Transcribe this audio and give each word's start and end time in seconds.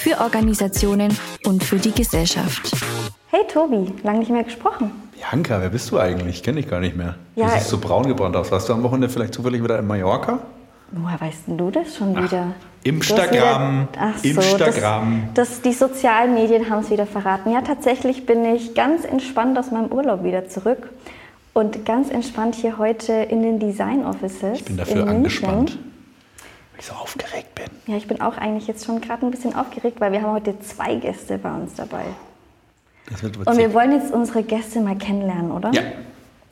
für 0.00 0.18
Organisationen 0.20 1.14
und 1.46 1.62
für 1.62 1.76
die 1.76 1.92
Gesellschaft. 1.92 2.72
Hey 3.30 3.42
Tobi, 3.52 3.92
lange 4.02 4.20
nicht 4.20 4.30
mehr 4.30 4.44
gesprochen. 4.44 4.90
Bianca, 5.14 5.60
wer 5.60 5.68
bist 5.68 5.90
du 5.90 5.98
eigentlich? 5.98 6.36
Ich 6.36 6.42
kenne 6.42 6.60
dich 6.62 6.70
gar 6.70 6.80
nicht 6.80 6.96
mehr. 6.96 7.16
Ja, 7.36 7.46
du 7.48 7.52
siehst 7.52 7.68
so 7.68 7.78
braun 7.78 8.06
gebrannt 8.06 8.34
aus. 8.34 8.50
Warst 8.50 8.68
du 8.68 8.72
am 8.72 8.82
Wochenende 8.82 9.10
vielleicht 9.10 9.34
zufällig 9.34 9.62
wieder 9.62 9.78
in 9.78 9.86
Mallorca? 9.86 10.38
Woher 10.92 11.20
weißt 11.20 11.46
denn 11.48 11.58
du 11.58 11.70
das 11.70 11.94
schon 11.96 12.16
wieder? 12.16 12.52
Instagram. 12.82 13.88
Du 13.92 14.00
hast 14.00 14.24
wieder- 14.24 14.40
Ach 14.40 14.42
so, 14.42 14.50
Instagram. 14.64 15.22
Das, 15.34 15.48
das, 15.50 15.60
die 15.60 15.72
sozialen 15.74 16.32
Medien 16.34 16.70
haben 16.70 16.82
es 16.82 16.90
wieder 16.90 17.04
verraten. 17.06 17.52
Ja, 17.52 17.60
tatsächlich 17.60 18.24
bin 18.24 18.42
ich 18.46 18.74
ganz 18.74 19.04
entspannt 19.04 19.58
aus 19.58 19.70
meinem 19.70 19.92
Urlaub 19.92 20.24
wieder 20.24 20.48
zurück 20.48 20.88
und 21.52 21.84
ganz 21.84 22.10
entspannt 22.10 22.54
hier 22.54 22.78
heute 22.78 23.12
in 23.12 23.42
den 23.42 23.58
Design 23.60 24.04
Offices. 24.06 24.60
Ich 24.60 24.64
bin 24.64 24.78
dafür 24.78 25.02
in 25.02 25.08
angespannt, 25.10 25.70
München. 25.74 25.89
Ich 26.80 26.86
so 26.86 26.94
aufgeregt 26.94 27.54
bin. 27.54 27.66
Ja, 27.86 27.96
ich 27.96 28.08
bin 28.08 28.20
auch 28.20 28.36
eigentlich 28.36 28.66
jetzt 28.66 28.84
schon 28.84 29.00
gerade 29.00 29.24
ein 29.24 29.30
bisschen 29.30 29.54
aufgeregt, 29.54 30.00
weil 30.00 30.12
wir 30.12 30.22
haben 30.22 30.32
heute 30.32 30.58
zwei 30.60 30.94
Gäste 30.96 31.38
bei 31.38 31.52
uns 31.52 31.74
dabei. 31.74 32.04
Das 33.08 33.22
wird 33.22 33.36
Und 33.36 33.56
wir 33.56 33.72
wollen 33.74 33.92
jetzt 33.92 34.12
unsere 34.12 34.42
Gäste 34.42 34.80
mal 34.80 34.96
kennenlernen, 34.96 35.52
oder? 35.52 35.70
Ja. 35.72 35.82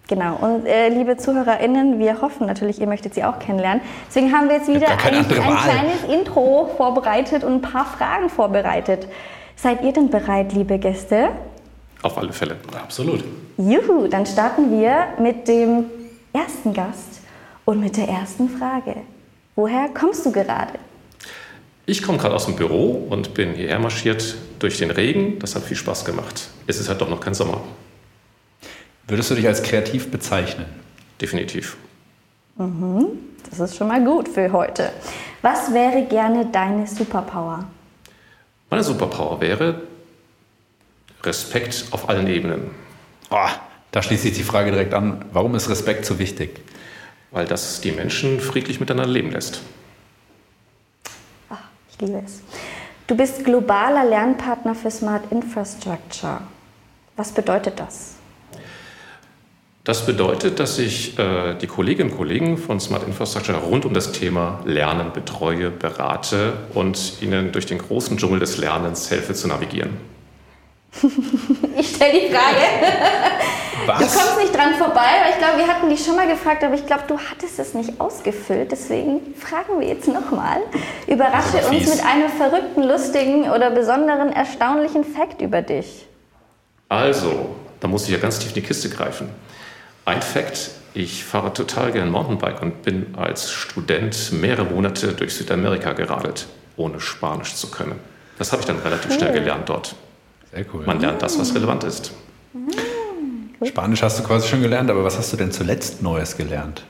Genau. 0.08 0.36
Und 0.36 0.66
äh, 0.66 0.88
liebe 0.88 1.18
ZuhörerInnen, 1.18 1.98
wir 1.98 2.22
hoffen 2.22 2.46
natürlich, 2.46 2.80
ihr 2.80 2.86
möchtet 2.86 3.14
sie 3.14 3.24
auch 3.24 3.38
kennenlernen. 3.38 3.82
Deswegen 4.08 4.32
haben 4.32 4.48
wir 4.48 4.56
jetzt 4.56 4.68
wieder 4.68 4.88
ein, 4.88 5.14
ein 5.14 5.26
kleines 5.26 6.04
Intro 6.10 6.70
vorbereitet 6.76 7.44
und 7.44 7.52
ein 7.52 7.60
paar 7.60 7.84
Fragen 7.84 8.30
vorbereitet. 8.30 9.06
Seid 9.56 9.82
ihr 9.82 9.92
denn 9.92 10.08
bereit, 10.08 10.52
liebe 10.52 10.78
Gäste? 10.78 11.28
Auf 12.02 12.16
alle 12.16 12.32
Fälle. 12.32 12.56
Absolut. 12.80 13.22
Juhu, 13.58 14.06
dann 14.08 14.24
starten 14.24 14.70
wir 14.70 15.08
mit 15.18 15.46
dem 15.46 15.86
ersten 16.32 16.72
Gast 16.72 17.20
und 17.66 17.80
mit 17.80 17.96
der 17.96 18.08
ersten 18.08 18.48
Frage. 18.48 18.96
Woher 19.58 19.88
kommst 19.88 20.24
du 20.24 20.30
gerade? 20.30 20.74
Ich 21.84 22.04
komme 22.04 22.16
gerade 22.16 22.32
aus 22.32 22.46
dem 22.46 22.54
Büro 22.54 23.08
und 23.10 23.34
bin 23.34 23.54
hierher 23.54 23.80
marschiert 23.80 24.36
durch 24.60 24.78
den 24.78 24.92
Regen. 24.92 25.40
Das 25.40 25.56
hat 25.56 25.64
viel 25.64 25.76
Spaß 25.76 26.04
gemacht. 26.04 26.50
Es 26.68 26.78
ist 26.78 26.88
halt 26.88 27.00
doch 27.00 27.10
noch 27.10 27.18
kein 27.18 27.34
Sommer. 27.34 27.60
Würdest 29.08 29.32
du 29.32 29.34
dich 29.34 29.48
als 29.48 29.64
kreativ 29.64 30.12
bezeichnen? 30.12 30.66
Definitiv. 31.20 31.76
Das 32.56 33.58
ist 33.58 33.76
schon 33.76 33.88
mal 33.88 34.04
gut 34.04 34.28
für 34.28 34.52
heute. 34.52 34.92
Was 35.42 35.74
wäre 35.74 36.04
gerne 36.04 36.46
deine 36.46 36.86
Superpower? 36.86 37.64
Meine 38.70 38.84
Superpower 38.84 39.40
wäre 39.40 39.82
Respekt 41.24 41.86
auf 41.90 42.08
allen 42.08 42.28
Ebenen. 42.28 42.70
Oh, 43.28 43.48
da 43.90 44.02
schließt 44.02 44.22
sich 44.22 44.34
die 44.34 44.44
Frage 44.44 44.70
direkt 44.70 44.94
an. 44.94 45.24
Warum 45.32 45.56
ist 45.56 45.68
Respekt 45.68 46.06
so 46.06 46.20
wichtig? 46.20 46.60
Weil 47.30 47.46
das 47.46 47.80
die 47.80 47.92
Menschen 47.92 48.40
friedlich 48.40 48.80
miteinander 48.80 49.12
leben 49.12 49.30
lässt. 49.30 49.60
Ach, 51.50 51.58
ich 51.90 52.00
liebe 52.00 52.22
es. 52.24 52.42
Du 53.06 53.16
bist 53.16 53.44
globaler 53.44 54.04
Lernpartner 54.04 54.74
für 54.74 54.90
Smart 54.90 55.30
Infrastructure. 55.32 56.40
Was 57.16 57.32
bedeutet 57.32 57.80
das? 57.80 58.18
Das 59.88 60.04
bedeutet, 60.04 60.60
dass 60.60 60.78
ich 60.78 61.18
äh, 61.18 61.54
die 61.54 61.66
Kolleginnen 61.66 62.10
und 62.10 62.16
Kollegen 62.18 62.58
von 62.58 62.78
Smart 62.78 63.04
Infrastructure 63.04 63.56
rund 63.56 63.86
um 63.86 63.94
das 63.94 64.12
Thema 64.12 64.60
Lernen 64.66 65.14
betreue, 65.14 65.70
berate 65.70 66.52
und 66.74 67.22
ihnen 67.22 67.52
durch 67.52 67.64
den 67.64 67.78
großen 67.78 68.18
Dschungel 68.18 68.38
des 68.38 68.58
Lernens 68.58 69.10
helfe 69.10 69.32
zu 69.32 69.48
navigieren. 69.48 69.96
Ich 71.78 71.94
stelle 71.94 72.20
die 72.20 72.34
Frage. 72.34 72.56
Du 73.86 73.92
Was? 73.92 74.14
kommst 74.14 74.38
nicht 74.38 74.54
dran 74.54 74.74
vorbei, 74.74 75.06
weil 75.22 75.30
ich 75.30 75.38
glaube, 75.38 75.58
wir 75.58 75.66
hatten 75.66 75.88
dich 75.88 76.04
schon 76.04 76.16
mal 76.16 76.26
gefragt, 76.28 76.62
aber 76.64 76.74
ich 76.74 76.86
glaube, 76.86 77.04
du 77.06 77.18
hattest 77.18 77.58
es 77.58 77.74
nicht 77.74 78.00
ausgefüllt. 78.00 78.70
Deswegen 78.72 79.34
fragen 79.34 79.80
wir 79.80 79.88
jetzt 79.88 80.08
nochmal. 80.08 80.58
Überrasche 81.06 81.58
uns 81.70 81.88
mit 81.88 82.04
einem 82.04 82.28
verrückten, 82.28 82.82
lustigen 82.82 83.50
oder 83.50 83.70
besonderen, 83.70 84.32
erstaunlichen 84.32 85.04
Fakt 85.04 85.40
über 85.40 85.62
dich. 85.62 86.06
Also, 86.88 87.54
da 87.80 87.88
muss 87.88 88.04
ich 88.04 88.10
ja 88.10 88.18
ganz 88.18 88.38
tief 88.38 88.48
in 88.48 88.54
die 88.54 88.62
Kiste 88.62 88.88
greifen. 88.88 89.28
Ein 90.04 90.22
Fakt, 90.22 90.70
ich 90.94 91.24
fahre 91.24 91.52
total 91.52 91.92
gern 91.92 92.10
Mountainbike 92.10 92.62
und 92.62 92.82
bin 92.82 93.14
als 93.16 93.50
Student 93.50 94.32
mehrere 94.32 94.64
Monate 94.64 95.12
durch 95.12 95.34
Südamerika 95.34 95.92
geradelt, 95.92 96.46
ohne 96.76 97.00
Spanisch 97.00 97.54
zu 97.54 97.70
können. 97.70 97.98
Das 98.38 98.52
habe 98.52 98.60
ich 98.60 98.66
dann 98.66 98.78
relativ 98.78 99.14
schnell 99.14 99.32
gelernt 99.32 99.68
dort. 99.68 99.94
Sehr 100.52 100.64
cool. 100.72 100.84
Man 100.86 101.00
lernt 101.00 101.22
das, 101.22 101.38
was 101.38 101.54
relevant 101.54 101.84
ist. 101.84 102.12
Spanisch 103.66 104.02
hast 104.02 104.18
du 104.18 104.22
quasi 104.22 104.48
schon 104.48 104.62
gelernt, 104.62 104.90
aber 104.90 105.04
was 105.04 105.18
hast 105.18 105.32
du 105.32 105.36
denn 105.36 105.50
zuletzt 105.50 106.02
Neues 106.02 106.36
gelernt? 106.36 106.84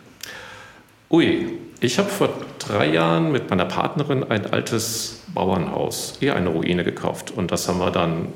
Ui, 1.11 1.59
ich 1.81 1.99
habe 1.99 2.09
vor 2.09 2.29
drei 2.59 2.93
Jahren 2.93 3.33
mit 3.33 3.49
meiner 3.49 3.65
Partnerin 3.65 4.25
ein 4.25 4.47
altes 4.47 5.23
Bauernhaus, 5.33 6.19
eher 6.21 6.37
eine 6.37 6.51
Ruine 6.51 6.84
gekauft. 6.84 7.31
Und 7.31 7.51
das 7.51 7.69
haben 7.69 7.78
wir 7.78 7.91
dann 7.91 8.28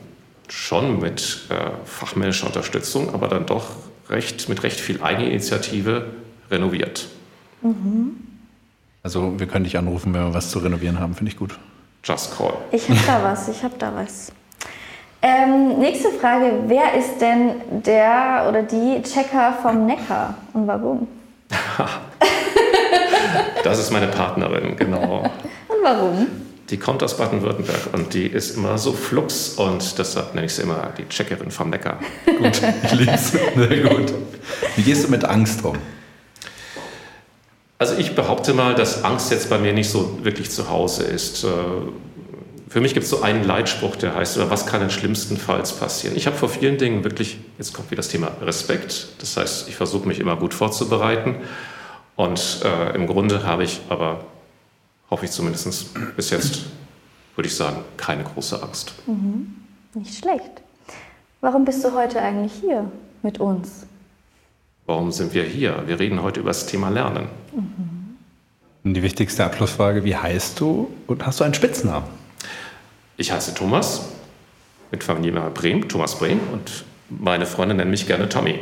schon 0.49 1.01
mit 1.01 1.41
äh, 1.51 1.71
fachmännischer 1.85 2.47
Unterstützung, 2.47 3.13
aber 3.13 3.29
dann 3.29 3.47
doch 3.47 3.65
recht, 4.09 4.49
mit 4.49 4.63
recht 4.63 4.81
viel 4.81 5.03
Eigeninitiative 5.03 6.07
renoviert. 6.51 7.09
Also 9.03 9.39
wir 9.39 9.47
können 9.47 9.65
dich 9.65 9.77
anrufen, 9.77 10.15
wenn 10.15 10.23
wir 10.23 10.35
was 10.35 10.51
zu 10.51 10.59
renovieren 10.61 11.01
haben, 11.01 11.15
finde 11.15 11.33
ich 11.33 11.39
gut. 11.39 11.59
Just 12.05 12.37
call. 12.37 12.55
Ich 12.71 12.89
habe 12.89 13.01
da 13.07 13.23
was, 13.23 13.49
ich 13.49 13.63
habe 13.63 13.75
da 13.79 13.95
was. 13.95 14.33
Ähm, 15.23 15.79
nächste 15.79 16.11
Frage. 16.11 16.65
Wer 16.67 16.95
ist 16.95 17.21
denn 17.21 17.53
der 17.71 18.47
oder 18.49 18.63
die 18.63 19.01
Checker 19.03 19.57
vom 19.63 19.87
Neckar 19.87 20.35
und 20.53 20.67
warum? 20.67 21.09
Das 23.65 23.79
ist 23.79 23.93
meine 23.93 24.09
Partnerin, 24.09 24.77
genau. 24.77 25.31
Und 25.69 25.83
warum? 25.83 26.27
Die 26.71 26.77
kommt 26.77 27.03
aus 27.03 27.17
Baden-Württemberg 27.17 27.91
und 27.93 28.13
die 28.13 28.27
ist 28.27 28.57
immer 28.57 28.77
so 28.77 28.93
flux 28.93 29.51
und 29.51 29.99
deshalb 29.99 30.35
nenne 30.35 30.47
ich 30.47 30.55
sie 30.55 30.63
immer 30.63 30.93
die 30.99 31.09
Checkerin 31.09 31.51
vom 31.51 31.71
Neckar. 31.71 32.01
Gut, 32.27 32.61
ich 32.85 32.93
lieb's. 32.93 33.33
Sehr 33.33 33.89
gut. 33.89 34.13
Wie 34.77 34.83
gehst 34.83 35.05
du 35.05 35.11
mit 35.11 35.25
Angst 35.25 35.65
um? 35.65 35.77
Also 37.79 37.95
ich 37.99 38.15
behaupte 38.15 38.55
mal, 38.55 38.75
dass 38.75 39.05
Angst 39.05 39.31
jetzt 39.31 39.51
bei 39.51 39.59
mir 39.59 39.73
nicht 39.73 39.91
so 39.91 40.19
wirklich 40.23 40.51
zu 40.51 40.69
Hause 40.69 41.05
ist. 41.05 41.45
Für 42.73 42.81
mich 42.81 42.95
gibt 42.95 43.05
es 43.05 43.11
so 43.11 43.21
einen 43.21 43.45
Leitspruch, 43.45 43.97
der 43.97 44.15
heißt, 44.15 44.39
oder 44.39 44.49
was 44.49 44.65
kann 44.65 44.81
denn 44.81 44.89
schlimmstenfalls 44.89 45.75
passieren? 45.75 46.17
Ich 46.17 46.27
habe 46.27 46.39
vor 46.39 46.49
vielen 46.49 46.79
Dingen 46.79 47.05
wirklich, 47.05 47.39
jetzt 47.59 47.75
kommt 47.75 47.91
wieder 47.91 47.99
das 47.99 48.09
Thema 48.09 48.29
Respekt. 48.41 49.09
Das 49.19 49.37
heißt, 49.37 49.69
ich 49.69 49.77
versuche 49.77 50.09
mich 50.09 50.19
immer 50.19 50.37
gut 50.37 50.55
vorzubereiten. 50.55 51.37
Und 52.17 52.63
äh, 52.65 52.95
im 52.95 53.07
Grunde 53.07 53.45
habe 53.45 53.65
ich 53.65 53.83
aber, 53.91 54.25
hoffe 55.11 55.27
ich 55.27 55.33
zumindest 55.33 55.91
bis 56.17 56.31
jetzt, 56.31 56.61
würde 57.37 57.47
ich 57.47 57.55
sagen, 57.55 57.77
keine 57.99 58.25
große 58.25 58.63
Angst. 58.63 58.95
Nicht 59.93 60.17
schlecht. 60.17 60.63
Warum 61.43 61.67
bist 61.67 61.85
du 61.85 61.93
heute 61.93 62.23
eigentlich 62.23 62.53
hier 62.59 62.91
mit 63.23 63.39
uns? 63.39 63.85
Warum 64.87 65.13
sind 65.13 65.35
wir 65.35 65.45
hier? 65.45 65.83
Wir 65.85 66.01
reden 66.01 66.23
heute 66.23 66.41
über 66.41 66.49
das 66.49 66.65
Thema 66.65 66.89
Lernen. 66.89 67.27
Und 68.83 68.95
die 68.95 69.03
wichtigste 69.03 69.45
Abschlussfrage, 69.45 70.05
wie 70.05 70.17
heißt 70.17 70.59
du 70.59 70.91
und 71.07 71.27
hast 71.27 71.41
du 71.41 71.45
einen 71.45 71.53
Spitznamen? 71.53 72.22
Ich 73.23 73.31
heiße 73.31 73.55
Thomas, 73.55 74.07
mit 74.91 75.05
Familie 75.05 75.49
Brehm, 75.55 75.89
Thomas 75.89 76.19
Brehm, 76.19 76.41
und 76.53 76.83
meine 77.09 77.47
Freunde 77.47 77.73
nennen 77.73 77.93
mich 77.93 78.09
gerne 78.09 78.29
Tommy. 78.29 78.59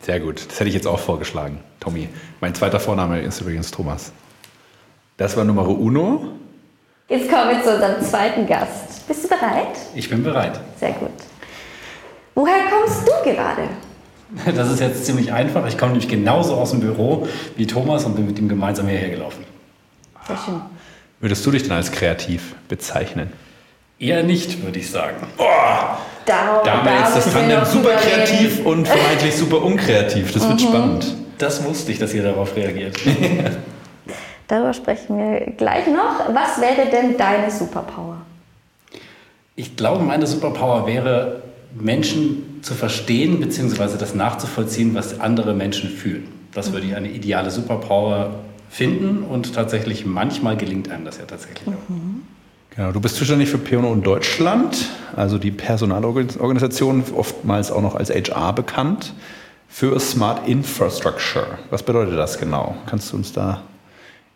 Sehr 0.00 0.18
gut, 0.18 0.44
das 0.48 0.58
hätte 0.58 0.68
ich 0.68 0.74
jetzt 0.74 0.88
auch 0.88 0.98
vorgeschlagen, 0.98 1.60
Tommy. 1.78 2.08
Mein 2.40 2.52
zweiter 2.56 2.80
Vorname 2.80 3.20
ist 3.20 3.40
übrigens 3.40 3.70
Thomas. 3.70 4.10
Das 5.16 5.36
war 5.36 5.44
Nummer 5.44 5.68
uno. 5.68 6.26
Jetzt 7.08 7.30
kommen 7.30 7.50
wir 7.50 7.62
zu 7.62 7.72
unserem 7.72 8.02
zweiten 8.02 8.48
Gast. 8.48 9.06
Bist 9.06 9.22
du 9.22 9.28
bereit? 9.28 9.78
Ich 9.94 10.10
bin 10.10 10.24
bereit. 10.24 10.58
Sehr 10.80 10.90
gut. 10.90 11.10
Woher 12.34 12.68
kommst 12.68 13.06
du 13.06 13.30
gerade? 13.30 13.62
Das 14.56 14.72
ist 14.72 14.80
jetzt 14.80 15.06
ziemlich 15.06 15.32
einfach. 15.32 15.68
Ich 15.68 15.78
komme 15.78 15.92
nämlich 15.92 16.08
genauso 16.08 16.56
aus 16.56 16.72
dem 16.72 16.80
Büro 16.80 17.28
wie 17.54 17.68
Thomas 17.68 18.04
und 18.06 18.16
bin 18.16 18.26
mit 18.26 18.40
ihm 18.40 18.48
gemeinsam 18.48 18.88
hierher 18.88 19.10
gelaufen. 19.10 19.44
Sehr 20.26 20.36
schön. 20.36 20.60
Würdest 21.20 21.46
du 21.46 21.52
dich 21.52 21.62
denn 21.62 21.72
als 21.72 21.92
kreativ 21.92 22.56
bezeichnen? 22.66 23.32
Eher 24.00 24.22
nicht, 24.22 24.62
würde 24.64 24.78
ich 24.78 24.90
sagen. 24.90 25.26
Da, 25.36 25.98
Da 26.64 26.72
haben 26.72 26.86
wir 26.86 26.98
jetzt 27.00 27.16
das 27.16 27.32
Tandem 27.32 27.64
super 27.66 27.90
drüber 27.90 28.00
reden. 28.00 28.24
kreativ 28.24 28.66
und 28.66 28.88
vermeintlich 28.88 29.36
super 29.36 29.62
unkreativ. 29.62 30.32
Das 30.32 30.48
wird 30.48 30.60
spannend. 30.62 31.14
Das 31.36 31.62
wusste 31.64 31.92
ich, 31.92 31.98
dass 31.98 32.14
ihr 32.14 32.22
darauf 32.22 32.56
reagiert. 32.56 32.96
Darüber 34.48 34.72
sprechen 34.72 35.18
wir 35.18 35.52
gleich 35.52 35.86
noch. 35.86 36.34
Was 36.34 36.60
wäre 36.60 36.88
denn 36.90 37.16
deine 37.18 37.50
Superpower? 37.50 38.16
Ich 39.54 39.76
glaube, 39.76 40.02
meine 40.02 40.26
Superpower 40.26 40.86
wäre, 40.86 41.42
Menschen 41.74 42.60
zu 42.62 42.74
verstehen 42.74 43.38
bzw. 43.40 43.98
das 43.98 44.14
nachzuvollziehen, 44.14 44.94
was 44.94 45.20
andere 45.20 45.52
Menschen 45.52 45.90
fühlen. 45.90 46.26
Das 46.54 46.72
würde 46.72 46.86
ich 46.86 46.96
eine 46.96 47.10
ideale 47.10 47.50
Superpower 47.50 48.30
finden 48.70 49.24
und 49.24 49.54
tatsächlich 49.54 50.06
manchmal 50.06 50.56
gelingt 50.56 50.90
einem 50.90 51.04
das 51.04 51.18
ja 51.18 51.24
tatsächlich 51.26 51.68
auch. 51.68 51.88
Mhm. 51.88 52.22
Genau, 52.76 52.92
du 52.92 53.00
bist 53.00 53.16
zuständig 53.16 53.50
für 53.50 53.58
P&O 53.58 53.94
Deutschland, 53.96 54.88
also 55.16 55.38
die 55.38 55.50
Personalorganisation, 55.50 57.02
oftmals 57.16 57.72
auch 57.72 57.82
noch 57.82 57.96
als 57.96 58.10
HR 58.10 58.52
bekannt, 58.52 59.12
für 59.68 59.98
Smart 59.98 60.46
Infrastructure. 60.48 61.58
Was 61.70 61.82
bedeutet 61.82 62.16
das 62.16 62.38
genau? 62.38 62.76
Kannst 62.86 63.12
du 63.12 63.16
uns 63.16 63.32
da 63.32 63.62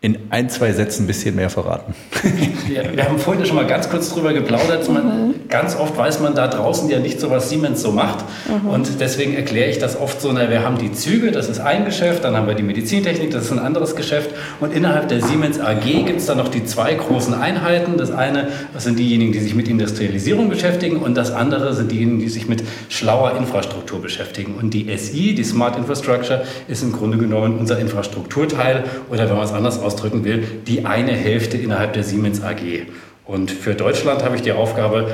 in 0.05 0.19
ein, 0.29 0.51
zwei 0.51 0.71
Sätzen 0.73 1.05
ein 1.05 1.07
bisschen 1.07 1.35
mehr 1.35 1.49
verraten. 1.49 1.95
Ja, 2.75 2.83
wir 2.97 3.05
haben 3.05 3.19
vorhin 3.19 3.45
schon 3.45 3.57
mal 3.57 3.67
ganz 3.67 3.91
kurz 3.91 4.13
drüber 4.13 4.33
geplaudert. 4.33 4.89
Man, 4.89 5.29
mhm. 5.29 5.35
Ganz 5.49 5.77
oft 5.77 5.97
weiß 5.97 6.21
man 6.21 6.35
da 6.35 6.49
draußen 6.49 6.89
ja 6.89 6.99
nicht 6.99 7.21
so, 7.21 7.31
was 7.31 7.51
Siemens 7.51 7.83
so 7.83 7.93
macht. 7.93 8.25
Mhm. 8.49 8.69
Und 8.71 9.01
deswegen 9.01 9.35
erkläre 9.35 9.71
ich 9.71 9.79
das 9.79 10.01
oft 10.01 10.21
so, 10.21 10.33
na, 10.33 10.49
wir 10.49 10.65
haben 10.65 10.79
die 10.79 10.91
Züge, 10.91 11.31
das 11.31 11.49
ist 11.49 11.61
ein 11.61 11.85
Geschäft, 11.85 12.25
dann 12.25 12.35
haben 12.35 12.47
wir 12.47 12.55
die 12.55 12.63
Medizintechnik, 12.63 13.31
das 13.31 13.45
ist 13.45 13.53
ein 13.53 13.59
anderes 13.59 13.95
Geschäft. 13.97 14.31
Und 14.61 14.75
innerhalb 14.75 15.09
der 15.09 15.23
Siemens 15.23 15.61
AG 15.61 15.85
gibt 16.07 16.21
es 16.21 16.27
dann 16.27 16.39
noch 16.39 16.49
die 16.49 16.65
zwei 16.65 16.95
großen 16.95 17.35
Einheiten. 17.35 17.99
Das 17.99 18.11
eine, 18.11 18.49
das 18.73 18.85
sind 18.85 18.99
diejenigen, 18.99 19.33
die 19.33 19.41
sich 19.41 19.55
mit 19.55 19.69
Industrialisierung 19.69 20.49
beschäftigen 20.49 20.97
und 20.97 21.15
das 21.17 21.31
andere 21.31 21.75
sind 21.75 21.93
diejenigen, 21.93 22.21
die 22.21 22.31
sich 22.31 22.49
mit 22.49 22.65
schlauer 22.89 23.37
Infrastruktur 23.37 24.01
beschäftigen. 24.01 24.55
Und 24.55 24.73
die 24.73 24.97
SI, 24.97 25.35
die 25.35 25.45
Smart 25.45 25.77
Infrastructure, 25.77 26.45
ist 26.67 26.83
im 26.83 26.93
Grunde 26.93 27.19
genommen 27.19 27.59
unser 27.59 27.79
Infrastrukturteil 27.79 28.85
oder 29.11 29.29
wenn 29.29 29.37
man 29.37 29.45
es 29.45 29.53
anders 29.53 29.79
aus 29.79 29.94
ausdrücken 29.95 30.25
will, 30.25 30.43
die 30.67 30.85
eine 30.85 31.13
Hälfte 31.13 31.57
innerhalb 31.57 31.93
der 31.93 32.03
Siemens 32.03 32.43
AG. 32.43 32.87
Und 33.25 33.51
für 33.51 33.75
Deutschland 33.75 34.23
habe 34.25 34.37
ich 34.37 34.43
die 34.43 34.53
Aufgabe, 34.53 35.11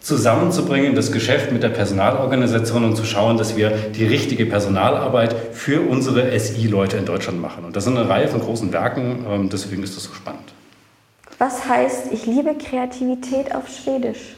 zusammenzubringen, 0.00 0.94
das 0.94 1.12
Geschäft 1.12 1.50
mit 1.50 1.62
der 1.62 1.70
Personalorganisation 1.70 2.84
und 2.84 2.94
zu 2.94 3.06
schauen, 3.06 3.38
dass 3.38 3.56
wir 3.56 3.70
die 3.70 4.04
richtige 4.04 4.44
Personalarbeit 4.44 5.34
für 5.54 5.80
unsere 5.80 6.38
SI-Leute 6.38 6.98
in 6.98 7.06
Deutschland 7.06 7.40
machen. 7.40 7.64
Und 7.64 7.74
das 7.74 7.84
sind 7.84 7.96
eine 7.96 8.06
Reihe 8.06 8.28
von 8.28 8.40
großen 8.40 8.70
Werken, 8.70 9.24
ähm, 9.26 9.48
deswegen 9.48 9.82
ist 9.82 9.96
das 9.96 10.04
so 10.04 10.12
spannend. 10.12 10.52
Was 11.38 11.66
heißt, 11.66 12.12
ich 12.12 12.26
liebe 12.26 12.54
Kreativität 12.54 13.54
auf 13.54 13.64
Schwedisch? 13.66 14.36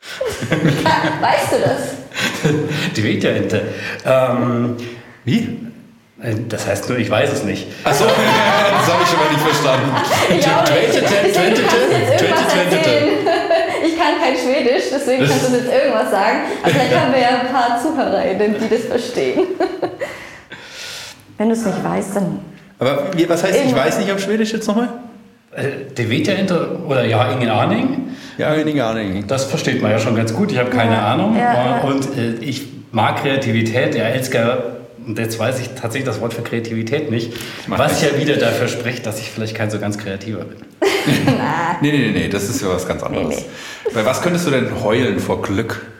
weißt 0.48 1.52
du 1.52 1.56
das? 1.64 2.54
Die 2.94 3.02
Vita-Ente. 3.02 3.62
Ähm, 4.06 4.76
wie? 5.24 5.67
Äh, 6.22 6.34
das 6.48 6.66
heißt 6.66 6.88
nur, 6.88 6.98
ich 6.98 7.10
weiß 7.10 7.32
es 7.32 7.44
nicht. 7.44 7.66
Achso, 7.84 8.04
das 8.06 8.92
habe 8.92 9.02
ich 9.02 9.08
schon 9.08 9.18
mal 9.18 9.28
nicht 9.30 9.40
verstanden. 9.40 9.90
Ich 10.30 10.44
kann 13.96 14.14
kein 14.20 14.36
Schwedisch, 14.36 14.84
deswegen 14.92 15.26
kannst 15.26 15.48
du 15.48 15.56
jetzt 15.56 15.72
irgendwas 15.72 16.10
sagen. 16.10 16.38
Aber 16.62 16.70
vielleicht 16.72 16.96
haben 16.98 17.12
wir 17.12 17.20
ja 17.20 17.28
ein 17.40 17.48
paar 17.52 17.80
ZuhörerInnen, 17.80 18.56
die 18.60 18.68
das 18.68 18.84
verstehen. 18.86 19.40
Wenn 21.38 21.48
du 21.48 21.54
es 21.54 21.64
nicht 21.64 21.84
weißt, 21.84 22.16
dann. 22.16 22.40
Aber 22.80 23.10
was 23.28 23.44
heißt, 23.44 23.60
ich 23.64 23.74
weiß 23.74 23.98
nicht 23.98 24.12
auf 24.12 24.20
Schwedisch 24.20 24.52
jetzt 24.52 24.66
nochmal? 24.66 24.88
Äh, 25.52 25.92
De 25.96 26.08
Vita 26.10 26.32
oder 26.86 27.04
Ja, 27.04 27.30
Ingen 27.32 27.48
Aning. 27.48 28.16
Ja, 28.38 28.54
Ingen 28.54 28.80
Aning. 28.80 29.26
Das 29.26 29.44
versteht 29.44 29.80
man 29.82 29.92
ja 29.92 29.98
schon 29.98 30.16
ganz 30.16 30.34
gut. 30.34 30.52
Ich 30.52 30.58
habe 30.58 30.70
keine 30.70 30.94
ja, 30.94 31.12
Ahnung. 31.12 31.36
Ja, 31.36 31.80
und 31.80 32.04
äh, 32.16 32.34
ich 32.40 32.66
mag 32.92 33.22
Kreativität. 33.22 33.94
Ja, 33.94 34.04
Elsker 34.04 34.77
und 35.08 35.18
jetzt 35.18 35.38
weiß 35.38 35.58
ich 35.60 35.70
tatsächlich 35.70 36.04
das 36.04 36.20
Wort 36.20 36.34
für 36.34 36.42
Kreativität 36.42 37.10
nicht, 37.10 37.32
was 37.66 38.02
ja 38.02 38.18
wieder 38.18 38.36
dafür 38.36 38.68
spricht, 38.68 39.06
dass 39.06 39.18
ich 39.18 39.30
vielleicht 39.30 39.56
kein 39.56 39.70
so 39.70 39.78
ganz 39.78 39.96
kreativer 39.96 40.44
bin. 40.44 40.58
nee, 41.80 41.90
nee, 41.90 42.10
nee, 42.12 42.28
das 42.28 42.50
ist 42.50 42.60
ja 42.60 42.68
was 42.68 42.86
ganz 42.86 43.02
anderes. 43.02 43.28
Nee, 43.28 43.44
nee. 43.86 43.90
Bei 43.94 44.04
was 44.04 44.20
könntest 44.20 44.46
du 44.46 44.50
denn 44.50 44.84
heulen 44.84 45.18
vor 45.18 45.42
Glück? 45.42 45.80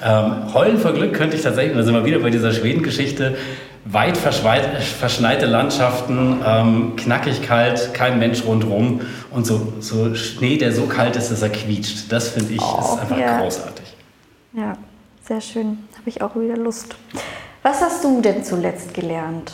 Ähm, 0.00 0.54
heulen 0.54 0.78
vor 0.78 0.92
Glück 0.92 1.12
könnte 1.12 1.34
ich 1.34 1.42
tatsächlich, 1.42 1.76
da 1.76 1.82
sind 1.82 1.92
wir 1.92 2.04
wieder 2.04 2.20
bei 2.20 2.30
dieser 2.30 2.52
Schwedengeschichte, 2.52 3.36
weit 3.84 4.16
verschneite 4.16 5.46
Landschaften, 5.46 6.36
ähm, 6.46 6.92
knackig 6.94 7.42
kalt, 7.42 7.94
kein 7.94 8.20
Mensch 8.20 8.44
rundherum 8.44 9.00
und 9.32 9.44
so, 9.44 9.72
so 9.80 10.14
Schnee, 10.14 10.56
der 10.56 10.70
so 10.70 10.86
kalt 10.86 11.16
ist, 11.16 11.32
dass 11.32 11.42
er 11.42 11.48
quietscht. 11.48 12.12
Das 12.12 12.28
finde 12.28 12.54
ich 12.54 12.60
oh, 12.60 12.78
ist 12.80 13.00
einfach 13.00 13.18
ja. 13.18 13.40
großartig. 13.40 13.86
Ja, 14.52 14.78
sehr 15.26 15.40
schön. 15.40 15.78
Habe 15.98 16.08
ich 16.08 16.22
auch 16.22 16.36
wieder 16.36 16.56
Lust. 16.56 16.96
Was 17.62 17.82
hast 17.82 18.04
du 18.04 18.20
denn 18.20 18.44
zuletzt 18.44 18.94
gelernt? 18.94 19.52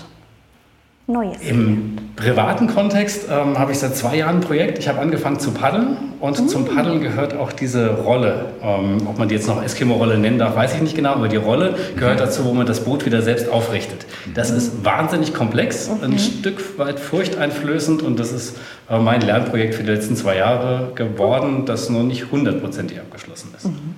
Neues. 1.07 1.37
Im 1.43 1.99
privaten 2.17 2.67
Kontext 2.67 3.27
ähm, 3.31 3.59
habe 3.59 3.73
ich 3.73 3.79
seit 3.79 3.95
zwei 3.95 4.17
Jahren 4.17 4.37
ein 4.37 4.41
Projekt. 4.41 4.79
Ich 4.79 4.89
habe 4.89 5.01
angefangen 5.01 5.39
zu 5.39 5.51
paddeln 5.51 5.99
und 6.19 6.41
mhm. 6.41 6.49
zum 6.49 6.65
Paddeln 6.65 7.03
gehört 7.03 7.35
auch 7.35 7.53
diese 7.53 7.91
Rolle. 7.91 8.53
Ähm, 8.63 9.07
ob 9.07 9.19
man 9.19 9.29
die 9.29 9.35
jetzt 9.35 9.47
noch 9.47 9.63
Eskimo-Rolle 9.63 10.17
nennen 10.17 10.39
darf, 10.39 10.57
weiß 10.57 10.75
ich 10.75 10.81
nicht 10.81 10.97
genau, 10.97 11.11
aber 11.11 11.29
die 11.29 11.37
Rolle 11.37 11.75
gehört 11.97 12.15
mhm. 12.15 12.25
dazu, 12.25 12.47
wo 12.47 12.55
man 12.55 12.67
das 12.67 12.85
Boot 12.85 13.05
wieder 13.05 13.21
selbst 13.21 13.51
aufrichtet. 13.51 14.07
Das 14.33 14.51
mhm. 14.51 14.57
ist 14.57 14.85
wahnsinnig 14.85 15.35
komplex, 15.35 15.91
okay. 15.91 16.07
ein 16.07 16.19
Stück 16.19 16.79
weit 16.79 16.99
furchteinflößend 16.99 18.03
und 18.03 18.19
das 18.19 18.33
ist 18.33 18.57
äh, 18.89 18.99
mein 18.99 19.21
Lernprojekt 19.21 19.75
für 19.75 19.83
die 19.83 19.91
letzten 19.91 20.17
zwei 20.17 20.37
Jahre 20.37 20.93
geworden, 20.95 21.67
das 21.67 21.91
noch 21.91 22.03
nicht 22.03 22.31
hundertprozentig 22.33 22.99
abgeschlossen 22.99 23.53
ist. 23.55 23.67
Mhm. 23.67 23.95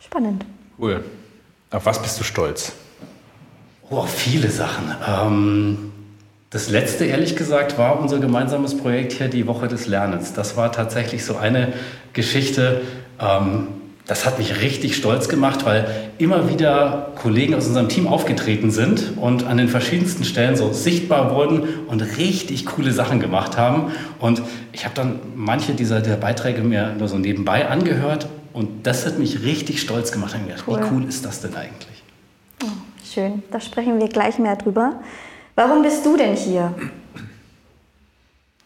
Spannend. 0.00 0.44
Cool. 0.80 1.04
Auf 1.72 1.86
was 1.86 2.02
bist 2.02 2.18
du 2.18 2.24
stolz? 2.24 2.72
Oh, 3.90 4.02
viele 4.02 4.50
Sachen. 4.50 4.92
Ähm, 5.08 5.92
das 6.50 6.68
letzte, 6.68 7.04
ehrlich 7.04 7.36
gesagt, 7.36 7.78
war 7.78 8.00
unser 8.00 8.18
gemeinsames 8.18 8.76
Projekt 8.76 9.12
hier, 9.12 9.28
die 9.28 9.46
Woche 9.46 9.68
des 9.68 9.86
Lernens. 9.86 10.32
Das 10.32 10.56
war 10.56 10.72
tatsächlich 10.72 11.24
so 11.24 11.36
eine 11.36 11.72
Geschichte, 12.12 12.80
ähm, 13.20 13.68
das 14.04 14.26
hat 14.26 14.40
mich 14.40 14.60
richtig 14.60 14.96
stolz 14.96 15.28
gemacht, 15.28 15.64
weil 15.64 15.86
immer 16.18 16.48
wieder 16.48 17.12
Kollegen 17.14 17.54
aus 17.54 17.68
unserem 17.68 17.88
Team 17.88 18.08
aufgetreten 18.08 18.72
sind 18.72 19.16
und 19.16 19.44
an 19.44 19.56
den 19.56 19.68
verschiedensten 19.68 20.24
Stellen 20.24 20.56
so 20.56 20.72
sichtbar 20.72 21.32
wurden 21.32 21.62
und 21.86 22.00
richtig 22.18 22.66
coole 22.66 22.90
Sachen 22.90 23.20
gemacht 23.20 23.56
haben. 23.56 23.92
Und 24.18 24.42
ich 24.72 24.84
habe 24.84 24.96
dann 24.96 25.20
manche 25.36 25.74
dieser 25.74 26.00
Beiträge 26.00 26.62
mir 26.62 26.94
nur 26.98 27.06
so 27.06 27.16
nebenbei 27.16 27.68
angehört 27.68 28.26
und 28.52 28.86
das 28.86 29.06
hat 29.06 29.18
mich 29.18 29.42
richtig 29.42 29.80
stolz 29.80 30.12
gemacht. 30.12 30.34
Ich 30.36 30.46
gedacht, 30.46 30.64
cool. 30.66 30.80
Wie 30.80 30.94
cool 30.94 31.04
ist 31.08 31.24
das 31.24 31.40
denn 31.40 31.54
eigentlich? 31.54 32.02
Oh, 32.62 32.68
schön, 33.04 33.42
da 33.50 33.60
sprechen 33.60 33.98
wir 33.98 34.08
gleich 34.08 34.38
mehr 34.38 34.56
drüber. 34.56 35.00
Warum 35.54 35.82
bist 35.82 36.04
du 36.06 36.16
denn 36.16 36.36
hier? 36.36 36.74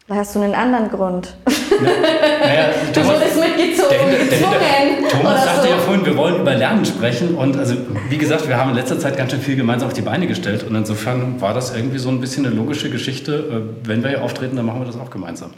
Da 0.07 0.17
hast 0.17 0.35
du 0.35 0.43
einen 0.43 0.55
anderen 0.55 0.91
Grund. 0.91 1.35
Naja, 1.81 2.69
du 2.93 3.01
Thomas, 3.01 3.15
wurdest 3.15 3.41
mitgezogen, 3.41 3.89
der, 3.91 4.11
der, 4.11 4.19
gezwungen. 4.19 5.09
Thomas 5.09 5.45
sagte 5.45 5.63
so. 5.63 5.69
ja 5.69 5.79
vorhin, 5.79 6.05
wir 6.05 6.17
wollen 6.17 6.41
über 6.43 6.55
Lernen 6.55 6.85
sprechen. 6.85 7.35
Und 7.35 7.57
also, 7.57 7.75
wie 8.11 8.19
gesagt, 8.19 8.47
wir 8.47 8.59
haben 8.59 8.71
in 8.71 8.77
letzter 8.77 8.99
Zeit 8.99 9.17
ganz 9.17 9.31
schön 9.31 9.41
viel 9.41 9.57
gemeinsam 9.57 9.89
auf 9.89 9.95
die 9.95 10.03
Beine 10.03 10.27
gestellt. 10.27 10.63
Und 10.63 10.75
insofern 10.75 11.41
war 11.41 11.55
das 11.55 11.75
irgendwie 11.75 11.99
so 11.99 12.11
ein 12.11 12.21
bisschen 12.21 12.45
eine 12.45 12.55
logische 12.55 12.91
Geschichte. 12.91 13.73
Äh, 13.83 13.89
wenn 13.89 14.03
wir 14.03 14.11
hier 14.11 14.23
auftreten, 14.23 14.57
dann 14.57 14.67
machen 14.67 14.83
wir 14.83 14.87
das 14.87 14.99
auch 14.99 15.11
gemeinsam. 15.11 15.53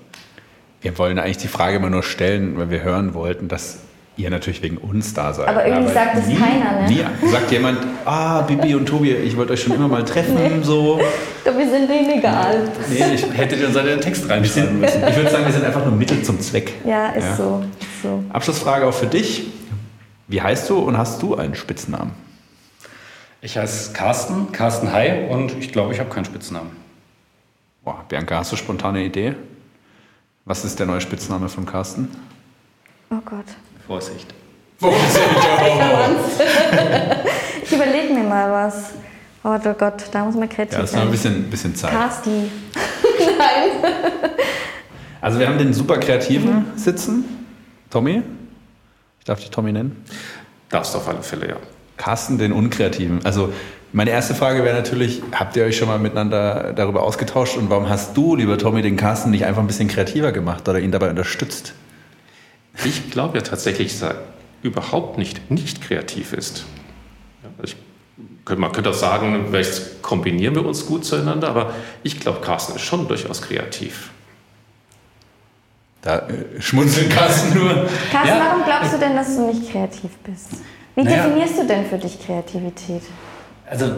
Wir 0.81 0.97
wollen 0.97 1.19
eigentlich 1.19 1.39
die 1.39 1.49
Frage 1.49 1.77
immer 1.77 1.91
nur 1.91 2.05
stellen, 2.05 2.57
weil 2.57 2.71
wir 2.71 2.83
hören 2.83 3.15
wollten, 3.15 3.49
dass 3.49 3.81
ihr 4.17 4.31
natürlich 4.31 4.63
wegen 4.63 4.79
uns 4.79 5.13
da 5.15 5.33
seid. 5.33 5.49
Aber 5.49 5.65
irgendwie 5.67 5.85
aber 5.85 5.95
sagt 5.95 6.17
es 6.17 6.39
keiner, 6.39 6.83
ne? 6.83 6.89
Nie 6.89 7.05
sagt 7.31 7.51
jemand, 7.51 7.79
ah, 8.05 8.43
Bibi 8.43 8.75
und 8.75 8.87
Tobi, 8.87 9.13
ich 9.13 9.37
wollte 9.37 9.53
euch 9.53 9.63
schon 9.63 9.75
immer 9.75 9.89
mal 9.89 10.05
treffen, 10.05 10.35
nee. 10.35 10.63
so. 10.63 10.99
Doch, 11.45 11.57
wir 11.57 11.69
sind 11.69 11.89
denen 11.89 12.19
egal. 12.19 12.69
Nee, 12.89 13.15
ich 13.15 13.31
hätte 13.37 13.57
dir 13.57 13.71
seinen 13.71 14.01
Text 14.01 14.29
reinschreiben 14.29 14.81
müssen. 14.81 15.03
Ich 15.09 15.17
würde 15.17 15.31
sagen, 15.31 15.45
wir 15.45 15.53
sind 15.53 15.65
einfach 15.65 15.85
nur 15.85 15.95
Mittel 15.95 16.23
zum 16.23 16.41
Zweck. 16.41 16.73
Ja, 16.85 17.09
ist, 17.11 17.25
ja. 17.25 17.37
So, 17.37 17.65
ist 17.79 18.03
so. 18.03 18.25
Abschlussfrage 18.31 18.87
auch 18.87 18.95
für 18.95 19.07
dich. 19.07 19.49
Wie 20.29 20.41
heißt 20.43 20.69
du 20.71 20.79
und 20.79 20.97
hast 20.99 21.23
du 21.23 21.37
einen 21.37 21.55
Spitznamen? 21.55 22.13
Ich 23.43 23.57
heiße 23.57 23.93
Carsten, 23.93 24.51
Carsten 24.51 24.93
Hai 24.93 25.29
und 25.29 25.57
ich 25.59 25.71
glaube, 25.71 25.93
ich 25.93 26.01
habe 26.01 26.11
keinen 26.11 26.25
Spitznamen. 26.25 26.71
Boah, 27.85 28.05
Bianca, 28.09 28.39
hast 28.39 28.51
du 28.51 28.57
spontane 28.57 29.05
Idee? 29.05 29.37
Was 30.45 30.65
ist 30.65 30.79
der 30.81 30.87
neue 30.87 31.01
Spitzname 31.01 31.49
von 31.49 31.67
Carsten? 31.67 32.09
Oh 33.11 33.21
Gott. 33.25 33.45
Vorsicht. 33.87 34.35
Vorsicht! 34.79 35.01
ich 37.63 37.73
überlege 37.73 38.13
mir 38.13 38.25
mal 38.25 38.51
was. 38.51 38.91
Oh 39.45 39.57
Gott, 39.79 40.05
da 40.11 40.25
muss 40.25 40.35
man 40.35 40.49
kreativ 40.49 40.73
sein. 40.73 40.73
Ja, 40.73 40.81
das 40.81 40.91
ist 40.91 40.97
noch 40.97 41.03
ein 41.03 41.11
bisschen, 41.11 41.51
bisschen 41.51 41.77
Zeit. 41.77 41.93
Casti. 41.93 42.31
Nein. 43.39 43.93
Also 45.21 45.39
wir 45.39 45.49
haben 45.49 45.59
den 45.59 45.73
super 45.73 45.99
Kreativen 45.99 46.55
mhm. 46.55 46.79
sitzen. 46.79 47.25
Tommy? 47.91 48.23
Ich 49.21 49.25
darf 49.25 49.39
dich 49.39 49.51
Tommy 49.51 49.73
nennen? 49.73 50.05
Darfst 50.69 50.95
du 50.95 50.99
auf 50.99 51.09
alle 51.09 51.23
Fälle, 51.23 51.49
ja. 51.49 51.57
Carsten, 51.97 52.39
den 52.39 52.53
Unkreativen. 52.53 53.25
Also 53.25 53.53
meine 53.93 54.11
erste 54.11 54.35
Frage 54.35 54.65
wäre 54.65 54.77
natürlich, 54.77 55.23
habt 55.33 55.57
ihr 55.57 55.65
euch 55.65 55.77
schon 55.77 55.89
mal 55.89 55.99
miteinander 55.99 56.73
darüber 56.75 57.03
ausgetauscht 57.03 57.57
und 57.57 57.71
warum 57.71 57.89
hast 57.89 58.17
du, 58.17 58.37
lieber 58.37 58.59
Tommy, 58.59 58.83
den 58.83 58.97
Carsten 58.97 59.31
nicht 59.31 59.45
einfach 59.45 59.63
ein 59.63 59.69
bisschen 59.69 59.89
kreativer 59.89 60.33
gemacht 60.33 60.69
oder 60.69 60.81
ihn 60.81 60.91
dabei 60.91 61.09
unterstützt? 61.09 61.73
Ich 62.85 63.11
glaube 63.11 63.39
ja 63.39 63.43
tatsächlich, 63.43 63.93
dass 63.99 64.11
er 64.11 64.23
überhaupt 64.63 65.19
nicht 65.19 65.51
nicht 65.51 65.81
kreativ 65.83 66.33
ist. 66.33 66.65
Ich, 67.63 67.77
man 68.57 68.73
könnte 68.73 68.91
auch 68.91 68.95
sagen, 68.95 69.47
vielleicht 69.51 70.03
kombinieren 70.03 70.55
wir 70.55 70.65
uns 70.65 70.87
gut 70.87 71.05
zueinander, 71.05 71.49
aber 71.49 71.75
ich 72.03 72.21
glaube, 72.21 72.41
Carsten 72.41 72.75
ist 72.77 72.83
schon 72.83 73.07
durchaus 73.09 73.43
kreativ. 73.43 74.11
Da 76.03 76.19
äh, 76.29 76.61
schmunzeln 76.61 77.09
Carsten 77.09 77.55
nur. 77.59 77.89
Carsten, 78.13 78.29
Ja. 78.29 78.47
warum 78.51 78.65
glaubst 78.65 78.95
du 78.95 78.99
denn, 78.99 79.17
dass 79.17 79.35
du 79.37 79.47
nicht 79.53 79.71
kreativ 79.73 80.11
bist? 80.25 80.49
Wie 80.95 81.03
Naja. 81.03 81.25
definierst 81.25 81.59
du 81.59 81.67
denn 81.67 81.87
für 81.87 81.99
dich 81.99 82.19
Kreativität? 82.25 83.03
Also, 83.69 83.97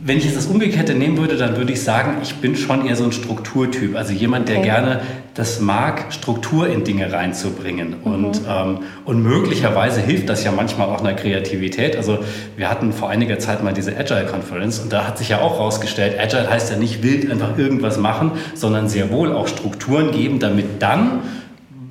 wenn 0.00 0.18
ich 0.18 0.24
jetzt 0.24 0.36
das 0.36 0.46
Umgekehrte 0.46 0.94
nehmen 0.94 1.16
würde, 1.16 1.36
dann 1.36 1.56
würde 1.56 1.72
ich 1.72 1.82
sagen, 1.82 2.18
ich 2.22 2.34
bin 2.36 2.54
schon 2.54 2.86
eher 2.86 2.96
so 2.96 3.04
ein 3.04 3.12
Strukturtyp. 3.12 3.96
Also 3.96 4.12
jemand, 4.12 4.48
der 4.48 4.58
Okay. 4.58 4.66
gerne 4.66 5.00
das 5.34 5.60
mag, 5.60 6.12
Struktur 6.12 6.68
in 6.68 6.84
Dinge 6.84 7.12
reinzubringen. 7.12 7.94
Und, 8.04 8.42
ähm, 8.48 8.80
und 9.04 9.22
möglicherweise 9.22 10.00
hilft 10.00 10.28
das 10.28 10.44
ja 10.44 10.52
manchmal 10.52 10.88
auch 10.88 11.00
einer 11.00 11.14
Kreativität. 11.14 11.96
Also 11.96 12.18
wir 12.56 12.68
hatten 12.68 12.92
vor 12.92 13.08
einiger 13.08 13.38
Zeit 13.38 13.62
mal 13.62 13.72
diese 13.72 13.96
Agile-Konferenz 13.96 14.80
und 14.80 14.92
da 14.92 15.06
hat 15.06 15.16
sich 15.16 15.30
ja 15.30 15.40
auch 15.40 15.54
herausgestellt, 15.54 16.18
Agile 16.20 16.50
heißt 16.50 16.70
ja 16.70 16.76
nicht 16.76 17.02
wild 17.02 17.30
einfach 17.30 17.56
irgendwas 17.56 17.96
machen, 17.96 18.32
sondern 18.54 18.88
sehr 18.88 19.10
wohl 19.10 19.32
auch 19.32 19.48
Strukturen 19.48 20.10
geben, 20.10 20.40
damit 20.40 20.82
dann 20.82 21.20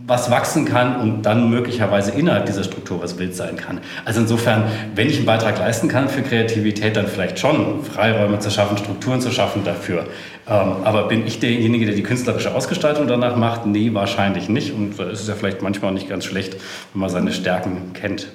was 0.09 0.29
wachsen 0.31 0.65
kann 0.65 0.99
und 0.99 1.21
dann 1.23 1.49
möglicherweise 1.49 2.11
innerhalb 2.11 2.45
dieser 2.45 2.63
Struktur 2.63 3.01
was 3.01 3.17
wild 3.19 3.35
sein 3.35 3.55
kann. 3.55 3.79
Also 4.05 4.21
insofern, 4.21 4.65
wenn 4.95 5.07
ich 5.07 5.17
einen 5.17 5.25
Beitrag 5.25 5.59
leisten 5.59 5.87
kann 5.87 6.09
für 6.09 6.21
Kreativität, 6.21 6.95
dann 6.95 7.07
vielleicht 7.07 7.39
schon 7.39 7.83
Freiräume 7.83 8.39
zu 8.39 8.49
schaffen, 8.49 8.77
Strukturen 8.77 9.21
zu 9.21 9.31
schaffen 9.31 9.63
dafür. 9.63 10.05
Ähm, 10.47 10.73
aber 10.83 11.07
bin 11.07 11.25
ich 11.27 11.39
derjenige, 11.39 11.85
der 11.85 11.95
die 11.95 12.03
künstlerische 12.03 12.53
Ausgestaltung 12.53 13.07
danach 13.07 13.35
macht? 13.35 13.65
Nee, 13.65 13.93
wahrscheinlich 13.93 14.49
nicht. 14.49 14.73
Und 14.73 14.99
da 14.99 15.09
ist 15.09 15.21
es 15.21 15.27
ja 15.27 15.35
vielleicht 15.35 15.61
manchmal 15.61 15.91
auch 15.91 15.95
nicht 15.95 16.09
ganz 16.09 16.25
schlecht, 16.25 16.55
wenn 16.93 17.01
man 17.01 17.09
seine 17.09 17.31
Stärken 17.31 17.93
kennt. 17.93 18.27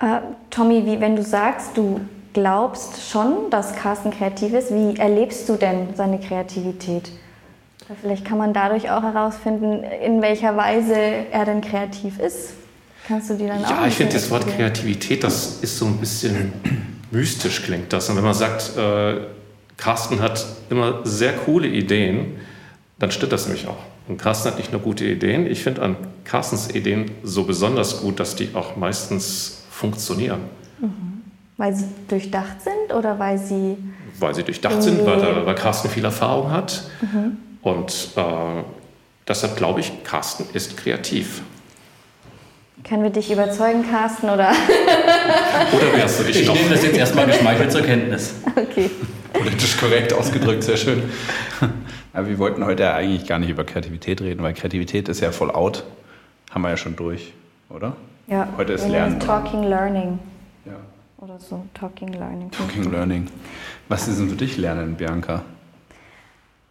Äh, 0.00 0.18
Tommy, 0.50 0.84
wie, 0.84 1.00
wenn 1.00 1.16
du 1.16 1.22
sagst, 1.22 1.76
du 1.76 2.00
glaubst 2.32 3.10
schon, 3.10 3.48
dass 3.50 3.74
Carsten 3.76 4.10
kreativ 4.10 4.52
ist, 4.52 4.70
wie 4.70 4.98
erlebst 4.98 5.48
du 5.48 5.56
denn 5.56 5.88
seine 5.94 6.18
Kreativität? 6.18 7.10
Vielleicht 8.00 8.24
kann 8.24 8.38
man 8.38 8.52
dadurch 8.52 8.90
auch 8.90 9.02
herausfinden, 9.02 9.84
in 9.84 10.20
welcher 10.20 10.56
Weise 10.56 10.94
er 10.94 11.44
denn 11.44 11.60
kreativ 11.60 12.18
ist. 12.18 12.54
Kannst 13.06 13.30
du 13.30 13.34
die 13.34 13.46
dann 13.46 13.64
auch 13.64 13.70
Ja, 13.70 13.86
ich 13.86 13.94
finde 13.94 14.14
das 14.14 14.30
Wort? 14.30 14.46
Kreativität, 14.48 15.22
das 15.22 15.60
ist 15.62 15.78
so 15.78 15.86
ein 15.86 15.98
bisschen 15.98 16.52
mystisch 17.12 17.62
klingt 17.62 17.92
das. 17.92 18.08
Und 18.08 18.16
wenn 18.16 18.24
man 18.24 18.34
sagt, 18.34 18.76
äh, 18.76 19.20
Carsten 19.76 20.20
hat 20.20 20.44
immer 20.70 21.00
sehr 21.04 21.32
coole 21.34 21.68
Ideen, 21.68 22.36
dann 22.98 23.12
stimmt 23.12 23.32
das 23.32 23.46
nämlich 23.46 23.68
auch. 23.68 23.78
Und 24.08 24.18
Carsten 24.18 24.50
hat 24.50 24.58
nicht 24.58 24.72
nur 24.72 24.80
gute 24.80 25.04
Ideen, 25.04 25.46
ich 25.46 25.62
finde 25.62 25.82
an 25.82 25.96
Carstens 26.24 26.74
Ideen 26.74 27.10
so 27.22 27.44
besonders 27.44 28.00
gut, 28.00 28.18
dass 28.18 28.34
die 28.36 28.50
auch 28.54 28.76
meistens 28.76 29.64
funktionieren. 29.70 30.40
Weil 31.56 31.74
sie 31.74 31.84
durchdacht 32.08 32.62
sind 32.62 32.96
oder 32.96 33.18
weil 33.18 33.38
sie. 33.38 33.76
Weil 34.18 34.34
sie 34.34 34.42
durchdacht 34.42 34.82
sind, 34.82 35.04
weil, 35.06 35.46
weil 35.46 35.54
Carsten 35.54 35.88
viel 35.88 36.04
Erfahrung 36.04 36.50
hat. 36.50 36.84
Und 37.66 38.10
äh, 38.14 38.62
deshalb 39.26 39.56
glaube 39.56 39.80
ich, 39.80 40.04
Carsten 40.04 40.46
ist 40.52 40.76
kreativ. 40.76 41.42
Können 42.84 43.02
wir 43.02 43.10
dich 43.10 43.32
überzeugen, 43.32 43.84
Carsten? 43.90 44.26
Oder? 44.30 44.52
Oder 45.72 45.92
wärst 45.98 46.20
du 46.20 46.22
dich 46.22 46.42
Ich 46.42 46.46
noch? 46.46 46.54
nehme 46.54 46.70
das 46.70 46.84
jetzt 46.84 46.96
erstmal 46.96 47.26
geschmeichelt 47.26 47.72
zur 47.72 47.82
Kenntnis. 47.82 48.34
Okay. 48.54 48.88
Politisch 49.32 49.76
korrekt 49.78 50.12
ausgedrückt, 50.12 50.62
sehr 50.62 50.76
schön. 50.76 51.02
Aber 52.12 52.28
wir 52.28 52.38
wollten 52.38 52.64
heute 52.64 52.84
ja 52.84 52.94
eigentlich 52.94 53.26
gar 53.26 53.40
nicht 53.40 53.50
über 53.50 53.64
Kreativität 53.64 54.20
reden, 54.20 54.44
weil 54.44 54.54
Kreativität 54.54 55.08
ist 55.08 55.20
ja 55.20 55.32
voll 55.32 55.50
out. 55.50 55.82
Haben 56.52 56.62
wir 56.62 56.70
ja 56.70 56.76
schon 56.76 56.94
durch, 56.94 57.32
oder? 57.68 57.96
Ja, 58.28 58.46
Heute 58.56 58.74
ist 58.74 58.86
Lernen. 58.88 59.18
Talking 59.18 59.64
Learning 59.64 60.20
Ja. 60.64 60.72
oder 61.18 61.40
so. 61.40 61.64
Talking 61.74 62.12
Learning. 62.12 62.48
Talking 62.52 62.92
Learning. 62.92 63.26
Was 63.88 64.06
ist 64.06 64.20
denn 64.20 64.28
für 64.30 64.36
dich 64.36 64.56
Lernen, 64.56 64.94
Bianca? 64.94 65.42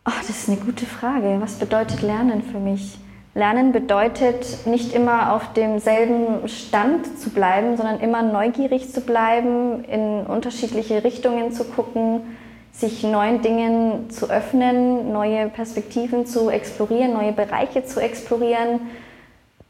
Oh, 0.08 0.12
das 0.20 0.30
ist 0.30 0.50
eine 0.50 0.60
gute 0.60 0.86
Frage. 0.86 1.38
Was 1.40 1.56
bedeutet 1.56 2.04
Lernen 2.04 2.44
für 2.44 2.60
mich? 2.60 3.00
Lernen 3.34 3.72
bedeutet 3.72 4.68
nicht 4.68 4.94
immer 4.94 5.34
auf 5.34 5.52
demselben 5.54 6.48
Stand 6.48 7.20
zu 7.20 7.32
bleiben, 7.32 7.76
sondern 7.76 8.00
immer 8.00 8.22
neugierig 8.22 8.94
zu 8.94 9.02
bleiben, 9.02 9.84
in 9.86 10.28
unterschiedliche 10.28 11.04
Richtungen 11.04 11.52
zu 11.52 11.64
gucken, 11.64 12.22
sich 12.72 13.02
neuen 13.02 13.42
Dingen 13.42 14.12
zu 14.12 14.30
öffnen, 14.30 15.12
neue 15.12 15.50
Perspektiven 15.50 16.28
zu 16.28 16.50
explorieren, 16.50 17.14
neue 17.14 17.32
Bereiche 17.32 17.84
zu 17.84 18.00
explorieren, 18.00 18.82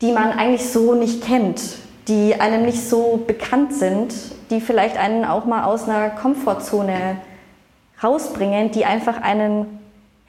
die 0.01 0.11
man 0.11 0.33
eigentlich 0.33 0.69
so 0.69 0.95
nicht 0.95 1.23
kennt, 1.23 1.61
die 2.09 2.41
einem 2.41 2.65
nicht 2.65 2.89
so 2.89 3.23
bekannt 3.25 3.73
sind, 3.73 4.13
die 4.49 4.59
vielleicht 4.59 4.97
einen 4.97 5.23
auch 5.23 5.45
mal 5.45 5.63
aus 5.63 5.87
einer 5.87 6.09
Komfortzone 6.09 7.15
rausbringen, 8.03 8.71
die 8.71 8.83
einfach 8.83 9.21
einen 9.21 9.79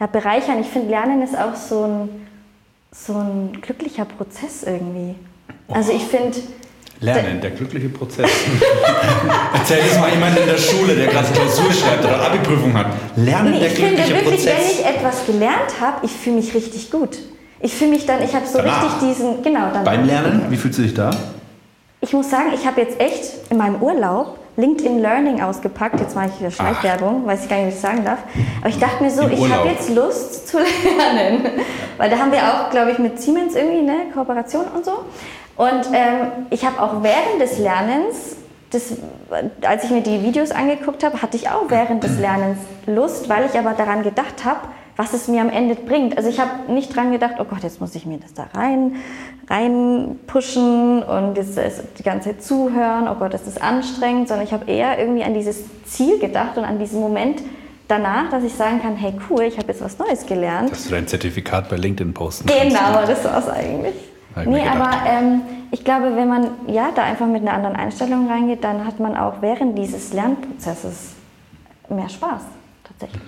ja, 0.00 0.06
bereichern. 0.06 0.60
Ich 0.60 0.66
finde, 0.68 0.90
Lernen 0.90 1.22
ist 1.22 1.36
auch 1.36 1.54
so 1.54 1.84
ein, 1.84 2.26
so 2.92 3.14
ein 3.14 3.58
glücklicher 3.60 4.04
Prozess 4.04 4.62
irgendwie. 4.62 5.14
Also 5.68 5.92
ich 5.92 6.04
finde, 6.04 6.36
Lernen, 7.00 7.40
der 7.42 7.50
glückliche 7.50 7.90
Prozess. 7.90 8.30
Erzähl 9.52 9.78
das 9.86 9.98
mal 9.98 10.10
jemand 10.10 10.38
in 10.38 10.46
der 10.46 10.56
Schule, 10.56 10.94
der 10.94 11.08
gerade 11.08 11.28
Klausur 11.30 11.70
schreibt 11.70 12.04
oder 12.04 12.22
Abi-Prüfung 12.22 12.72
hat. 12.72 12.86
Lernen, 13.16 13.52
nee, 13.52 13.60
der 13.60 13.68
ich 13.68 13.74
finde 13.74 13.94
glückliche 13.96 14.14
wirklich, 14.24 14.46
wenn 14.46 14.54
Prozess. 14.54 14.78
ich 14.80 14.86
etwas 14.86 15.26
gelernt 15.26 15.80
habe, 15.80 16.06
ich 16.06 16.12
fühle 16.12 16.36
mich 16.36 16.54
richtig 16.54 16.90
gut. 16.90 17.18
Ich 17.60 17.74
fühle 17.74 17.90
mich 17.90 18.06
dann, 18.06 18.22
ich 18.22 18.34
habe 18.34 18.46
so 18.46 18.58
Danach. 18.58 18.82
richtig 18.82 19.08
diesen, 19.08 19.42
genau, 19.42 19.70
dann. 19.72 19.84
Beim 19.84 20.06
Lernen, 20.06 20.46
wie 20.48 20.56
fühlst 20.56 20.78
du 20.78 20.82
dich 20.82 20.94
da? 20.94 21.10
Ich 22.00 22.12
muss 22.12 22.30
sagen, 22.30 22.50
ich 22.54 22.66
habe 22.66 22.80
jetzt 22.80 22.98
echt 22.98 23.50
in 23.50 23.58
meinem 23.58 23.82
Urlaub 23.82 24.38
LinkedIn 24.56 25.00
Learning 25.00 25.42
ausgepackt. 25.42 26.00
Jetzt 26.00 26.14
mache 26.14 26.28
ich 26.28 26.40
wieder 26.40 26.50
Schleichwerbung, 26.50 27.26
weiß 27.26 27.44
ich 27.44 27.48
gar 27.48 27.56
nicht, 27.56 27.68
was 27.68 27.74
ich 27.74 27.80
sagen 27.80 28.04
darf. 28.04 28.18
Aber 28.60 28.68
ich 28.68 28.78
dachte 28.78 29.02
mir 29.02 29.10
so, 29.10 29.22
Im 29.22 29.32
ich 29.32 29.52
habe 29.52 29.68
jetzt 29.68 29.90
Lust 29.90 30.48
zu 30.48 30.58
lernen. 30.96 31.46
Weil 31.98 32.10
da 32.10 32.18
haben 32.18 32.32
wir 32.32 32.38
auch, 32.38 32.70
glaube 32.70 32.92
ich, 32.92 32.98
mit 32.98 33.20
Siemens 33.20 33.54
irgendwie 33.54 33.90
eine 33.90 34.10
Kooperation 34.12 34.64
und 34.74 34.84
so. 34.84 35.04
Und 35.56 35.86
ähm, 35.92 36.46
ich 36.50 36.64
habe 36.64 36.80
auch 36.80 37.02
während 37.02 37.40
des 37.40 37.58
Lernens, 37.58 38.36
das, 38.70 38.92
als 39.62 39.84
ich 39.84 39.90
mir 39.90 40.02
die 40.02 40.22
Videos 40.22 40.50
angeguckt 40.50 41.02
habe, 41.04 41.22
hatte 41.22 41.36
ich 41.36 41.48
auch 41.48 41.64
während 41.68 42.04
des 42.04 42.18
Lernens 42.18 42.58
Lust, 42.86 43.28
weil 43.28 43.46
ich 43.46 43.58
aber 43.58 43.72
daran 43.72 44.02
gedacht 44.02 44.44
habe, 44.44 44.60
was 44.96 45.12
es 45.12 45.28
mir 45.28 45.42
am 45.42 45.50
Ende 45.50 45.74
bringt. 45.74 46.16
Also 46.16 46.28
ich 46.30 46.40
habe 46.40 46.72
nicht 46.72 46.94
dran 46.94 47.12
gedacht, 47.12 47.34
oh 47.38 47.44
Gott, 47.44 47.62
jetzt 47.62 47.80
muss 47.80 47.94
ich 47.94 48.06
mir 48.06 48.18
das 48.18 48.32
da 48.34 48.48
rein, 48.54 48.96
rein 49.48 50.18
pushen 50.26 51.02
und 51.02 51.36
jetzt 51.36 51.58
die 51.98 52.02
ganze 52.02 52.30
Zeit 52.30 52.42
zuhören, 52.42 53.06
oh 53.08 53.14
Gott, 53.14 53.34
das 53.34 53.46
ist 53.46 53.60
anstrengend, 53.60 54.28
sondern 54.28 54.46
ich 54.46 54.52
habe 54.52 54.70
eher 54.70 54.98
irgendwie 54.98 55.22
an 55.22 55.34
dieses 55.34 55.64
Ziel 55.84 56.18
gedacht 56.18 56.56
und 56.56 56.64
an 56.64 56.78
diesen 56.78 57.00
Moment 57.00 57.42
danach, 57.88 58.30
dass 58.30 58.42
ich 58.42 58.54
sagen 58.54 58.80
kann, 58.80 58.96
hey 58.96 59.14
cool, 59.30 59.42
ich 59.42 59.58
habe 59.58 59.68
jetzt 59.68 59.82
was 59.82 59.98
Neues 59.98 60.26
gelernt. 60.26 60.72
Dass 60.72 60.84
du 60.84 60.90
dein 60.90 61.06
Zertifikat 61.06 61.68
bei 61.68 61.76
LinkedIn 61.76 62.14
posten 62.14 62.48
kannst. 62.48 62.62
Genau, 62.62 63.06
das 63.06 63.24
war 63.24 63.38
es 63.38 63.48
eigentlich. 63.48 63.94
Hab 64.34 64.46
Nee, 64.46 64.66
aber 64.66 64.90
ähm, 65.06 65.42
ich 65.70 65.84
glaube, 65.84 66.14
wenn 66.16 66.28
man 66.28 66.50
ja 66.66 66.90
da 66.94 67.02
einfach 67.02 67.26
mit 67.26 67.42
einer 67.42 67.54
anderen 67.54 67.76
Einstellung 67.76 68.28
reingeht, 68.28 68.64
dann 68.64 68.86
hat 68.86 68.98
man 68.98 69.16
auch 69.16 69.40
während 69.40 69.78
dieses 69.78 70.12
Lernprozesses 70.12 71.12
mehr 71.88 72.08
Spaß, 72.08 72.42
tatsächlich. 72.84 73.22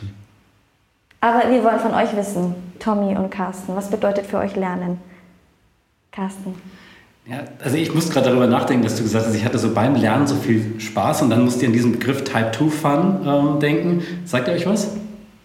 Aber 1.20 1.50
wir 1.50 1.64
wollen 1.64 1.80
von 1.80 1.94
euch 1.94 2.14
wissen, 2.16 2.54
Tommy 2.78 3.16
und 3.16 3.30
Carsten, 3.30 3.74
was 3.74 3.90
bedeutet 3.90 4.26
für 4.26 4.38
euch 4.38 4.54
Lernen? 4.54 5.00
Carsten. 6.12 6.54
Ja, 7.26 7.40
also 7.62 7.76
ich 7.76 7.94
muss 7.94 8.08
gerade 8.08 8.28
darüber 8.28 8.46
nachdenken, 8.46 8.84
dass 8.84 8.96
du 8.96 9.02
gesagt 9.02 9.26
hast, 9.26 9.34
ich 9.34 9.44
hatte 9.44 9.58
so 9.58 9.74
beim 9.74 9.94
Lernen 9.96 10.26
so 10.26 10.36
viel 10.36 10.80
Spaß 10.80 11.22
und 11.22 11.30
dann 11.30 11.44
musst 11.44 11.60
ihr 11.60 11.68
an 11.68 11.74
diesen 11.74 11.92
Begriff 11.92 12.24
Type 12.24 12.52
2 12.52 12.70
Fun 12.70 13.26
ähm, 13.26 13.60
denken. 13.60 14.02
Sagt 14.24 14.48
ihr 14.48 14.54
euch 14.54 14.66
was? 14.66 14.96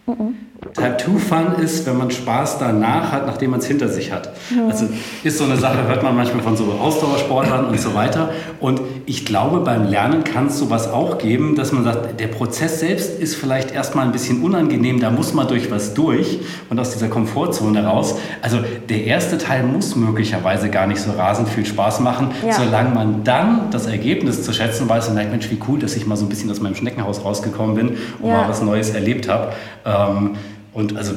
Type 0.05 0.17
2 0.17 0.33
Fun 0.73 1.53
ist, 1.63 1.85
wenn 1.85 1.97
man 1.97 2.11
Spaß 2.11 2.59
danach 2.59 3.11
hat, 3.11 3.25
nachdem 3.27 3.51
man 3.51 3.59
es 3.59 3.65
hinter 3.65 3.87
sich 3.87 4.11
hat. 4.11 4.29
Also 4.69 4.87
ist 5.23 5.37
so 5.37 5.43
eine 5.45 5.57
Sache, 5.57 5.87
hört 5.87 6.03
man 6.03 6.15
manchmal 6.15 6.41
von 6.43 6.57
so 6.57 6.65
Ausdauersportlern 6.65 7.65
und 7.65 7.79
so 7.79 7.93
weiter. 7.93 8.31
Und 8.59 8.81
ich 9.05 9.25
glaube, 9.25 9.59
beim 9.61 9.85
Lernen 9.85 10.23
kann 10.23 10.47
es 10.47 10.57
sowas 10.59 10.89
auch 10.91 11.17
geben, 11.17 11.55
dass 11.55 11.71
man 11.71 11.83
sagt, 11.83 12.19
der 12.19 12.27
Prozess 12.27 12.79
selbst 12.79 13.19
ist 13.19 13.35
vielleicht 13.35 13.71
erstmal 13.71 14.05
ein 14.05 14.11
bisschen 14.11 14.41
unangenehm, 14.43 14.99
da 14.99 15.11
muss 15.11 15.33
man 15.33 15.47
durch 15.47 15.69
was 15.71 15.93
durch 15.93 16.39
und 16.69 16.79
aus 16.79 16.91
dieser 16.91 17.07
Komfortzone 17.09 17.85
raus. 17.85 18.15
Also 18.41 18.59
der 18.89 19.05
erste 19.05 19.37
Teil 19.37 19.63
muss 19.63 19.95
möglicherweise 19.95 20.69
gar 20.69 20.87
nicht 20.87 21.01
so 21.01 21.11
rasend 21.11 21.49
viel 21.49 21.65
Spaß 21.65 21.99
machen, 21.99 22.31
Ja. 22.45 22.53
solange 22.53 22.89
man 22.93 23.23
dann 23.23 23.69
das 23.71 23.85
Ergebnis 23.87 24.43
zu 24.43 24.53
schätzen 24.53 24.87
weiß 24.89 25.09
und 25.09 25.15
merkt, 25.15 25.31
Mensch, 25.31 25.49
wie 25.51 25.59
cool, 25.67 25.79
dass 25.79 25.95
ich 25.95 26.05
mal 26.05 26.15
so 26.15 26.25
ein 26.25 26.29
bisschen 26.29 26.49
aus 26.51 26.61
meinem 26.61 26.75
Schneckenhaus 26.75 27.23
rausgekommen 27.23 27.75
bin 27.75 27.89
und 28.21 28.29
Ja. 28.29 28.37
mal 28.37 28.49
was 28.49 28.61
Neues 28.61 28.91
erlebt 28.91 29.27
habe. 29.29 29.53
Ähm, 29.85 30.31
und 30.73 30.97
also 30.97 31.13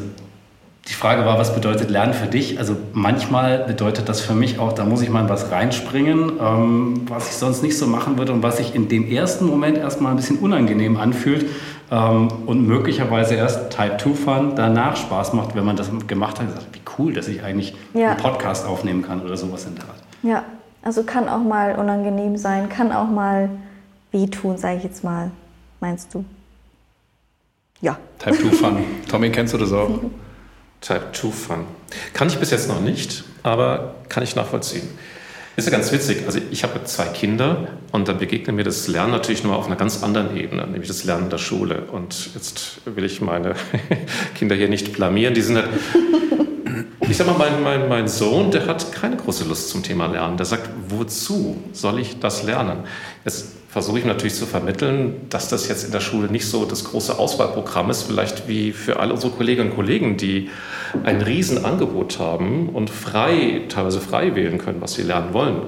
die 0.88 0.92
Frage 0.92 1.24
war, 1.24 1.36
was 1.38 1.52
bedeutet 1.52 1.90
Lernen 1.90 2.14
für 2.14 2.26
dich? 2.28 2.60
Also 2.60 2.76
manchmal 2.92 3.58
bedeutet 3.64 4.08
das 4.08 4.20
für 4.20 4.34
mich 4.34 4.60
auch, 4.60 4.72
da 4.72 4.84
muss 4.84 5.02
ich 5.02 5.10
mal 5.10 5.22
in 5.22 5.28
was 5.28 5.50
reinspringen, 5.50 6.32
ähm, 6.40 7.00
was 7.08 7.28
ich 7.28 7.34
sonst 7.34 7.62
nicht 7.64 7.76
so 7.76 7.88
machen 7.88 8.18
würde 8.18 8.32
und 8.32 8.42
was 8.44 8.58
sich 8.58 8.74
in 8.74 8.88
dem 8.88 9.10
ersten 9.10 9.46
Moment 9.46 9.78
erstmal 9.78 10.12
ein 10.12 10.16
bisschen 10.16 10.38
unangenehm 10.38 10.96
anfühlt 10.96 11.46
ähm, 11.90 12.28
und 12.46 12.68
möglicherweise 12.68 13.34
erst 13.34 13.70
Type 13.70 13.96
2 13.98 14.10
Fun 14.14 14.52
danach 14.54 14.96
Spaß 14.96 15.32
macht, 15.32 15.56
wenn 15.56 15.64
man 15.64 15.74
das 15.74 15.90
gemacht 16.06 16.38
hat. 16.38 16.50
Sagt, 16.52 16.66
wie 16.72 16.80
cool, 16.98 17.12
dass 17.14 17.26
ich 17.26 17.42
eigentlich 17.42 17.74
Ja. 17.92 18.10
einen 18.10 18.18
Podcast 18.18 18.64
aufnehmen 18.64 19.02
kann 19.02 19.22
oder 19.22 19.36
sowas 19.36 19.66
in 19.66 19.74
der 19.74 19.84
Art. 19.84 19.96
Ja, 20.22 20.44
also 20.82 21.02
kann 21.02 21.28
auch 21.28 21.42
mal 21.42 21.74
unangenehm 21.74 22.36
sein, 22.36 22.68
kann 22.68 22.92
auch 22.92 23.08
mal 23.08 23.50
wehtun, 24.12 24.56
sage 24.56 24.76
ich 24.76 24.84
jetzt 24.84 25.02
mal. 25.02 25.32
Meinst 25.80 26.14
du? 26.14 26.24
Ja. 27.80 27.98
Type 28.18 28.36
2 28.36 28.50
Fun. 28.56 28.84
Tommy, 29.08 29.30
kennst 29.30 29.54
du 29.54 29.58
das 29.58 29.72
auch? 29.72 30.00
Type 30.80 31.12
2 31.12 31.30
Fun. 31.30 31.64
Kann 32.12 32.28
ich 32.28 32.38
bis 32.38 32.50
jetzt 32.50 32.68
noch 32.68 32.80
nicht, 32.80 33.24
aber 33.42 33.94
kann 34.08 34.22
ich 34.22 34.34
nachvollziehen. 34.36 34.88
Ist 35.56 35.64
ja 35.64 35.70
ganz 35.70 35.90
witzig. 35.90 36.24
Also 36.26 36.38
ich 36.50 36.64
habe 36.64 36.84
zwei 36.84 37.06
Kinder 37.06 37.68
und 37.90 38.08
da 38.08 38.12
begegnet 38.12 38.54
mir 38.54 38.62
das 38.62 38.88
Lernen 38.88 39.12
natürlich 39.12 39.42
nur 39.42 39.56
auf 39.56 39.66
einer 39.66 39.76
ganz 39.76 40.02
anderen 40.02 40.36
Ebene, 40.36 40.66
nämlich 40.66 40.88
das 40.88 41.04
Lernen 41.04 41.30
der 41.30 41.38
Schule. 41.38 41.84
Und 41.90 42.34
jetzt 42.34 42.82
will 42.84 43.04
ich 43.04 43.22
meine 43.22 43.54
Kinder 44.34 44.54
hier 44.54 44.68
nicht 44.68 44.92
blamieren. 44.92 45.32
Die 45.32 45.40
sind 45.40 45.56
halt, 45.56 45.68
ich 47.00 47.16
sag 47.16 47.26
mal, 47.26 47.38
mein, 47.38 47.62
mein, 47.62 47.88
mein 47.88 48.06
Sohn, 48.06 48.50
der 48.50 48.66
hat 48.66 48.92
keine 48.92 49.16
große 49.16 49.44
Lust 49.44 49.70
zum 49.70 49.82
Thema 49.82 50.08
Lernen. 50.08 50.36
Der 50.36 50.44
sagt, 50.44 50.68
wozu 50.88 51.56
soll 51.72 52.00
ich 52.00 52.20
das 52.20 52.42
lernen? 52.42 52.80
Jetzt 53.24 53.54
versuche 53.76 53.98
ich 53.98 54.06
natürlich 54.06 54.34
zu 54.34 54.46
vermitteln, 54.46 55.26
dass 55.28 55.50
das 55.50 55.68
jetzt 55.68 55.84
in 55.84 55.92
der 55.92 56.00
Schule 56.00 56.28
nicht 56.28 56.46
so 56.46 56.64
das 56.64 56.84
große 56.84 57.18
Auswahlprogramm 57.18 57.90
ist, 57.90 58.04
vielleicht 58.04 58.48
wie 58.48 58.72
für 58.72 59.00
alle 59.00 59.12
unsere 59.12 59.34
Kolleginnen 59.34 59.68
und 59.68 59.76
Kollegen, 59.76 60.16
die 60.16 60.48
ein 61.04 61.20
Riesenangebot 61.20 62.18
haben 62.18 62.70
und 62.70 62.88
frei, 62.88 63.64
teilweise 63.68 64.00
frei 64.00 64.34
wählen 64.34 64.56
können, 64.56 64.80
was 64.80 64.94
sie 64.94 65.02
lernen 65.02 65.34
wollen. 65.34 65.60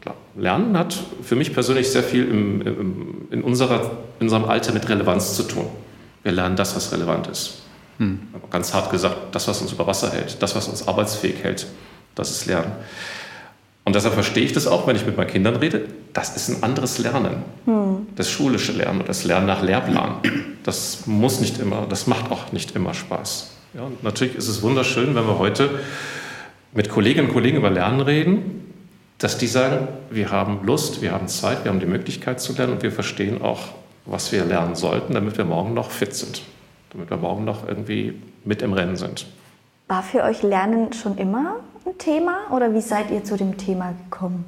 Klar, 0.00 0.14
Lernen 0.36 0.78
hat 0.78 0.96
für 1.24 1.34
mich 1.34 1.52
persönlich 1.52 1.90
sehr 1.90 2.04
viel 2.04 2.28
im, 2.28 2.62
im, 2.62 3.26
in, 3.32 3.42
unserer, 3.42 3.98
in 4.20 4.26
unserem 4.26 4.44
Alter 4.44 4.72
mit 4.72 4.88
Relevanz 4.88 5.34
zu 5.34 5.42
tun. 5.42 5.66
Wir 6.22 6.30
lernen 6.30 6.54
das, 6.54 6.76
was 6.76 6.92
relevant 6.92 7.26
ist. 7.26 7.62
Hm. 7.98 8.28
Ganz 8.48 8.74
hart 8.74 8.92
gesagt, 8.92 9.34
das, 9.34 9.48
was 9.48 9.60
uns 9.60 9.72
über 9.72 9.88
Wasser 9.88 10.12
hält, 10.12 10.40
das, 10.40 10.54
was 10.54 10.68
uns 10.68 10.86
arbeitsfähig 10.86 11.42
hält, 11.42 11.66
das 12.14 12.30
ist 12.30 12.46
Lernen. 12.46 12.70
Und 13.86 13.94
deshalb 13.94 14.14
verstehe 14.14 14.44
ich 14.44 14.52
das 14.52 14.66
auch, 14.66 14.88
wenn 14.88 14.96
ich 14.96 15.06
mit 15.06 15.16
meinen 15.16 15.28
Kindern 15.28 15.54
rede. 15.54 15.86
Das 16.12 16.34
ist 16.34 16.48
ein 16.48 16.64
anderes 16.64 16.98
Lernen. 16.98 17.44
Hm. 17.66 18.08
Das 18.16 18.28
schulische 18.28 18.72
Lernen 18.72 19.04
das 19.06 19.22
Lernen 19.22 19.46
nach 19.46 19.62
Lehrplan. 19.62 20.16
Das 20.64 21.06
muss 21.06 21.40
nicht 21.40 21.60
immer, 21.60 21.86
das 21.88 22.08
macht 22.08 22.32
auch 22.32 22.50
nicht 22.50 22.74
immer 22.74 22.94
Spaß. 22.94 23.52
Ja, 23.74 23.82
und 23.82 24.02
natürlich 24.02 24.34
ist 24.34 24.48
es 24.48 24.60
wunderschön, 24.62 25.14
wenn 25.14 25.24
wir 25.24 25.38
heute 25.38 25.70
mit 26.72 26.88
Kolleginnen 26.88 27.28
und 27.28 27.32
Kollegen 27.32 27.58
über 27.58 27.70
Lernen 27.70 28.00
reden, 28.00 28.72
dass 29.18 29.38
die 29.38 29.46
sagen, 29.46 29.86
wir 30.10 30.32
haben 30.32 30.66
Lust, 30.66 31.00
wir 31.00 31.12
haben 31.12 31.28
Zeit, 31.28 31.62
wir 31.62 31.70
haben 31.70 31.80
die 31.80 31.86
Möglichkeit 31.86 32.40
zu 32.40 32.54
lernen 32.54 32.72
und 32.72 32.82
wir 32.82 32.90
verstehen 32.90 33.40
auch, 33.40 33.68
was 34.04 34.32
wir 34.32 34.44
lernen 34.44 34.74
sollten, 34.74 35.14
damit 35.14 35.38
wir 35.38 35.44
morgen 35.44 35.74
noch 35.74 35.92
fit 35.92 36.12
sind, 36.12 36.42
damit 36.90 37.08
wir 37.08 37.18
morgen 37.18 37.44
noch 37.44 37.68
irgendwie 37.68 38.14
mit 38.44 38.62
im 38.62 38.72
Rennen 38.72 38.96
sind. 38.96 39.26
War 39.88 40.02
für 40.02 40.24
euch 40.24 40.42
Lernen 40.42 40.92
schon 40.92 41.16
immer 41.16 41.56
ein 41.84 41.96
Thema 41.98 42.50
oder 42.50 42.74
wie 42.74 42.80
seid 42.80 43.10
ihr 43.12 43.22
zu 43.22 43.36
dem 43.36 43.56
Thema 43.56 43.92
gekommen? 43.92 44.44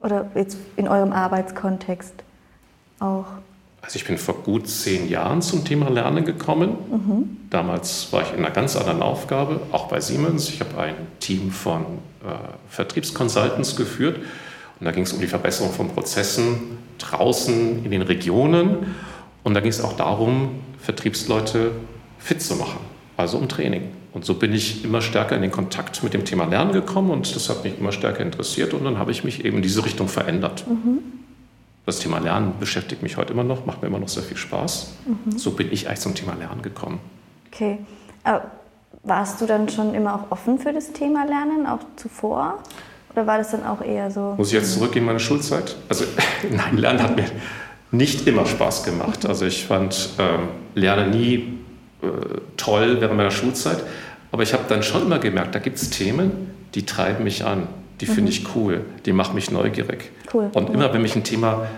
Oder 0.00 0.30
jetzt 0.34 0.58
in 0.76 0.86
eurem 0.86 1.12
Arbeitskontext 1.12 2.12
auch? 3.00 3.24
Also 3.80 3.96
ich 3.96 4.04
bin 4.04 4.18
vor 4.18 4.34
gut 4.42 4.68
zehn 4.68 5.08
Jahren 5.08 5.40
zum 5.40 5.64
Thema 5.64 5.88
Lernen 5.88 6.24
gekommen. 6.24 6.76
Mhm. 6.90 7.36
Damals 7.48 8.12
war 8.12 8.22
ich 8.22 8.32
in 8.32 8.40
einer 8.40 8.50
ganz 8.50 8.76
anderen 8.76 9.00
Aufgabe, 9.02 9.60
auch 9.72 9.88
bei 9.88 10.00
Siemens. 10.00 10.50
Ich 10.50 10.60
habe 10.60 10.78
ein 10.78 10.94
Team 11.18 11.50
von 11.50 11.82
äh, 12.22 12.34
Vertriebsconsultants 12.68 13.76
geführt 13.76 14.18
und 14.78 14.84
da 14.84 14.92
ging 14.92 15.04
es 15.04 15.12
um 15.14 15.20
die 15.20 15.26
Verbesserung 15.26 15.72
von 15.72 15.88
Prozessen 15.88 16.78
draußen 16.98 17.82
in 17.84 17.90
den 17.90 18.02
Regionen 18.02 18.94
und 19.42 19.54
da 19.54 19.60
ging 19.60 19.70
es 19.70 19.80
auch 19.80 19.94
darum, 19.94 20.60
Vertriebsleute 20.78 21.72
fit 22.18 22.42
zu 22.42 22.56
machen, 22.56 22.80
also 23.16 23.38
um 23.38 23.48
Training. 23.48 24.01
Und 24.12 24.24
so 24.24 24.34
bin 24.34 24.52
ich 24.52 24.84
immer 24.84 25.00
stärker 25.00 25.36
in 25.36 25.42
den 25.42 25.50
Kontakt 25.50 26.02
mit 26.02 26.12
dem 26.12 26.24
Thema 26.24 26.44
Lernen 26.44 26.72
gekommen 26.72 27.10
und 27.10 27.34
das 27.34 27.48
hat 27.48 27.64
mich 27.64 27.78
immer 27.78 27.92
stärker 27.92 28.20
interessiert 28.20 28.74
und 28.74 28.84
dann 28.84 28.98
habe 28.98 29.10
ich 29.10 29.24
mich 29.24 29.44
eben 29.44 29.56
in 29.56 29.62
diese 29.62 29.84
Richtung 29.84 30.08
verändert. 30.08 30.64
Mhm. 30.68 30.98
Das 31.86 31.98
Thema 31.98 32.18
Lernen 32.18 32.52
beschäftigt 32.60 33.02
mich 33.02 33.16
heute 33.16 33.32
immer 33.32 33.42
noch, 33.42 33.66
macht 33.66 33.82
mir 33.82 33.88
immer 33.88 33.98
noch 33.98 34.08
sehr 34.08 34.22
viel 34.22 34.36
Spaß. 34.36 34.92
Mhm. 35.06 35.38
So 35.38 35.52
bin 35.52 35.72
ich 35.72 35.88
eigentlich 35.88 36.00
zum 36.00 36.14
Thema 36.14 36.34
Lernen 36.34 36.62
gekommen. 36.62 37.00
Okay. 37.50 37.78
Aber 38.22 38.50
warst 39.02 39.40
du 39.40 39.46
dann 39.46 39.68
schon 39.68 39.94
immer 39.94 40.14
auch 40.14 40.30
offen 40.30 40.58
für 40.58 40.72
das 40.72 40.92
Thema 40.92 41.24
Lernen, 41.24 41.66
auch 41.66 41.80
zuvor? 41.96 42.58
Oder 43.12 43.26
war 43.26 43.38
das 43.38 43.50
dann 43.50 43.64
auch 43.64 43.82
eher 43.82 44.10
so? 44.10 44.34
Muss 44.36 44.48
ich 44.48 44.54
jetzt 44.54 44.74
zurückgehen 44.74 45.02
in 45.02 45.06
meine 45.06 45.20
Schulzeit? 45.20 45.76
Also, 45.88 46.04
nein, 46.50 46.76
Lernen 46.76 47.02
hat 47.02 47.16
mir 47.16 47.26
nicht 47.90 48.26
immer 48.26 48.46
Spaß 48.46 48.84
gemacht. 48.84 49.24
Also, 49.28 49.44
ich 49.44 49.66
fand 49.66 50.10
ähm, 50.18 50.48
Lernen 50.74 51.10
nie 51.10 51.58
äh, 52.02 52.06
toll 52.56 53.00
während 53.00 53.16
meiner 53.16 53.30
Schulzeit. 53.30 53.82
Aber 54.32 54.42
ich 54.42 54.52
habe 54.52 54.64
dann 54.68 54.82
schon 54.82 55.02
immer 55.02 55.18
gemerkt, 55.18 55.54
da 55.54 55.58
gibt 55.58 55.76
es 55.76 55.90
Themen, 55.90 56.50
die 56.74 56.84
treiben 56.84 57.22
mich 57.22 57.44
an, 57.44 57.68
die 58.00 58.06
finde 58.06 58.22
mhm. 58.22 58.28
ich 58.28 58.56
cool, 58.56 58.84
die 59.06 59.12
machen 59.12 59.34
mich 59.34 59.50
neugierig. 59.50 60.10
Cool. 60.32 60.50
Und 60.54 60.70
immer 60.70 60.92
wenn 60.92 61.02
mich 61.02 61.14
ein 61.14 61.22
Thema 61.22 61.68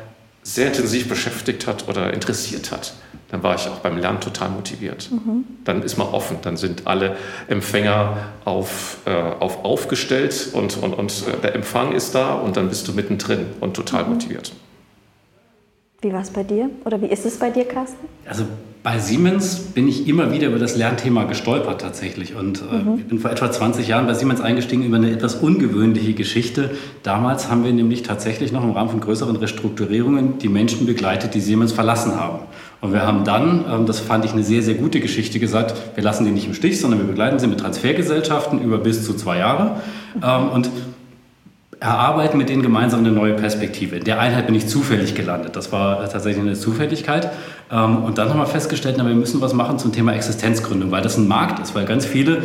sehr 0.42 0.68
intensiv 0.68 1.08
beschäftigt 1.08 1.66
hat 1.66 1.88
oder 1.88 2.14
interessiert 2.14 2.70
hat, 2.70 2.94
dann 3.30 3.42
war 3.42 3.56
ich 3.56 3.66
auch 3.66 3.78
beim 3.78 3.98
Lernen 3.98 4.20
total 4.20 4.50
motiviert. 4.50 5.10
Mhm. 5.10 5.44
Dann 5.64 5.82
ist 5.82 5.96
man 5.96 6.06
offen, 6.06 6.36
dann 6.42 6.56
sind 6.56 6.86
alle 6.86 7.16
Empfänger 7.48 8.16
auf, 8.44 8.98
äh, 9.06 9.10
auf 9.10 9.64
aufgestellt 9.64 10.50
und, 10.52 10.76
und, 10.76 10.94
und 10.94 11.24
äh, 11.26 11.40
der 11.42 11.54
Empfang 11.54 11.92
ist 11.92 12.14
da 12.14 12.34
und 12.34 12.56
dann 12.56 12.68
bist 12.68 12.86
du 12.86 12.92
mittendrin 12.92 13.46
und 13.60 13.74
total 13.74 14.04
mhm. 14.04 14.12
motiviert. 14.12 14.52
Wie 16.04 16.12
war 16.12 16.20
es 16.20 16.28
bei 16.28 16.42
dir 16.42 16.68
oder 16.84 17.00
wie 17.00 17.06
ist 17.06 17.24
es 17.24 17.38
bei 17.38 17.48
dir, 17.48 17.64
Carsten? 17.64 18.06
Also 18.28 18.44
bei 18.82 18.98
Siemens 18.98 19.58
bin 19.58 19.88
ich 19.88 20.06
immer 20.06 20.30
wieder 20.32 20.48
über 20.48 20.58
das 20.58 20.76
Lernthema 20.76 21.24
gestolpert 21.24 21.80
tatsächlich. 21.80 22.34
Und 22.36 22.60
äh, 22.60 22.74
mhm. 22.74 22.98
ich 22.98 23.06
bin 23.06 23.18
vor 23.20 23.30
etwa 23.30 23.50
20 23.50 23.88
Jahren 23.88 24.06
bei 24.06 24.12
Siemens 24.12 24.42
eingestiegen 24.42 24.84
über 24.84 24.96
eine 24.96 25.10
etwas 25.10 25.36
ungewöhnliche 25.36 26.12
Geschichte. 26.12 26.72
Damals 27.02 27.50
haben 27.50 27.64
wir 27.64 27.72
nämlich 27.72 28.02
tatsächlich 28.02 28.52
noch 28.52 28.62
im 28.62 28.72
Rahmen 28.72 28.90
von 28.90 29.00
größeren 29.00 29.34
Restrukturierungen 29.36 30.36
die 30.36 30.50
Menschen 30.50 30.84
begleitet, 30.84 31.32
die 31.32 31.40
Siemens 31.40 31.72
verlassen 31.72 32.20
haben. 32.20 32.40
Und 32.82 32.92
wir 32.92 33.06
haben 33.06 33.24
dann, 33.24 33.64
ähm, 33.66 33.86
das 33.86 34.00
fand 34.00 34.26
ich 34.26 34.32
eine 34.32 34.44
sehr, 34.44 34.60
sehr 34.60 34.74
gute 34.74 35.00
Geschichte, 35.00 35.38
gesagt, 35.38 35.74
wir 35.94 36.04
lassen 36.04 36.26
die 36.26 36.32
nicht 36.32 36.46
im 36.46 36.52
Stich, 36.52 36.78
sondern 36.78 37.00
wir 37.00 37.06
begleiten 37.06 37.38
sie 37.38 37.46
mit 37.46 37.60
Transfergesellschaften 37.60 38.60
über 38.60 38.76
bis 38.76 39.06
zu 39.06 39.14
zwei 39.14 39.38
Jahre. 39.38 39.80
Mhm. 40.16 40.48
Und 40.52 40.70
erarbeiten 41.80 42.38
mit 42.38 42.48
denen 42.48 42.62
gemeinsam 42.62 43.00
eine 43.00 43.10
neue 43.10 43.34
Perspektive. 43.34 43.96
In 43.96 44.04
der 44.04 44.20
Einheit 44.20 44.46
bin 44.46 44.54
ich 44.54 44.66
zufällig 44.66 45.14
gelandet. 45.14 45.56
Das 45.56 45.72
war 45.72 46.08
tatsächlich 46.08 46.42
eine 46.42 46.54
Zufälligkeit. 46.54 47.30
Ähm, 47.70 48.04
und 48.04 48.18
dann 48.18 48.28
haben 48.30 48.38
wir 48.38 48.46
festgestellt, 48.46 48.96
wir 48.96 49.04
müssen 49.04 49.40
was 49.40 49.52
machen 49.52 49.78
zum 49.78 49.92
Thema 49.92 50.12
Existenzgründung, 50.14 50.90
weil 50.90 51.02
das 51.02 51.16
ein 51.16 51.28
Markt 51.28 51.58
ist, 51.60 51.74
weil 51.74 51.84
ganz 51.84 52.06
viele 52.06 52.42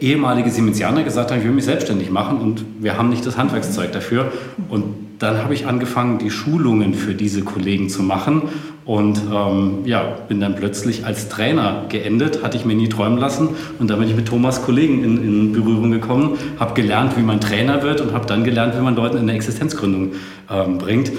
ehemalige 0.00 0.50
Siemensianer 0.50 1.02
gesagt 1.02 1.30
haben, 1.30 1.38
ich 1.38 1.44
will 1.44 1.52
mich 1.52 1.64
selbstständig 1.64 2.10
machen 2.10 2.38
und 2.38 2.64
wir 2.80 2.96
haben 2.96 3.08
nicht 3.08 3.24
das 3.26 3.36
Handwerkszeug 3.36 3.92
dafür. 3.92 4.32
Und 4.68 5.05
dann 5.18 5.42
habe 5.42 5.54
ich 5.54 5.66
angefangen, 5.66 6.18
die 6.18 6.30
Schulungen 6.30 6.94
für 6.94 7.14
diese 7.14 7.42
Kollegen 7.42 7.88
zu 7.88 8.02
machen 8.02 8.42
und 8.84 9.20
ähm, 9.32 9.78
ja, 9.84 10.02
bin 10.28 10.40
dann 10.40 10.54
plötzlich 10.54 11.04
als 11.04 11.28
Trainer 11.28 11.86
geendet, 11.88 12.44
hatte 12.44 12.56
ich 12.56 12.64
mir 12.64 12.76
nie 12.76 12.88
träumen 12.88 13.18
lassen. 13.18 13.48
Und 13.80 13.90
dann 13.90 13.98
bin 13.98 14.08
ich 14.08 14.14
mit 14.14 14.28
Thomas 14.28 14.62
Kollegen 14.62 15.02
in, 15.02 15.24
in 15.24 15.52
Berührung 15.52 15.90
gekommen, 15.90 16.38
habe 16.60 16.74
gelernt, 16.74 17.16
wie 17.16 17.22
man 17.22 17.40
Trainer 17.40 17.82
wird 17.82 18.00
und 18.00 18.12
habe 18.12 18.26
dann 18.26 18.44
gelernt, 18.44 18.76
wie 18.76 18.82
man 18.82 18.94
Leuten 18.94 19.16
in 19.16 19.22
eine 19.24 19.32
Existenzgründung 19.32 20.12
ähm, 20.48 20.78
bringt. 20.78 21.10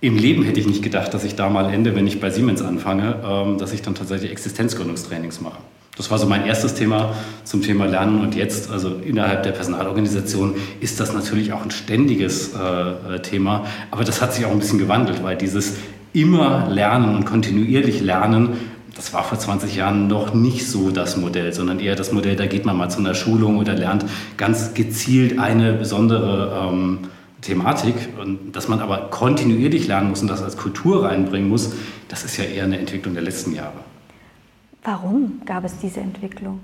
Im 0.00 0.16
Leben 0.16 0.42
hätte 0.42 0.58
ich 0.58 0.66
nicht 0.66 0.82
gedacht, 0.82 1.14
dass 1.14 1.22
ich 1.22 1.36
da 1.36 1.48
mal 1.48 1.72
ende, 1.72 1.94
wenn 1.94 2.06
ich 2.06 2.20
bei 2.20 2.30
Siemens 2.30 2.62
anfange, 2.62 3.16
ähm, 3.24 3.58
dass 3.58 3.72
ich 3.72 3.82
dann 3.82 3.94
tatsächlich 3.94 4.32
Existenzgründungstrainings 4.32 5.40
mache. 5.40 5.58
Das 5.98 6.12
war 6.12 6.18
so 6.18 6.26
mein 6.26 6.46
erstes 6.46 6.74
Thema 6.74 7.12
zum 7.42 7.60
Thema 7.60 7.84
Lernen. 7.86 8.20
Und 8.20 8.36
jetzt, 8.36 8.70
also 8.70 8.94
innerhalb 9.04 9.42
der 9.42 9.50
Personalorganisation, 9.50 10.54
ist 10.80 11.00
das 11.00 11.12
natürlich 11.12 11.52
auch 11.52 11.62
ein 11.62 11.72
ständiges 11.72 12.54
äh, 12.54 13.16
äh, 13.16 13.20
Thema. 13.20 13.66
Aber 13.90 14.04
das 14.04 14.22
hat 14.22 14.32
sich 14.32 14.46
auch 14.46 14.52
ein 14.52 14.60
bisschen 14.60 14.78
gewandelt, 14.78 15.24
weil 15.24 15.36
dieses 15.36 15.74
immer 16.12 16.68
Lernen 16.70 17.16
und 17.16 17.24
kontinuierlich 17.24 18.00
Lernen, 18.00 18.50
das 18.94 19.12
war 19.12 19.24
vor 19.24 19.38
20 19.40 19.74
Jahren 19.74 20.06
noch 20.06 20.34
nicht 20.34 20.68
so 20.68 20.90
das 20.90 21.16
Modell, 21.16 21.52
sondern 21.52 21.80
eher 21.80 21.96
das 21.96 22.12
Modell, 22.12 22.36
da 22.36 22.46
geht 22.46 22.64
man 22.64 22.76
mal 22.76 22.88
zu 22.88 23.00
einer 23.00 23.14
Schulung 23.14 23.58
oder 23.58 23.74
lernt 23.74 24.04
ganz 24.36 24.74
gezielt 24.74 25.38
eine 25.38 25.72
besondere 25.72 26.70
ähm, 26.70 26.98
Thematik. 27.42 27.94
Und 28.20 28.52
dass 28.52 28.68
man 28.68 28.78
aber 28.78 29.08
kontinuierlich 29.10 29.88
lernen 29.88 30.10
muss 30.10 30.22
und 30.22 30.28
das 30.28 30.42
als 30.42 30.56
Kultur 30.56 31.04
reinbringen 31.04 31.48
muss, 31.48 31.72
das 32.06 32.24
ist 32.24 32.36
ja 32.36 32.44
eher 32.44 32.64
eine 32.64 32.78
Entwicklung 32.78 33.14
der 33.14 33.24
letzten 33.24 33.52
Jahre. 33.52 33.87
Warum 34.84 35.42
gab 35.44 35.64
es 35.64 35.78
diese 35.78 36.00
Entwicklung? 36.00 36.60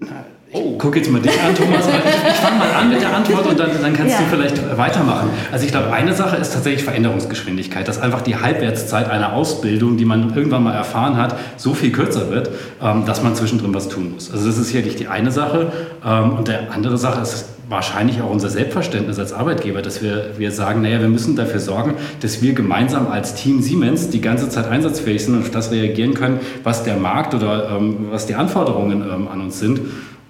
Ich 0.00 0.08
oh. 0.52 0.78
gucke 0.78 0.98
jetzt 0.98 1.10
mal 1.10 1.20
dich 1.20 1.32
an, 1.40 1.54
Thomas. 1.54 1.86
Ich, 1.96 2.30
ich 2.30 2.36
fange 2.36 2.58
mal 2.58 2.70
an 2.70 2.90
mit 2.90 3.00
der 3.00 3.14
Antwort 3.14 3.46
und 3.46 3.58
dann, 3.58 3.70
dann 3.80 3.92
kannst 3.94 4.14
ja. 4.14 4.20
du 4.20 4.26
vielleicht 4.26 4.76
weitermachen. 4.76 5.30
Also 5.50 5.64
ich 5.64 5.72
glaube, 5.72 5.92
eine 5.92 6.14
Sache 6.14 6.36
ist 6.36 6.52
tatsächlich 6.52 6.84
Veränderungsgeschwindigkeit, 6.84 7.88
dass 7.88 8.00
einfach 8.00 8.20
die 8.20 8.36
Halbwertszeit 8.36 9.10
einer 9.10 9.32
Ausbildung, 9.32 9.96
die 9.96 10.04
man 10.04 10.36
irgendwann 10.36 10.62
mal 10.62 10.74
erfahren 10.74 11.16
hat, 11.16 11.36
so 11.56 11.74
viel 11.74 11.92
kürzer 11.92 12.30
wird, 12.30 12.50
ähm, 12.82 13.04
dass 13.06 13.22
man 13.22 13.34
zwischendrin 13.34 13.74
was 13.74 13.88
tun 13.88 14.12
muss. 14.12 14.30
Also 14.30 14.46
das 14.46 14.58
ist 14.58 14.68
sicherlich 14.68 14.96
die 14.96 15.08
eine 15.08 15.32
Sache. 15.32 15.72
Ähm, 16.04 16.32
und 16.32 16.48
der 16.48 16.72
andere 16.72 16.98
Sache 16.98 17.22
ist 17.22 17.46
wahrscheinlich 17.68 18.22
auch 18.22 18.30
unser 18.30 18.48
Selbstverständnis 18.48 19.18
als 19.18 19.32
Arbeitgeber, 19.32 19.82
dass 19.82 20.02
wir, 20.02 20.34
wir 20.38 20.52
sagen, 20.52 20.82
naja, 20.82 21.00
wir 21.00 21.08
müssen 21.08 21.36
dafür 21.36 21.60
sorgen, 21.60 21.94
dass 22.20 22.40
wir 22.42 22.52
gemeinsam 22.52 23.08
als 23.08 23.34
Team 23.34 23.60
Siemens 23.60 24.10
die 24.10 24.20
ganze 24.20 24.48
Zeit 24.48 24.66
einsatzfähig 24.66 25.24
sind 25.24 25.34
und 25.34 25.42
auf 25.42 25.50
das 25.50 25.72
reagieren 25.72 26.14
können, 26.14 26.40
was 26.62 26.84
der 26.84 26.96
Markt 26.96 27.34
oder 27.34 27.76
ähm, 27.76 28.06
was 28.10 28.26
die 28.26 28.34
Anforderungen 28.34 29.02
ähm, 29.02 29.28
an 29.28 29.40
uns 29.40 29.58
sind. 29.58 29.80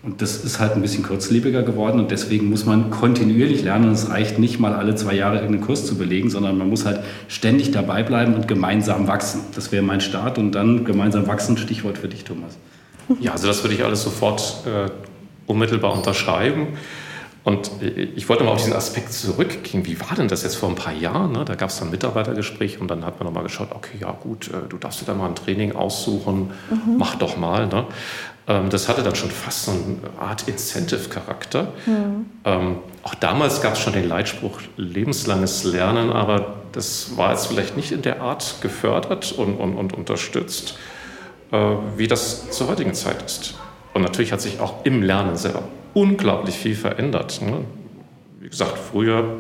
Und 0.02 0.22
das 0.22 0.44
ist 0.44 0.60
halt 0.60 0.74
ein 0.74 0.82
bisschen 0.82 1.02
kurzlebiger 1.02 1.64
geworden 1.64 1.98
und 1.98 2.12
deswegen 2.12 2.48
muss 2.48 2.64
man 2.64 2.90
kontinuierlich 2.90 3.64
lernen. 3.64 3.90
Es 3.90 4.08
reicht 4.08 4.38
nicht 4.38 4.60
mal 4.60 4.72
alle 4.72 4.94
zwei 4.94 5.14
Jahre 5.14 5.38
irgendeinen 5.38 5.66
Kurs 5.66 5.84
zu 5.84 5.98
belegen, 5.98 6.30
sondern 6.30 6.56
man 6.56 6.70
muss 6.70 6.86
halt 6.86 7.00
ständig 7.26 7.72
dabei 7.72 8.04
bleiben 8.04 8.34
und 8.34 8.46
gemeinsam 8.46 9.08
wachsen. 9.08 9.40
Das 9.56 9.72
wäre 9.72 9.82
mein 9.82 10.00
Start 10.00 10.38
und 10.38 10.52
dann 10.52 10.84
gemeinsam 10.84 11.26
wachsen, 11.26 11.56
Stichwort 11.56 11.98
für 11.98 12.06
dich, 12.06 12.22
Thomas. 12.22 12.56
Ja, 13.20 13.32
also 13.32 13.48
das 13.48 13.64
würde 13.64 13.74
ich 13.74 13.84
alles 13.84 14.02
sofort 14.02 14.62
äh, 14.64 14.90
unmittelbar 15.48 15.92
unterschreiben. 15.92 16.68
Und 17.46 17.70
ich 17.80 18.28
wollte 18.28 18.42
mal 18.42 18.50
auf 18.50 18.58
diesen 18.58 18.72
Aspekt 18.72 19.12
zurückgehen. 19.12 19.86
Wie 19.86 20.00
war 20.00 20.16
denn 20.16 20.26
das 20.26 20.42
jetzt 20.42 20.56
vor 20.56 20.68
ein 20.68 20.74
paar 20.74 20.92
Jahren? 20.92 21.30
Ne? 21.30 21.44
Da 21.44 21.54
gab 21.54 21.70
es 21.70 21.78
dann 21.78 21.90
Mitarbeitergespräch 21.90 22.80
und 22.80 22.90
dann 22.90 23.06
hat 23.06 23.20
man 23.20 23.28
nochmal 23.28 23.44
geschaut, 23.44 23.68
okay, 23.72 23.98
ja 24.00 24.10
gut, 24.10 24.48
äh, 24.48 24.68
du 24.68 24.78
darfst 24.78 25.00
dir 25.00 25.04
da 25.04 25.14
mal 25.14 25.28
ein 25.28 25.36
Training 25.36 25.70
aussuchen, 25.70 26.50
mhm. 26.68 26.96
mach 26.98 27.14
doch 27.14 27.36
mal. 27.36 27.68
Ne? 27.68 27.84
Ähm, 28.48 28.68
das 28.68 28.88
hatte 28.88 29.04
dann 29.04 29.14
schon 29.14 29.30
fast 29.30 29.66
so 29.66 29.70
eine 29.70 30.20
Art 30.20 30.48
Incentive-Charakter. 30.48 31.68
Mhm. 31.86 32.26
Ähm, 32.44 32.78
auch 33.04 33.14
damals 33.14 33.62
gab 33.62 33.74
es 33.74 33.78
schon 33.78 33.92
den 33.92 34.08
Leitspruch 34.08 34.58
lebenslanges 34.76 35.62
Lernen, 35.62 36.10
aber 36.10 36.54
das 36.72 37.16
war 37.16 37.30
jetzt 37.30 37.46
vielleicht 37.46 37.76
nicht 37.76 37.92
in 37.92 38.02
der 38.02 38.22
Art 38.22 38.56
gefördert 38.60 39.30
und, 39.30 39.54
und, 39.54 39.76
und 39.76 39.92
unterstützt, 39.92 40.78
äh, 41.52 41.56
wie 41.96 42.08
das 42.08 42.50
zur 42.50 42.66
heutigen 42.66 42.94
Zeit 42.94 43.22
ist. 43.22 43.54
Und 43.94 44.02
natürlich 44.02 44.32
hat 44.32 44.40
sich 44.40 44.58
auch 44.58 44.84
im 44.84 45.00
Lernen 45.00 45.36
selber 45.36 45.62
unglaublich 45.96 46.56
viel 46.56 46.74
verändert. 46.74 47.40
Ne? 47.40 47.64
Wie 48.38 48.50
gesagt, 48.50 48.76
früher 48.76 49.38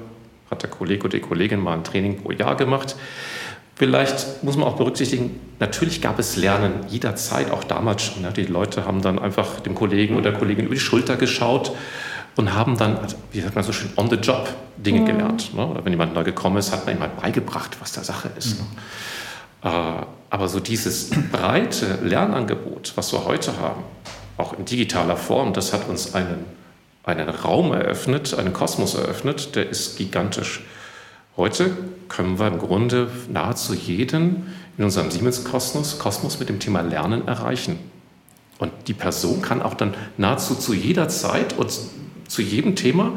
hat 0.50 0.62
der 0.62 0.70
Kollege 0.70 1.04
oder 1.04 1.18
die 1.18 1.20
Kollegin 1.20 1.60
mal 1.60 1.74
ein 1.74 1.84
Training 1.84 2.22
pro 2.22 2.30
Jahr 2.30 2.56
gemacht. 2.56 2.96
Vielleicht 3.74 4.42
muss 4.42 4.56
man 4.56 4.66
auch 4.66 4.76
berücksichtigen, 4.76 5.38
natürlich 5.58 6.00
gab 6.00 6.18
es 6.18 6.36
Lernen 6.36 6.86
jederzeit, 6.88 7.50
auch 7.50 7.62
damals 7.62 8.04
schon. 8.04 8.26
Die 8.32 8.44
Leute 8.44 8.86
haben 8.86 9.02
dann 9.02 9.18
einfach 9.18 9.60
dem 9.60 9.74
Kollegen 9.74 10.14
oder 10.16 10.30
der 10.30 10.40
Kollegin 10.40 10.64
über 10.64 10.74
die 10.74 10.80
Schulter 10.80 11.16
geschaut 11.16 11.72
und 12.36 12.54
haben 12.54 12.78
dann, 12.78 12.96
wie 13.32 13.40
sagt 13.42 13.54
man 13.54 13.62
so 13.62 13.72
schön, 13.72 13.90
on 13.96 14.08
the 14.08 14.16
job 14.16 14.48
Dinge 14.78 15.00
mhm. 15.00 15.06
gelernt. 15.06 15.54
Ne? 15.54 15.66
Oder 15.66 15.84
wenn 15.84 15.92
jemand 15.92 16.14
neu 16.14 16.24
gekommen 16.24 16.56
ist, 16.56 16.72
hat 16.72 16.86
man 16.86 16.96
ihm 16.96 17.02
halt 17.02 17.20
beigebracht, 17.20 17.76
was 17.80 17.92
der 17.92 18.04
Sache 18.04 18.30
ist. 18.38 18.58
Mhm. 18.58 18.66
aber 20.30 20.48
so 20.48 20.58
dieses 20.58 21.10
breite 21.30 21.98
Lernangebot, 22.02 22.92
was 22.94 23.12
wir 23.12 23.26
heute 23.26 23.58
haben, 23.58 23.82
auch 24.36 24.58
in 24.58 24.64
digitaler 24.64 25.16
Form, 25.16 25.52
das 25.52 25.72
hat 25.72 25.88
uns 25.88 26.14
einen, 26.14 26.44
einen 27.04 27.28
Raum 27.28 27.72
eröffnet, 27.72 28.34
einen 28.34 28.52
Kosmos 28.52 28.94
eröffnet, 28.94 29.56
der 29.56 29.68
ist 29.68 29.96
gigantisch. 29.96 30.62
Heute 31.36 31.76
können 32.08 32.38
wir 32.38 32.46
im 32.46 32.58
Grunde 32.58 33.10
nahezu 33.30 33.74
jeden 33.74 34.54
in 34.78 34.84
unserem 34.84 35.10
Siemens-Kosmos 35.10 35.98
Kosmos 35.98 36.38
mit 36.38 36.48
dem 36.48 36.60
Thema 36.60 36.80
Lernen 36.80 37.26
erreichen. 37.28 37.78
Und 38.58 38.72
die 38.86 38.94
Person 38.94 39.42
kann 39.42 39.62
auch 39.62 39.74
dann 39.74 39.94
nahezu 40.16 40.54
zu 40.54 40.74
jeder 40.74 41.08
Zeit 41.08 41.58
und 41.58 41.70
zu 42.28 42.42
jedem 42.42 42.74
Thema 42.74 43.12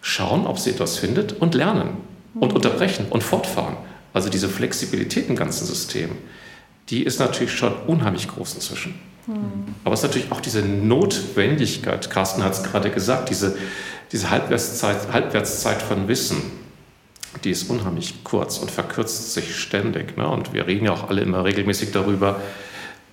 schauen, 0.00 0.46
ob 0.46 0.58
sie 0.58 0.70
etwas 0.70 0.96
findet 0.96 1.32
und 1.40 1.54
lernen 1.54 1.98
und 2.34 2.52
unterbrechen 2.52 3.06
und 3.10 3.22
fortfahren. 3.22 3.76
Also 4.14 4.28
diese 4.28 4.48
Flexibilität 4.48 5.28
im 5.28 5.36
ganzen 5.36 5.66
System, 5.66 6.10
die 6.88 7.02
ist 7.02 7.20
natürlich 7.20 7.52
schon 7.52 7.72
unheimlich 7.86 8.28
groß 8.28 8.54
inzwischen. 8.54 8.94
Mhm. 9.26 9.74
Aber 9.84 9.94
es 9.94 10.00
ist 10.00 10.08
natürlich 10.08 10.32
auch 10.32 10.40
diese 10.40 10.62
Notwendigkeit, 10.62 12.10
Carsten 12.10 12.42
hat 12.42 12.52
es 12.52 12.62
gerade 12.62 12.90
gesagt, 12.90 13.30
diese, 13.30 13.56
diese 14.10 14.30
Halbwertszeit, 14.30 15.12
Halbwertszeit 15.12 15.80
von 15.82 16.08
Wissen, 16.08 16.42
die 17.44 17.50
ist 17.50 17.70
unheimlich 17.70 18.24
kurz 18.24 18.58
und 18.58 18.70
verkürzt 18.70 19.32
sich 19.32 19.56
ständig. 19.56 20.16
Ne? 20.16 20.28
Und 20.28 20.52
wir 20.52 20.66
reden 20.66 20.86
ja 20.86 20.92
auch 20.92 21.08
alle 21.08 21.22
immer 21.22 21.44
regelmäßig 21.44 21.92
darüber, 21.92 22.40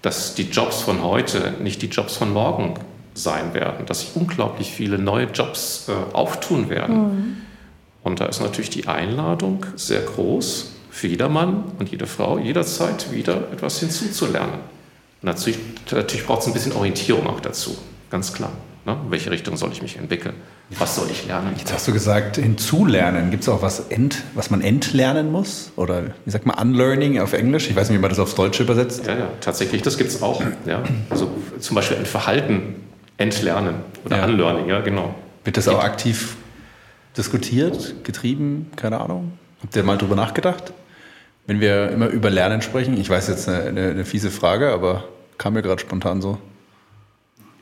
dass 0.02 0.36
die 0.36 0.44
Jobs 0.44 0.82
von 0.82 1.04
heute 1.04 1.56
nicht 1.62 1.82
die 1.82 1.88
Jobs 1.88 2.16
von 2.18 2.32
morgen 2.32 2.76
sein 3.14 3.54
werden, 3.54 3.86
dass 3.86 4.02
sich 4.02 4.12
unglaublich 4.16 4.72
viele 4.72 4.98
neue 4.98 5.26
Jobs 5.26 5.90
äh, 5.90 6.16
auftun 6.16 6.70
werden. 6.70 6.98
Mhm. 6.98 7.38
Und 8.04 8.20
da 8.20 8.26
ist 8.26 8.42
natürlich 8.42 8.70
die 8.70 8.88
Einladung 8.88 9.66
sehr 9.76 10.02
groß 10.02 10.72
für 10.90 11.08
jedermann 11.08 11.64
und 11.80 11.90
jede 11.92 12.08
Frau 12.08 12.38
jederzeit 12.40 13.12
wieder 13.12 13.52
etwas 13.52 13.80
hinzuzulernen. 13.80 14.60
Natürlich, 15.22 15.60
natürlich 15.92 16.26
braucht 16.26 16.42
es 16.42 16.48
ein 16.48 16.54
bisschen 16.54 16.72
Orientierung 16.74 17.28
auch 17.28 17.40
dazu, 17.40 17.78
ganz 18.10 18.34
klar. 18.34 18.52
Ne? 18.86 18.98
In 19.06 19.12
welche 19.12 19.32
Richtung 19.32 19.58
soll 19.58 19.72
ich 19.72 19.82
mich 19.82 19.98
entwickeln? 19.98 20.36
Was 20.78 20.96
soll 20.96 21.10
ich 21.12 21.26
lernen? 21.26 21.56
Jetzt 21.58 21.74
hast 21.74 21.88
du 21.88 21.92
gesagt, 21.92 22.38
hinzulernen. 22.38 23.32
Gibt 23.32 23.44
es 23.44 23.50
auch 23.50 23.62
was, 23.62 23.80
ent, 23.90 24.24
was 24.36 24.52
man 24.52 24.62
entlernen 24.62 25.32
muss? 25.32 25.72
Oder 25.76 26.04
wie 26.26 26.32
sagt 26.32 26.46
man, 26.46 26.58
Unlearning 26.58 27.20
auf 27.20 27.34
Englisch? 27.34 27.70
Ich 27.70 27.76
weiß 27.76 27.90
nicht, 27.90 27.98
wie 27.98 28.02
man 28.02 28.10
das 28.10 28.20
aufs 28.20 28.36
Deutsche 28.36 28.64
übersetzt. 28.64 29.08
Ja, 29.08 29.18
ja, 29.18 29.28
tatsächlich, 29.42 29.82
das 29.82 29.98
gibt 29.98 30.12
es 30.12 30.22
auch. 30.22 30.42
Ja. 30.66 30.84
Also 31.10 31.32
zum 31.60 31.76
Beispiel 31.76 31.98
ein 31.98 32.06
Verhalten 32.06 32.76
entlernen 33.18 33.76
oder 34.06 34.18
ja. 34.18 34.26
Unlearning, 34.26 34.70
ja, 34.70 34.82
genau. 34.82 35.16
Wird 35.44 35.58
das 35.58 35.68
auch 35.68 35.84
aktiv 35.84 36.38
diskutiert, 37.18 38.04
getrieben? 38.04 38.72
Keine 38.76 39.02
Ahnung. 39.02 39.34
Habt 39.62 39.76
ihr 39.76 39.84
mal 39.84 39.98
drüber 39.98 40.16
nachgedacht? 40.16 40.72
Wenn 41.50 41.62
wir 41.62 41.90
immer 41.90 42.10
über 42.10 42.30
Lernen 42.30 42.62
sprechen, 42.62 42.96
ich 43.02 43.10
weiß 43.10 43.28
jetzt 43.28 43.50
eine, 43.50 43.64
eine, 43.64 43.90
eine 43.90 44.06
fiese 44.06 44.30
Frage, 44.30 44.72
aber 44.72 45.06
kam 45.40 45.54
mir 45.54 45.64
gerade 45.64 45.82
spontan 45.82 46.22
so. 46.22 46.38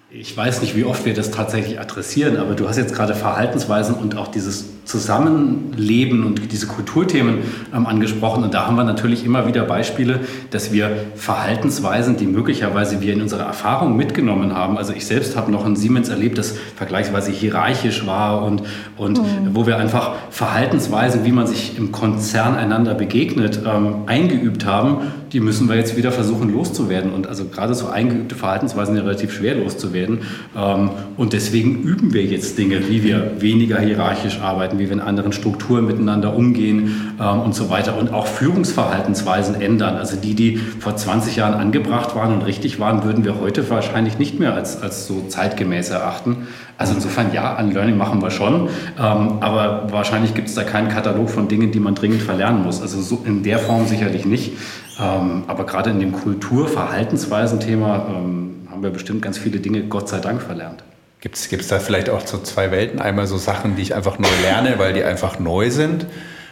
Ich 0.09 0.37
weiß 0.37 0.61
nicht, 0.61 0.73
wie 0.77 0.85
oft 0.85 1.03
wir 1.05 1.13
das 1.13 1.31
tatsächlich 1.31 1.81
adressieren, 1.81 2.37
aber 2.37 2.55
du 2.55 2.69
hast 2.69 2.77
jetzt 2.77 2.95
gerade 2.95 3.13
Verhaltensweisen 3.13 3.93
und 3.93 4.15
auch 4.15 4.29
dieses 4.29 4.85
Zusammenleben 4.85 6.25
und 6.25 6.49
diese 6.53 6.65
Kulturthemen 6.65 7.39
ähm, 7.75 7.85
angesprochen. 7.85 8.45
Und 8.45 8.53
da 8.53 8.67
haben 8.67 8.77
wir 8.77 8.85
natürlich 8.85 9.25
immer 9.25 9.47
wieder 9.47 9.65
Beispiele, 9.65 10.21
dass 10.51 10.71
wir 10.71 10.91
Verhaltensweisen, 11.15 12.15
die 12.15 12.25
möglicherweise 12.25 13.01
wir 13.01 13.11
in 13.11 13.21
unserer 13.21 13.43
Erfahrung 13.43 13.97
mitgenommen 13.97 14.55
haben. 14.55 14.77
Also 14.77 14.93
ich 14.93 15.05
selbst 15.05 15.35
habe 15.35 15.51
noch 15.51 15.65
ein 15.65 15.75
Siemens 15.75 16.07
erlebt, 16.07 16.37
das 16.37 16.55
vergleichsweise 16.77 17.31
hierarchisch 17.31 18.07
war 18.07 18.43
und, 18.43 18.63
und 18.95 19.17
mhm. 19.17 19.49
wo 19.55 19.67
wir 19.67 19.77
einfach 19.77 20.15
Verhaltensweisen, 20.29 21.25
wie 21.25 21.33
man 21.33 21.47
sich 21.47 21.77
im 21.77 21.91
Konzern 21.91 22.55
einander 22.55 22.93
begegnet, 22.93 23.59
ähm, 23.67 24.03
eingeübt 24.05 24.65
haben. 24.65 25.11
Die 25.33 25.39
müssen 25.39 25.67
wir 25.67 25.75
jetzt 25.75 25.97
wieder 25.97 26.11
versuchen 26.11 26.53
loszuwerden. 26.53 27.11
Und 27.11 27.27
also 27.27 27.45
gerade 27.45 27.73
so 27.73 27.87
eingeübte 27.87 28.35
Verhaltensweisen 28.35 28.95
sind 28.95 29.05
relativ 29.05 29.33
schwer 29.33 29.55
loszuwerden. 29.55 30.19
Ähm, 30.55 30.91
und 31.17 31.33
deswegen 31.33 31.83
üben 31.83 32.13
wir 32.13 32.23
jetzt 32.23 32.57
Dinge, 32.57 32.87
wie 32.89 33.03
wir 33.03 33.41
weniger 33.41 33.79
hierarchisch 33.79 34.39
arbeiten 34.39 34.79
wie 34.79 34.85
wir 34.85 34.93
in 34.93 34.99
anderen 34.99 35.31
Strukturen 35.31 35.85
miteinander 35.85 36.35
umgehen 36.35 37.15
ähm, 37.19 37.41
und 37.41 37.55
so 37.55 37.69
weiter. 37.69 37.97
Und 37.97 38.13
auch 38.13 38.27
Führungsverhaltensweisen 38.27 39.59
ändern. 39.59 39.95
Also 39.95 40.17
die, 40.17 40.35
die 40.35 40.57
vor 40.57 40.95
20 40.95 41.35
Jahren 41.35 41.53
angebracht 41.53 42.15
waren 42.15 42.33
und 42.33 42.45
richtig 42.45 42.79
waren, 42.79 43.03
würden 43.03 43.25
wir 43.25 43.39
heute 43.39 43.69
wahrscheinlich 43.69 44.17
nicht 44.17 44.39
mehr 44.39 44.53
als, 44.53 44.81
als 44.81 45.07
so 45.07 45.25
zeitgemäß 45.27 45.89
erachten. 45.89 46.47
Also 46.77 46.93
insofern 46.93 47.33
ja, 47.33 47.55
an 47.55 47.71
Learning 47.71 47.97
machen 47.97 48.21
wir 48.21 48.29
schon, 48.29 48.69
ähm, 48.99 49.37
aber 49.39 49.87
wahrscheinlich 49.91 50.35
gibt 50.35 50.47
es 50.47 50.55
da 50.55 50.63
keinen 50.63 50.89
Katalog 50.89 51.29
von 51.29 51.47
Dingen, 51.47 51.71
die 51.71 51.79
man 51.79 51.95
dringend 51.95 52.21
verlernen 52.21 52.63
muss. 52.63 52.81
Also 52.81 53.01
so 53.01 53.23
in 53.25 53.41
der 53.41 53.57
Form 53.59 53.87
sicherlich 53.87 54.25
nicht. 54.25 54.53
Ähm, 54.99 55.43
aber 55.47 55.65
gerade 55.65 55.89
in 55.89 55.99
dem 55.99 56.11
Kultur-Verhaltensweisen-Thema 56.11 58.07
ähm, 58.09 58.67
haben 58.69 58.83
wir 58.83 58.91
bestimmt 58.91 59.21
ganz 59.21 59.37
viele 59.37 59.59
Dinge, 59.59 59.83
Gott 59.83 60.07
sei 60.07 60.19
Dank, 60.19 60.41
verlernt. 60.41 60.83
Gibt 61.19 61.35
es 61.35 61.67
da 61.67 61.79
vielleicht 61.79 62.09
auch 62.09 62.25
so 62.25 62.37
zwei 62.37 62.69
Welten? 62.69 62.99
Einmal 62.99 63.25
so 63.25 63.37
Sachen, 63.37 63.75
die 63.75 63.81
ich 63.81 63.95
einfach 63.95 64.19
neu 64.19 64.27
lerne, 64.43 64.77
weil 64.77 64.93
die 64.93 65.03
einfach 65.03 65.39
neu 65.39 65.71
sind. 65.71 66.05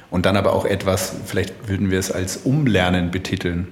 Und 0.10 0.26
dann 0.26 0.38
aber 0.38 0.54
auch 0.54 0.66
etwas, 0.66 1.14
vielleicht 1.26 1.68
würden 1.68 1.92
wir 1.92 2.00
es 2.00 2.12
als 2.12 2.38
Umlernen 2.38 3.12
betiteln, 3.12 3.68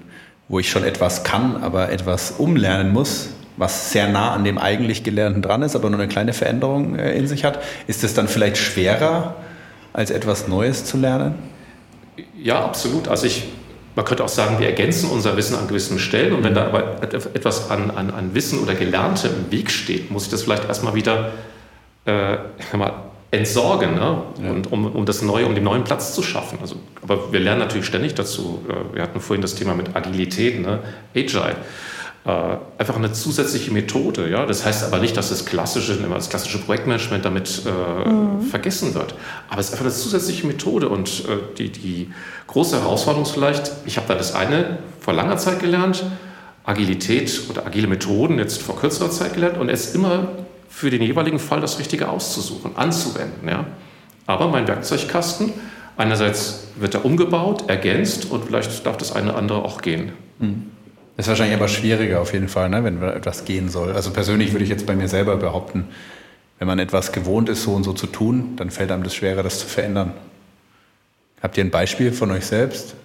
wo 0.50 0.60
ich 0.60 0.70
schon 0.70 0.84
etwas 0.84 1.24
kann, 1.24 1.64
aber 1.64 1.92
etwas 1.92 2.32
umlernen 2.32 2.92
muss, 2.92 3.30
was 3.58 3.92
sehr 3.92 4.10
nah 4.10 4.32
an 4.32 4.44
dem 4.44 4.58
eigentlich 4.58 5.04
Gelernten 5.04 5.42
dran 5.42 5.62
ist, 5.62 5.76
aber 5.76 5.90
nur 5.90 6.00
eine 6.00 6.08
kleine 6.08 6.34
Veränderung 6.34 6.98
äh, 6.98 7.14
in 7.14 7.28
sich 7.28 7.44
hat. 7.44 7.60
Ist 7.88 8.04
es 8.04 8.14
dann 8.14 8.28
vielleicht 8.28 8.58
schwerer, 8.58 9.36
als 9.94 10.10
etwas 10.10 10.48
Neues 10.48 10.86
zu 10.86 10.98
lernen? 10.98 11.36
Ja, 12.36 12.64
absolut. 12.64 13.08
Also 13.08 13.28
ich 13.28 13.44
man 13.96 14.06
könnte 14.06 14.24
auch 14.24 14.30
sagen, 14.30 14.60
wir 14.60 14.68
ergänzen 14.68 15.10
unser 15.10 15.38
Wissen 15.38 15.56
an 15.56 15.68
gewissen 15.68 16.00
Stellen. 16.00 16.34
Und 16.34 16.44
wenn 16.44 16.56
da 16.56 16.66
aber 16.66 17.02
etwas 17.02 17.70
an, 17.70 17.92
an, 17.92 18.10
an 18.10 18.34
Wissen 18.34 18.60
oder 18.60 18.74
Gelernte 18.74 19.28
im 19.28 19.52
Weg 19.52 19.70
steht, 19.70 20.10
muss 20.10 20.26
ich 20.26 20.32
das 20.32 20.44
vielleicht 20.44 20.66
erstmal 20.66 20.96
wieder 20.96 21.32
äh, 22.06 22.38
mal 22.76 22.94
entsorgen, 23.30 23.96
ne? 23.96 24.24
Ja. 24.44 24.52
und, 24.52 24.72
um, 24.72 24.86
um 24.86 25.06
das 25.06 25.22
Neue, 25.24 25.46
um 25.48 25.56
den 25.56 25.64
neuen 25.64 25.84
Platz 25.84 26.14
zu 26.14 26.22
schaffen. 26.22 26.60
Also, 26.62 26.76
aber 27.02 27.32
wir 27.32 27.40
lernen 27.40 27.60
natürlich 27.60 27.86
ständig 27.86 28.14
dazu. 28.14 28.64
Äh, 28.68 28.96
wir 28.96 29.04
hatten 29.04 29.20
vorhin 29.20 29.42
das 29.42 29.56
Thema 29.56 29.74
mit 29.74 29.96
Agilität, 29.96 30.62
ne? 30.62 30.80
Agile. 31.16 31.56
Äh, 32.26 32.56
einfach 32.78 32.96
eine 32.96 33.12
zusätzliche 33.12 33.72
Methode. 33.72 34.30
Ja? 34.30 34.46
Das 34.46 34.66
heißt 34.66 34.86
aber 34.86 35.00
nicht, 35.00 35.18
dass 35.18 35.28
das 35.28 35.46
klassische, 35.46 35.96
das 35.96 36.30
klassische 36.30 36.58
Projektmanagement 36.60 37.26
damit 37.26 37.64
äh, 37.66 38.10
mhm. 38.10 38.42
vergessen 38.44 38.94
wird. 38.94 39.14
Aber 39.50 39.60
es 39.60 39.68
ist 39.68 39.74
einfach 39.74 39.86
eine 39.86 39.94
zusätzliche 39.94 40.48
Methode 40.48 40.88
und 40.88 41.26
äh, 41.28 41.56
die, 41.58 41.70
die 41.70 42.14
große 42.48 42.80
Herausforderung 42.80 43.26
ist 43.26 43.34
vielleicht, 43.34 43.74
ich 43.86 43.98
habe 43.98 44.08
da 44.08 44.16
das 44.16 44.34
eine 44.36 44.78
vor 45.02 45.14
langer 45.14 45.36
Zeit 45.36 45.60
gelernt, 45.60 46.06
Agilität 46.64 47.42
oder 47.50 47.66
agile 47.66 47.88
Methoden 47.88 48.40
jetzt 48.40 48.62
vor 48.62 48.78
kürzerer 48.78 49.12
Zeit 49.12 49.34
gelernt 49.34 49.58
und 49.58 49.68
es 49.68 49.94
immer 49.94 50.30
für 50.70 50.90
den 50.90 51.02
jeweiligen 51.02 51.40
Fall 51.40 51.60
das 51.60 51.78
Richtige 51.78 52.08
auszusuchen, 52.08 52.78
anzuwenden. 52.78 53.50
Ja? 53.50 53.66
Aber 54.28 54.48
mein 54.48 54.66
Werkzeugkasten, 54.66 55.52
einerseits 55.98 56.68
wird 56.78 56.94
er 56.94 57.04
umgebaut, 57.04 57.66
ergänzt 57.68 58.32
und 58.32 58.46
vielleicht 58.46 58.86
darf 58.86 58.96
das 58.96 59.14
eine 59.14 59.32
oder 59.32 59.38
andere 59.40 59.66
auch 59.66 59.82
gehen. 59.82 60.14
Mhm. 60.40 60.73
Ist 61.16 61.28
wahrscheinlich 61.28 61.56
aber 61.56 61.68
schwieriger 61.68 62.22
auf 62.22 62.34
jeden 62.34 62.48
Fall, 62.48 62.70
ne, 62.70 62.84
wenn 62.84 63.02
etwas 63.04 63.46
gehen 63.46 63.70
soll. 63.70 63.92
Also 63.92 64.12
persönlich 64.12 64.52
würde 64.52 64.64
ich 64.64 64.70
jetzt 64.70 64.86
bei 64.88 64.96
mir 64.96 65.08
selber 65.08 65.38
behaupten, 65.38 65.86
wenn 66.58 66.68
man 66.68 66.80
etwas 66.80 67.12
gewohnt 67.12 67.50
ist, 67.50 67.64
so 67.64 67.74
und 67.74 67.84
so 67.84 67.94
zu 67.94 68.08
tun, 68.08 68.54
dann 68.56 68.72
fällt 68.72 68.92
einem 68.92 69.04
das 69.04 69.14
schwerer, 69.14 69.44
das 69.44 69.60
zu 69.60 69.68
verändern. 69.68 70.14
Habt 71.42 71.58
ihr 71.58 71.64
ein 71.64 71.72
Beispiel 71.72 72.12
von 72.12 72.32
euch 72.32 72.46
selbst? 72.46 72.96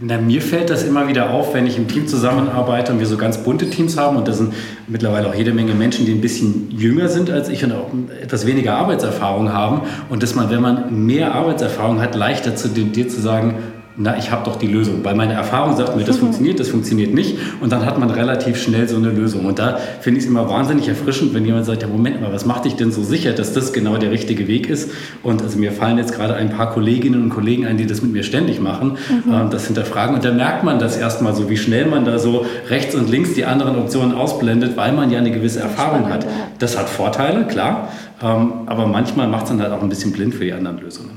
Na, 0.00 0.18
mir 0.18 0.42
fällt 0.42 0.68
das 0.68 0.84
immer 0.84 1.08
wieder 1.08 1.30
auf, 1.30 1.54
wenn 1.54 1.66
ich 1.66 1.78
im 1.78 1.88
Team 1.88 2.06
zusammenarbeite 2.06 2.92
und 2.92 2.98
wir 2.98 3.06
so 3.06 3.16
ganz 3.16 3.38
bunte 3.38 3.70
Teams 3.70 3.96
haben 3.96 4.18
und 4.18 4.28
da 4.28 4.32
sind 4.32 4.52
mittlerweile 4.86 5.28
auch 5.28 5.34
jede 5.34 5.54
Menge 5.54 5.72
Menschen, 5.72 6.04
die 6.04 6.12
ein 6.12 6.20
bisschen 6.20 6.70
jünger 6.70 7.08
sind 7.08 7.30
als 7.30 7.48
ich 7.48 7.64
und 7.64 7.72
auch 7.72 7.90
etwas 8.20 8.46
weniger 8.46 8.74
Arbeitserfahrung 8.74 9.50
haben 9.52 9.80
und 10.10 10.22
dass 10.22 10.34
man, 10.34 10.50
wenn 10.50 10.60
man 10.60 11.06
mehr 11.06 11.34
Arbeitserfahrung 11.34 12.02
hat, 12.02 12.14
leichter 12.14 12.54
zu 12.54 12.68
dir 12.68 13.08
zu 13.08 13.20
sagen, 13.20 13.54
na, 13.96 14.16
ich 14.16 14.30
habe 14.30 14.44
doch 14.44 14.56
die 14.56 14.66
Lösung. 14.66 15.04
Weil 15.04 15.14
meine 15.14 15.34
Erfahrung 15.34 15.76
sagt 15.76 15.96
mir, 15.96 16.04
das 16.04 16.16
funktioniert, 16.18 16.58
das 16.60 16.68
funktioniert 16.68 17.12
nicht. 17.12 17.36
Und 17.60 17.72
dann 17.72 17.84
hat 17.84 17.98
man 17.98 18.10
relativ 18.10 18.60
schnell 18.60 18.88
so 18.88 18.96
eine 18.96 19.10
Lösung. 19.10 19.44
Und 19.44 19.58
da 19.58 19.78
finde 20.00 20.18
ich 20.18 20.24
es 20.24 20.30
immer 20.30 20.48
wahnsinnig 20.48 20.88
erfrischend, 20.88 21.34
wenn 21.34 21.44
jemand 21.44 21.66
sagt, 21.66 21.82
ja, 21.82 21.88
Moment 21.88 22.20
mal, 22.20 22.32
was 22.32 22.46
macht 22.46 22.64
dich 22.64 22.76
denn 22.76 22.90
so 22.90 23.02
sicher, 23.02 23.32
dass 23.32 23.52
das 23.52 23.72
genau 23.72 23.98
der 23.98 24.10
richtige 24.10 24.48
Weg 24.48 24.68
ist? 24.68 24.90
Und 25.22 25.42
also 25.42 25.58
mir 25.58 25.72
fallen 25.72 25.98
jetzt 25.98 26.14
gerade 26.14 26.34
ein 26.34 26.50
paar 26.50 26.70
Kolleginnen 26.70 27.22
und 27.22 27.30
Kollegen 27.30 27.66
ein, 27.66 27.76
die 27.76 27.86
das 27.86 28.02
mit 28.02 28.12
mir 28.12 28.22
ständig 28.22 28.60
machen, 28.60 28.96
mhm. 29.26 29.32
äh, 29.32 29.50
das 29.50 29.66
hinterfragen. 29.66 30.14
Und 30.14 30.24
da 30.24 30.32
merkt 30.32 30.64
man 30.64 30.78
das 30.78 30.96
erstmal 30.96 31.34
so, 31.34 31.50
wie 31.50 31.56
schnell 31.56 31.86
man 31.86 32.04
da 32.04 32.18
so 32.18 32.46
rechts 32.70 32.94
und 32.94 33.10
links 33.10 33.34
die 33.34 33.44
anderen 33.44 33.76
Optionen 33.76 34.14
ausblendet, 34.14 34.76
weil 34.76 34.92
man 34.92 35.10
ja 35.10 35.18
eine 35.18 35.30
gewisse 35.30 35.60
Erfahrung 35.60 36.08
hat. 36.08 36.26
Das 36.58 36.78
hat 36.78 36.88
Vorteile, 36.88 37.46
klar. 37.46 37.88
Ähm, 38.22 38.52
aber 38.66 38.86
manchmal 38.86 39.28
macht 39.28 39.44
es 39.44 39.48
dann 39.50 39.60
halt 39.60 39.72
auch 39.72 39.82
ein 39.82 39.88
bisschen 39.88 40.12
blind 40.12 40.34
für 40.34 40.44
die 40.44 40.52
anderen 40.52 40.78
Lösungen. 40.78 41.10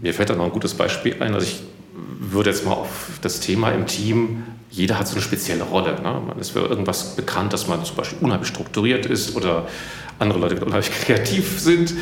Mir 0.00 0.14
fällt 0.14 0.30
da 0.30 0.34
noch 0.34 0.46
ein 0.46 0.52
gutes 0.52 0.74
Beispiel 0.74 1.14
ein. 1.20 1.34
Also 1.34 1.46
ich 1.46 1.60
würde 2.18 2.50
jetzt 2.50 2.64
mal 2.64 2.72
auf 2.72 3.10
das 3.20 3.40
Thema 3.40 3.70
im 3.70 3.86
Team, 3.86 4.44
jeder 4.70 4.98
hat 4.98 5.06
so 5.06 5.14
eine 5.14 5.22
spezielle 5.22 5.64
Rolle. 5.64 5.94
Ne? 6.02 6.22
Man 6.26 6.38
ist 6.38 6.56
irgendwas 6.56 7.14
bekannt, 7.14 7.52
dass 7.52 7.68
man 7.68 7.84
zum 7.84 7.96
Beispiel 7.96 8.18
unheimlich 8.20 8.48
strukturiert 8.48 9.06
ist 9.06 9.36
oder 9.36 9.66
andere 10.18 10.38
Leute 10.38 10.64
unheimlich 10.64 10.90
kreativ 11.04 11.60
sind 11.60 11.94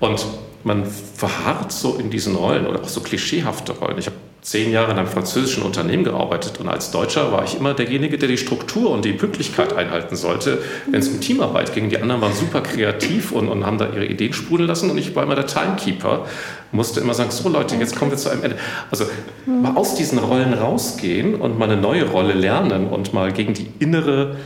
und 0.00 0.24
man 0.64 0.84
verharrt 0.86 1.72
so 1.72 1.96
in 1.96 2.10
diesen 2.10 2.36
Rollen 2.36 2.66
oder 2.66 2.80
auch 2.80 2.88
so 2.88 3.00
klischeehafte 3.00 3.72
Rollen. 3.72 3.98
Ich 3.98 4.06
habe 4.06 4.16
zehn 4.42 4.72
Jahre 4.72 4.90
in 4.90 4.98
einem 4.98 5.06
französischen 5.06 5.62
Unternehmen 5.62 6.02
gearbeitet 6.02 6.58
und 6.58 6.68
als 6.68 6.90
Deutscher 6.90 7.30
war 7.30 7.44
ich 7.44 7.56
immer 7.56 7.74
derjenige, 7.74 8.18
der 8.18 8.28
die 8.28 8.36
Struktur 8.36 8.90
und 8.90 9.04
die 9.04 9.12
Pünktlichkeit 9.12 9.72
einhalten 9.72 10.16
sollte, 10.16 10.58
wenn 10.90 10.98
es 10.98 11.08
um 11.08 11.20
Teamarbeit 11.20 11.72
ging. 11.72 11.88
Die 11.90 11.98
anderen 11.98 12.20
waren 12.20 12.34
super 12.34 12.60
kreativ 12.60 13.30
und, 13.30 13.48
und 13.48 13.64
haben 13.64 13.78
da 13.78 13.86
ihre 13.86 14.04
Ideen 14.04 14.32
sprudeln 14.32 14.66
lassen 14.66 14.90
und 14.90 14.98
ich 14.98 15.14
war 15.14 15.22
immer 15.22 15.36
der 15.36 15.46
Timekeeper, 15.46 16.26
musste 16.72 16.98
immer 16.98 17.14
sagen, 17.14 17.30
so 17.30 17.48
Leute, 17.48 17.76
jetzt 17.76 17.94
kommen 17.94 18.10
wir 18.10 18.18
zu 18.18 18.30
einem 18.30 18.42
Ende. 18.42 18.56
Also 18.90 19.04
mal 19.46 19.76
aus 19.76 19.94
diesen 19.94 20.18
Rollen 20.18 20.54
rausgehen 20.54 21.36
und 21.36 21.56
mal 21.56 21.70
eine 21.70 21.80
neue 21.80 22.10
Rolle 22.10 22.32
lernen 22.32 22.88
und 22.88 23.14
mal 23.14 23.32
gegen 23.32 23.54
die 23.54 23.68
innere 23.78 24.36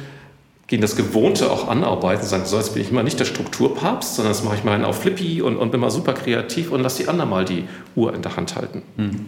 gegen 0.67 0.83
das 0.83 0.97
Gewohnte 0.97 1.51
auch 1.51 1.69
anarbeiten, 1.69 2.27
sagen, 2.27 2.45
so 2.45 2.57
jetzt 2.57 2.75
bin 2.75 2.83
ich 2.83 2.91
immer 2.91 3.05
nicht 3.05 3.21
der 3.21 3.25
Strukturpapst, 3.25 4.17
sondern 4.17 4.33
das 4.33 4.43
mache 4.43 4.57
ich 4.57 4.65
mal 4.65 4.85
auf 4.85 5.01
Flippy 5.01 5.41
und, 5.41 5.57
und 5.57 5.71
bin 5.71 5.81
mal 5.81 5.93
super 5.93 6.13
kreativ 6.13 6.73
und 6.73 6.83
lass 6.83 6.97
die 6.97 7.07
anderen 7.07 7.31
mal 7.31 7.45
die 7.45 7.69
Uhr 7.95 8.13
in 8.13 8.21
der 8.21 8.37
Hand 8.37 8.57
halten. 8.57 8.83
Hm. 8.97 9.27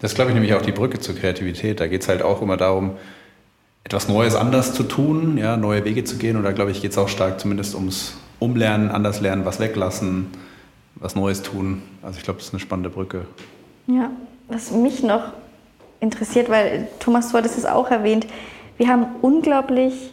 Das 0.00 0.14
glaube 0.14 0.30
ich 0.30 0.34
nämlich 0.34 0.54
auch 0.54 0.62
die 0.62 0.72
Brücke 0.72 1.00
zur 1.00 1.14
Kreativität. 1.16 1.80
Da 1.80 1.86
geht 1.86 2.02
es 2.02 2.08
halt 2.08 2.22
auch 2.22 2.40
immer 2.40 2.56
darum, 2.56 2.92
etwas 3.84 4.08
Neues 4.08 4.34
anders 4.34 4.74
zu 4.74 4.82
tun, 4.82 5.38
ja, 5.38 5.56
neue 5.56 5.84
Wege 5.84 6.04
zu 6.04 6.16
gehen. 6.16 6.36
Und 6.36 6.44
da 6.44 6.52
glaube 6.52 6.70
ich, 6.70 6.82
geht 6.82 6.92
es 6.92 6.98
auch 6.98 7.08
stark 7.08 7.40
zumindest 7.40 7.74
ums 7.74 8.16
Umlernen, 8.38 8.90
anders 8.90 9.20
lernen, 9.20 9.44
was 9.44 9.58
weglassen, 9.58 10.28
was 10.94 11.16
Neues 11.16 11.42
tun. 11.42 11.82
Also 12.02 12.18
ich 12.18 12.24
glaube, 12.24 12.38
das 12.38 12.48
ist 12.48 12.54
eine 12.54 12.60
spannende 12.60 12.90
Brücke. 12.90 13.26
Ja, 13.86 14.10
was 14.48 14.70
mich 14.70 15.02
noch 15.02 15.32
interessiert, 16.00 16.48
weil 16.48 16.86
Thomas, 17.00 17.30
du 17.30 17.38
hattest 17.38 17.58
es 17.58 17.64
auch 17.64 17.90
erwähnt, 17.90 18.26
wir 18.76 18.88
haben 18.88 19.06
unglaublich 19.22 20.12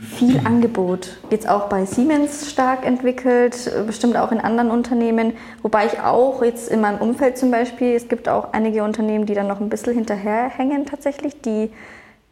viel 0.00 0.38
Angebot. 0.44 1.18
Jetzt 1.30 1.48
auch 1.48 1.68
bei 1.68 1.84
Siemens 1.84 2.50
stark 2.50 2.86
entwickelt, 2.86 3.70
bestimmt 3.86 4.16
auch 4.16 4.30
in 4.30 4.40
anderen 4.40 4.70
Unternehmen. 4.70 5.32
Wobei 5.62 5.86
ich 5.86 6.00
auch 6.00 6.42
jetzt 6.42 6.68
in 6.68 6.80
meinem 6.80 6.98
Umfeld 6.98 7.36
zum 7.36 7.50
Beispiel, 7.50 7.94
es 7.94 8.08
gibt 8.08 8.28
auch 8.28 8.52
einige 8.52 8.84
Unternehmen, 8.84 9.26
die 9.26 9.34
dann 9.34 9.48
noch 9.48 9.60
ein 9.60 9.68
bisschen 9.68 9.94
hinterherhängen 9.94 10.86
tatsächlich, 10.86 11.40
die 11.40 11.70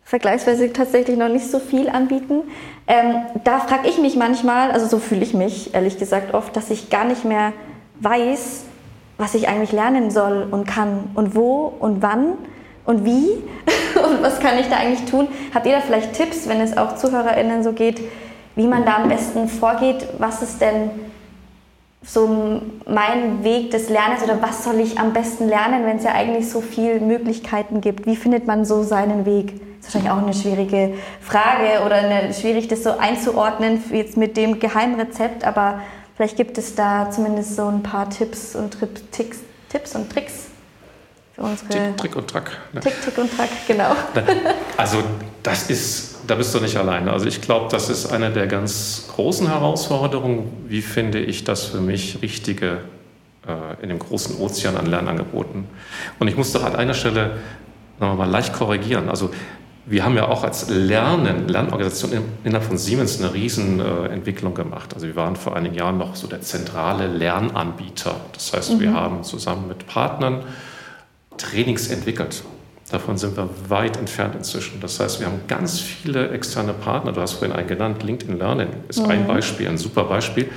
vergleichsweise 0.05 0.73
tatsächlich 0.73 1.17
noch 1.17 1.29
nicht 1.29 1.51
so 1.51 1.59
viel 1.59 1.89
anbieten. 1.89 2.43
Ähm, 2.87 3.17
da 3.43 3.59
frage 3.59 3.89
ich 3.89 3.99
mich 3.99 4.15
manchmal, 4.17 4.71
also 4.71 4.87
so 4.87 4.99
fühle 4.99 5.23
ich 5.23 5.35
mich 5.35 5.75
ehrlich 5.75 5.99
gesagt 5.99 6.33
oft, 6.33 6.55
dass 6.57 6.71
ich 6.71 6.91
gar 6.91 7.05
nicht 7.05 7.25
mehr 7.25 7.53
weiß, 7.99 8.65
was 9.19 9.35
ich 9.35 9.49
eigentlich 9.49 9.73
lernen 9.73 10.13
soll 10.13 10.47
und 10.49 10.67
kann 10.67 11.11
und 11.15 11.35
wo 11.35 11.73
und 11.81 12.03
wann 12.03 12.35
und 12.87 13.05
wie 13.05 13.29
und 14.03 14.23
was 14.23 14.41
kann 14.41 14.59
ich 14.59 14.69
da 14.69 14.77
eigentlich 14.77 15.09
tun? 15.11 15.29
Habt 15.55 15.67
ihr 15.67 15.73
da 15.73 15.81
vielleicht 15.81 16.15
Tipps, 16.15 16.49
wenn 16.49 16.61
es 16.61 16.77
auch 16.77 16.97
ZuhörerInnen 16.97 17.63
so 17.63 17.73
geht, 17.73 18.01
wie 18.55 18.67
man 18.67 18.85
da 18.85 18.97
am 18.97 19.09
besten 19.09 19.49
vorgeht? 19.49 20.07
Was 20.19 20.43
ist 20.43 20.61
denn 20.61 20.91
so 22.03 22.63
mein 22.87 23.43
Weg 23.43 23.73
des 23.73 23.89
Lernens 23.89 24.23
oder 24.23 24.41
was 24.41 24.63
soll 24.63 24.79
ich 24.79 24.99
am 24.99 25.13
besten 25.13 25.49
lernen, 25.49 25.85
wenn 25.85 25.97
es 25.97 26.05
ja 26.05 26.13
eigentlich 26.13 26.49
so 26.49 26.61
viele 26.61 27.01
Möglichkeiten 27.01 27.81
gibt? 27.81 28.07
Wie 28.07 28.17
findet 28.17 28.47
man 28.47 28.65
so 28.65 28.83
seinen 28.83 29.27
Weg? 29.27 29.61
Das 29.81 29.89
ist 29.89 29.95
wahrscheinlich 29.95 30.13
auch 30.13 30.23
eine 30.23 30.35
schwierige 30.35 30.95
Frage 31.21 31.85
oder 31.85 31.97
eine, 31.97 32.33
schwierig, 32.33 32.69
das 32.69 32.85
so 32.85 32.97
einzuordnen 32.97 33.83
jetzt 33.93 34.17
mit 34.17 34.37
dem 34.37 34.61
Geheimrezept, 34.61 35.45
aber 35.45 35.81
vielleicht 36.17 36.37
gibt 36.37 36.59
es 36.59 36.75
da 36.77 37.11
zumindest 37.11 37.57
so 37.57 37.67
ein 37.67 37.83
paar 37.83 38.09
Tipps 38.09 38.55
und 38.55 38.77
Tricks, 39.13 39.41
Tipps 39.69 39.97
und 39.97 40.11
Tricks 40.11 40.46
Tick, 41.69 41.97
Trick 41.99 42.17
und 42.17 42.29
Track. 42.29 42.51
Ne? 42.73 42.81
Tick, 42.81 42.95
Tick 43.03 43.19
und 43.19 43.35
Track, 43.37 43.51
genau. 43.69 43.95
Also 44.79 45.03
das 45.43 45.69
ist, 45.69 46.21
da 46.27 46.35
bist 46.35 46.55
du 46.55 46.61
nicht 46.61 46.77
alleine. 46.77 47.13
Also 47.13 47.27
ich 47.27 47.43
glaube, 47.43 47.69
das 47.71 47.91
ist 47.91 48.11
eine 48.11 48.31
der 48.31 48.47
ganz 48.47 49.09
großen 49.15 49.47
Herausforderungen. 49.49 50.65
Wie 50.67 50.81
finde 50.81 51.19
ich 51.19 51.45
das 51.45 51.67
für 51.67 51.81
mich 51.81 52.23
Richtige 52.23 52.81
äh, 53.47 53.83
in 53.83 53.91
dem 53.91 53.99
großen 53.99 54.39
Ozean 54.39 54.77
an 54.77 54.87
Lernangeboten? 54.87 55.65
Und 56.19 56.29
ich 56.29 56.37
muss 56.37 56.53
doch 56.53 56.65
an 56.65 56.75
einer 56.75 56.95
Stelle 56.95 57.39
noch 58.01 58.17
mal 58.17 58.29
leicht 58.29 58.55
korrigieren. 58.55 59.11
Also 59.11 59.31
wir 59.85 60.05
haben 60.05 60.17
ja 60.17 60.29
auch 60.29 60.43
als 60.43 60.69
Lernen, 60.69 61.49
Lernorganisation 61.49 62.13
innerhalb 62.45 62.65
von 62.65 62.77
Siemens 62.77 63.21
eine 63.21 63.33
Riesenentwicklung 63.33 64.55
gemacht. 64.55 64.95
Also 64.95 65.07
wir 65.07 65.17
waren 65.17 65.37
vor 65.37 65.55
einigen 65.55 65.75
Jahren 65.75 65.99
noch 65.99 66.17
so 66.17 66.27
der 66.27 66.41
zentrale 66.41 67.07
Lernanbieter. 67.07 68.17
Das 68.33 68.53
heißt, 68.53 68.73
mhm. 68.73 68.81
wir 68.81 68.95
haben 68.95 69.23
zusammen 69.23 69.69
mit 69.69 69.87
Partnern 69.87 70.43
Trainings 71.39 71.89
entwickelt. 71.89 72.43
Davon 72.91 73.19
sind 73.19 73.37
wir 73.37 73.49
weit 73.69 73.97
entfernt 73.97 74.37
inzwischen. 74.37 74.81
Das 74.81 75.01
heißt, 75.01 75.19
wir 75.19 75.27
haben 75.27 75.41
ganz 75.49 75.81
viele 75.81 76.31
externe 76.31 76.73
Partner. 76.73 77.13
Du 77.13 77.21
hast 77.21 77.33
vorhin 77.33 77.57
einen 77.57 77.67
genannt, 77.67 78.03
LinkedIn 78.05 78.39
Learning 78.39 78.69
ist 78.89 79.01
mhm. 79.01 79.11
ein 79.11 79.27
Beispiel, 79.27 79.69
ein 79.69 79.79
super 79.79 80.05
Beispiel, 80.05 80.49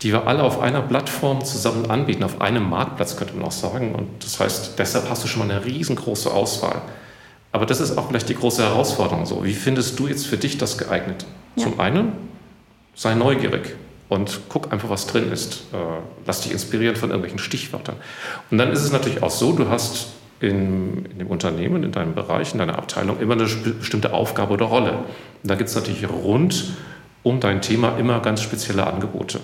die 0.00 0.12
wir 0.12 0.26
alle 0.26 0.44
auf 0.44 0.60
einer 0.60 0.80
Plattform 0.80 1.44
zusammen 1.44 1.90
anbieten, 1.90 2.22
auf 2.24 2.40
einem 2.40 2.68
Marktplatz 2.70 3.16
könnte 3.16 3.34
man 3.34 3.44
auch 3.44 3.52
sagen. 3.52 3.94
Und 3.94 4.24
das 4.24 4.40
heißt, 4.40 4.78
deshalb 4.78 5.10
hast 5.10 5.24
du 5.24 5.28
schon 5.28 5.46
mal 5.46 5.54
eine 5.54 5.64
riesengroße 5.64 6.32
Auswahl. 6.32 6.80
Aber 7.52 7.66
das 7.66 7.80
ist 7.80 7.98
auch 7.98 8.08
vielleicht 8.08 8.30
die 8.30 8.34
große 8.34 8.62
Herausforderung. 8.62 9.26
So, 9.26 9.44
wie 9.44 9.54
findest 9.54 9.98
du 9.98 10.06
jetzt 10.06 10.26
für 10.26 10.38
dich 10.38 10.56
das 10.56 10.78
geeignet? 10.78 11.26
Ja. 11.56 11.64
Zum 11.64 11.80
einen, 11.80 12.12
sei 12.94 13.14
neugierig 13.14 13.76
und 14.08 14.40
guck 14.48 14.72
einfach, 14.72 14.88
was 14.88 15.06
drin 15.06 15.30
ist. 15.30 15.64
Äh, 15.72 15.76
lass 16.26 16.40
dich 16.40 16.52
inspirieren 16.52 16.96
von 16.96 17.10
irgendwelchen 17.10 17.38
Stichwörtern. 17.38 17.96
Und 18.50 18.58
dann 18.58 18.70
ist 18.72 18.82
es 18.82 18.92
natürlich 18.92 19.22
auch 19.22 19.30
so, 19.30 19.52
du 19.52 19.68
hast 19.68 20.08
in, 20.40 21.04
in, 21.06 21.18
dem 21.18 21.26
Unternehmen, 21.26 21.82
in 21.82 21.92
deinem 21.92 22.14
Bereich, 22.14 22.52
in 22.52 22.58
deiner 22.58 22.78
Abteilung 22.78 23.20
immer 23.20 23.34
eine 23.34 23.44
bestimmte 23.44 24.12
Aufgabe 24.12 24.54
oder 24.54 24.66
Rolle. 24.66 24.92
Und 24.92 25.50
da 25.50 25.54
gibt 25.56 25.68
es 25.68 25.74
natürlich 25.74 26.08
rund 26.08 26.76
um 27.22 27.40
dein 27.40 27.60
Thema 27.60 27.98
immer 27.98 28.20
ganz 28.20 28.42
spezielle 28.42 28.86
Angebote. 28.86 29.40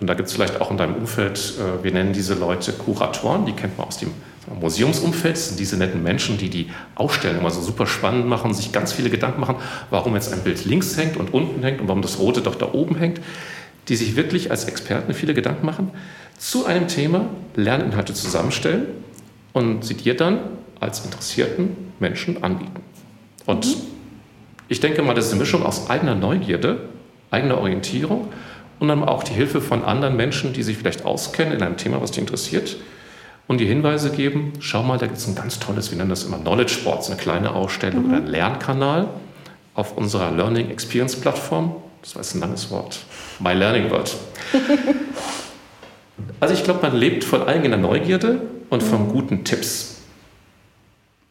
Und 0.00 0.06
da 0.06 0.14
gibt 0.14 0.28
es 0.28 0.34
vielleicht 0.34 0.60
auch 0.60 0.70
in 0.70 0.78
deinem 0.78 0.94
Umfeld, 0.94 1.54
äh, 1.58 1.84
wir 1.84 1.92
nennen 1.92 2.12
diese 2.12 2.34
Leute 2.34 2.72
Kuratoren, 2.72 3.44
die 3.44 3.52
kennt 3.52 3.76
man 3.76 3.88
aus 3.88 3.98
dem 3.98 4.12
Museumsumfeld, 4.58 5.36
das 5.36 5.48
sind 5.48 5.60
diese 5.60 5.76
netten 5.76 6.02
Menschen, 6.02 6.38
die 6.38 6.48
die 6.48 6.70
Ausstellung 6.94 7.40
immer 7.40 7.50
so 7.50 7.60
super 7.60 7.86
spannend 7.86 8.26
machen, 8.26 8.54
sich 8.54 8.72
ganz 8.72 8.92
viele 8.92 9.10
Gedanken 9.10 9.40
machen, 9.40 9.56
warum 9.90 10.14
jetzt 10.14 10.32
ein 10.32 10.40
Bild 10.40 10.64
links 10.64 10.96
hängt 10.96 11.18
und 11.18 11.34
unten 11.34 11.62
hängt 11.62 11.80
und 11.80 11.88
warum 11.88 12.02
das 12.02 12.18
rote 12.18 12.40
doch 12.40 12.54
da 12.54 12.72
oben 12.72 12.96
hängt 12.96 13.20
die 13.88 13.96
sich 13.96 14.16
wirklich 14.16 14.50
als 14.50 14.64
Experten 14.64 15.14
viele 15.14 15.34
Gedanken 15.34 15.66
machen, 15.66 15.90
zu 16.38 16.66
einem 16.66 16.88
Thema 16.88 17.26
Lerninhalte 17.54 18.14
zusammenstellen 18.14 18.86
und 19.52 19.84
sie 19.84 19.94
dir 19.94 20.16
dann 20.16 20.38
als 20.80 21.04
interessierten 21.04 21.76
Menschen 21.98 22.42
anbieten. 22.42 22.80
Und 23.46 23.66
mhm. 23.66 23.82
ich 24.68 24.80
denke 24.80 25.02
mal, 25.02 25.14
das 25.14 25.26
ist 25.26 25.32
eine 25.32 25.40
Mischung 25.40 25.64
aus 25.64 25.90
eigener 25.90 26.14
Neugierde, 26.14 26.88
eigener 27.30 27.58
Orientierung 27.58 28.28
und 28.78 28.88
dann 28.88 29.04
auch 29.04 29.22
die 29.22 29.34
Hilfe 29.34 29.60
von 29.60 29.84
anderen 29.84 30.16
Menschen, 30.16 30.52
die 30.52 30.62
sich 30.62 30.78
vielleicht 30.78 31.04
auskennen 31.04 31.54
in 31.54 31.62
einem 31.62 31.76
Thema, 31.76 32.00
was 32.00 32.12
dich 32.12 32.20
interessiert 32.20 32.76
und 33.50 33.58
die 33.58 33.66
Hinweise 33.66 34.10
geben, 34.10 34.52
schau 34.60 34.82
mal, 34.82 34.96
da 34.96 35.06
gibt 35.06 35.18
es 35.18 35.26
ein 35.26 35.34
ganz 35.34 35.58
tolles, 35.58 35.90
wir 35.90 35.98
nennen 35.98 36.10
das 36.10 36.22
immer 36.22 36.38
Knowledge 36.38 36.72
Sports, 36.72 37.08
eine 37.08 37.18
kleine 37.18 37.52
Ausstellung 37.52 38.04
mhm. 38.04 38.08
oder 38.08 38.16
ein 38.18 38.26
Lernkanal 38.28 39.08
auf 39.74 39.96
unserer 39.96 40.30
Learning 40.30 40.70
Experience 40.70 41.16
Plattform. 41.16 41.74
Das 42.02 42.14
war 42.14 42.22
jetzt 42.22 42.34
ein 42.34 42.40
langes 42.40 42.70
Wort. 42.70 43.00
My 43.38 43.52
Learning 43.52 43.90
World. 43.90 44.14
Also 46.38 46.54
ich 46.54 46.64
glaube, 46.64 46.82
man 46.82 46.96
lebt 46.96 47.24
von 47.24 47.42
eigener 47.42 47.76
Neugierde 47.76 48.42
und 48.68 48.82
von 48.82 49.08
guten 49.08 49.44
Tipps. 49.44 50.02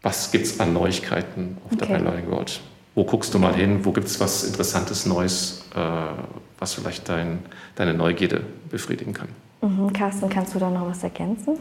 Was 0.01 0.31
gibt 0.31 0.45
es 0.45 0.59
an 0.59 0.73
Neuigkeiten 0.73 1.57
auf 1.65 1.73
okay. 1.73 1.87
der 1.87 1.99
My 1.99 2.03
Learning 2.05 2.31
World? 2.31 2.59
Wo 2.95 3.03
guckst 3.03 3.33
du 3.33 3.39
mal 3.39 3.53
hin? 3.53 3.85
Wo 3.85 3.91
gibt 3.91 4.07
es 4.07 4.19
was 4.19 4.43
Interessantes, 4.43 5.05
Neues, 5.05 5.63
äh, 5.75 5.79
was 6.57 6.73
vielleicht 6.73 7.07
dein, 7.07 7.39
deine 7.75 7.93
Neugierde 7.93 8.41
befriedigen 8.69 9.13
kann? 9.13 9.29
Mhm, 9.61 9.91
Carsten, 9.91 10.29
kannst 10.29 10.55
du 10.55 10.59
da 10.59 10.69
noch 10.69 10.89
was 10.89 11.03
ergänzen? 11.03 11.55